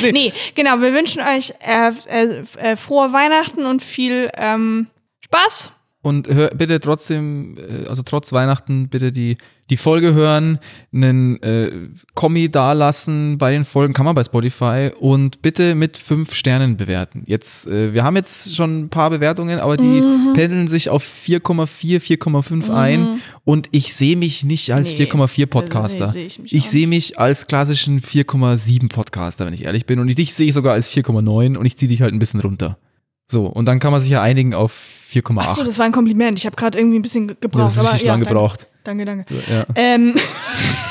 Nee. 0.00 0.12
nee. 0.12 0.32
genau, 0.54 0.80
wir 0.80 0.92
wünschen 0.92 1.22
euch 1.22 1.54
äh, 1.60 1.92
äh, 2.08 2.44
äh, 2.58 2.76
frohe 2.76 3.12
Weihnachten 3.12 3.64
und 3.64 3.82
viel 3.82 4.30
ähm, 4.36 4.88
Spaß. 5.20 5.72
Und 6.06 6.28
hör, 6.28 6.50
bitte 6.50 6.78
trotzdem, 6.78 7.56
äh, 7.58 7.88
also 7.88 8.02
trotz 8.04 8.32
Weihnachten, 8.32 8.88
bitte 8.88 9.10
die, 9.10 9.38
die 9.70 9.76
Folge 9.76 10.14
hören, 10.14 10.60
einen 10.94 11.42
äh, 11.42 11.72
Kommi 12.14 12.48
dalassen 12.48 13.38
bei 13.38 13.50
den 13.50 13.64
Folgen, 13.64 13.92
kann 13.92 14.04
man 14.04 14.14
bei 14.14 14.22
Spotify 14.22 14.92
und 15.00 15.42
bitte 15.42 15.74
mit 15.74 15.98
fünf 15.98 16.32
Sternen 16.32 16.76
bewerten. 16.76 17.24
Jetzt, 17.26 17.66
äh, 17.66 17.92
wir 17.92 18.04
haben 18.04 18.14
jetzt 18.14 18.54
schon 18.54 18.82
ein 18.82 18.88
paar 18.88 19.10
Bewertungen, 19.10 19.58
aber 19.58 19.76
die 19.76 19.82
Mhm. 20.00 20.34
pendeln 20.34 20.68
sich 20.68 20.90
auf 20.90 21.02
4,4, 21.02 21.98
4,5 22.00 22.70
ein 22.70 23.20
und 23.44 23.68
ich 23.72 23.92
sehe 23.94 24.16
mich 24.16 24.44
nicht 24.44 24.70
als 24.72 24.90
Nee, 24.92 24.98
4,4 25.06 25.46
Podcaster. 25.46 26.02
also, 26.02 26.16
nee, 26.18 26.28
sehe 26.28 26.44
ich 26.44 26.52
ich 26.52 26.70
sehe 26.70 26.86
mich 26.86 27.18
als 27.18 27.48
klassischen 27.48 28.00
4,7 28.00 28.88
Podcaster, 28.90 29.44
wenn 29.44 29.54
ich 29.54 29.64
ehrlich 29.64 29.86
bin. 29.86 29.98
Und 29.98 30.16
dich 30.16 30.34
sehe 30.34 30.46
ich 30.46 30.54
sogar 30.54 30.74
als 30.74 30.88
4,9 30.88 31.56
und 31.56 31.66
ich 31.66 31.76
ziehe 31.76 31.88
dich 31.88 32.00
halt 32.00 32.14
ein 32.14 32.20
bisschen 32.20 32.38
runter. 32.38 32.78
So, 33.28 33.46
und 33.46 33.64
dann 33.66 33.78
kann 33.80 33.92
man 33.92 34.00
sich 34.02 34.10
ja 34.10 34.22
einigen 34.22 34.54
auf 34.54 34.72
4,8. 35.12 35.38
Achso, 35.40 35.64
das 35.64 35.78
war 35.78 35.86
ein 35.86 35.92
Kompliment. 35.92 36.38
Ich 36.38 36.46
habe 36.46 36.56
gerade 36.56 36.78
irgendwie 36.78 36.98
ein 36.98 37.02
bisschen 37.02 37.28
Ja, 37.28 37.34
gebraucht. 37.40 37.64
das 37.64 37.72
ist 37.74 37.78
aber, 37.80 37.96
ja, 37.96 38.12
lang 38.12 38.20
danke. 38.20 38.26
gebraucht. 38.34 38.66
Danke, 38.84 39.04
danke. 39.04 39.34
Ja. 39.50 39.66
Ähm, 39.74 40.14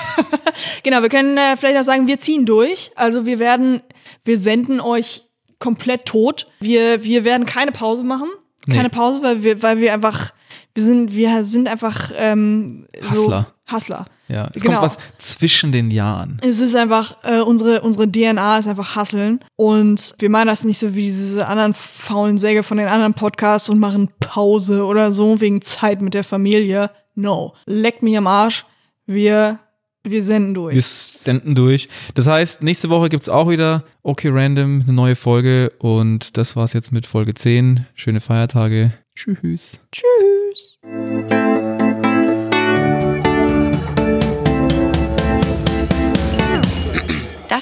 genau, 0.84 1.02
wir 1.02 1.10
können 1.10 1.38
äh, 1.38 1.56
vielleicht 1.58 1.78
auch 1.80 1.84
sagen, 1.84 2.08
wir 2.08 2.20
ziehen 2.20 2.46
durch. 2.46 2.92
Also 2.96 3.26
wir 3.26 3.40
werden, 3.40 3.82
wir 4.24 4.40
senden 4.40 4.80
euch 4.82 5.24
komplett 5.60 6.06
tot. 6.06 6.48
Wir, 6.60 7.04
wir 7.04 7.24
werden 7.24 7.46
keine 7.46 7.72
Pause 7.72 8.04
machen. 8.04 8.28
Keine 8.68 8.84
Nee. 8.84 8.90
Pause, 8.90 9.22
weil 9.22 9.44
wir, 9.44 9.62
weil 9.62 9.80
wir 9.80 9.94
einfach, 9.94 10.32
wir 10.74 10.84
sind, 10.84 11.16
wir 11.16 11.44
sind 11.46 11.68
einfach 11.68 12.12
ähm, 12.18 12.88
Hustler. 13.10 13.48
so 13.68 13.76
Hustler. 13.76 14.06
Ja, 14.28 14.50
es 14.54 14.64
Genau. 14.64 14.80
kommt 14.80 14.86
was 14.86 14.98
zwischen 15.20 15.72
den 15.72 15.92
Jahren. 15.92 16.40
Es 16.44 16.60
ist 16.60 16.76
einfach, 16.76 17.18
äh, 17.24 17.42
unsere, 17.42 17.82
unsere 17.82 18.12
DNA 18.12 18.58
ist 18.58 18.68
einfach 18.68 18.96
Hasseln. 18.96 19.40
Und 19.56 20.16
wir 20.18 20.30
meinen 20.30 20.48
das 20.48 20.64
nicht 20.64 20.80
so 20.80 20.96
wie 20.96 21.06
diese 21.06 21.48
anderen 21.48 21.74
faulen 21.76 22.38
Säge 22.38 22.64
von 22.64 22.78
den 22.78 22.88
anderen 22.88 23.14
Podcasts 23.14 23.70
und 23.70 23.80
machen 23.80 24.10
Pause 24.20 24.86
oder 24.86 25.12
so 25.12 25.42
wegen 25.42 25.62
Zeit 25.62 26.02
mit 26.02 26.14
der 26.16 26.24
Familie. 26.24 26.90
No. 27.14 27.54
Leckt 27.66 28.02
mich 28.02 28.18
am 28.18 28.26
Arsch. 28.28 28.66
Wir, 29.06 29.60
wir 30.04 30.24
senden 30.24 30.56
durch. 30.56 30.74
Wir 30.76 30.82
senden 30.82 31.54
durch. 31.54 31.88
Das 32.16 32.26
heißt, 32.26 32.64
nächste 32.64 32.90
Woche 32.90 33.10
gibt's 33.10 33.30
auch 33.30 33.48
wieder 33.50 33.84
Okay 34.02 34.30
Random, 34.34 34.82
eine 34.82 34.94
neue 34.94 35.16
Folge. 35.16 35.72
Und 35.78 36.36
das 36.38 36.56
war's 36.56 36.74
jetzt 36.74 36.92
mit 36.92 37.06
Folge 37.06 37.36
10. 37.36 37.86
Schöne 37.94 38.22
Feiertage. 38.22 38.94
Tschüss. 39.16 39.80
Tschüss. 39.92 40.80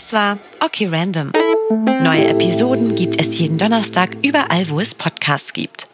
Das 0.04 0.12
war 0.12 0.38
Okay 0.60 0.88
Random. 0.88 1.32
Neue 2.02 2.28
Episoden 2.28 2.94
gibt 2.96 3.22
es 3.22 3.40
jeden 3.40 3.58
Donnerstag 3.58 4.18
überall, 4.22 4.70
wo 4.70 4.82
es 4.82 4.94
Podcasts 4.94 5.54
gibt. 5.54 5.88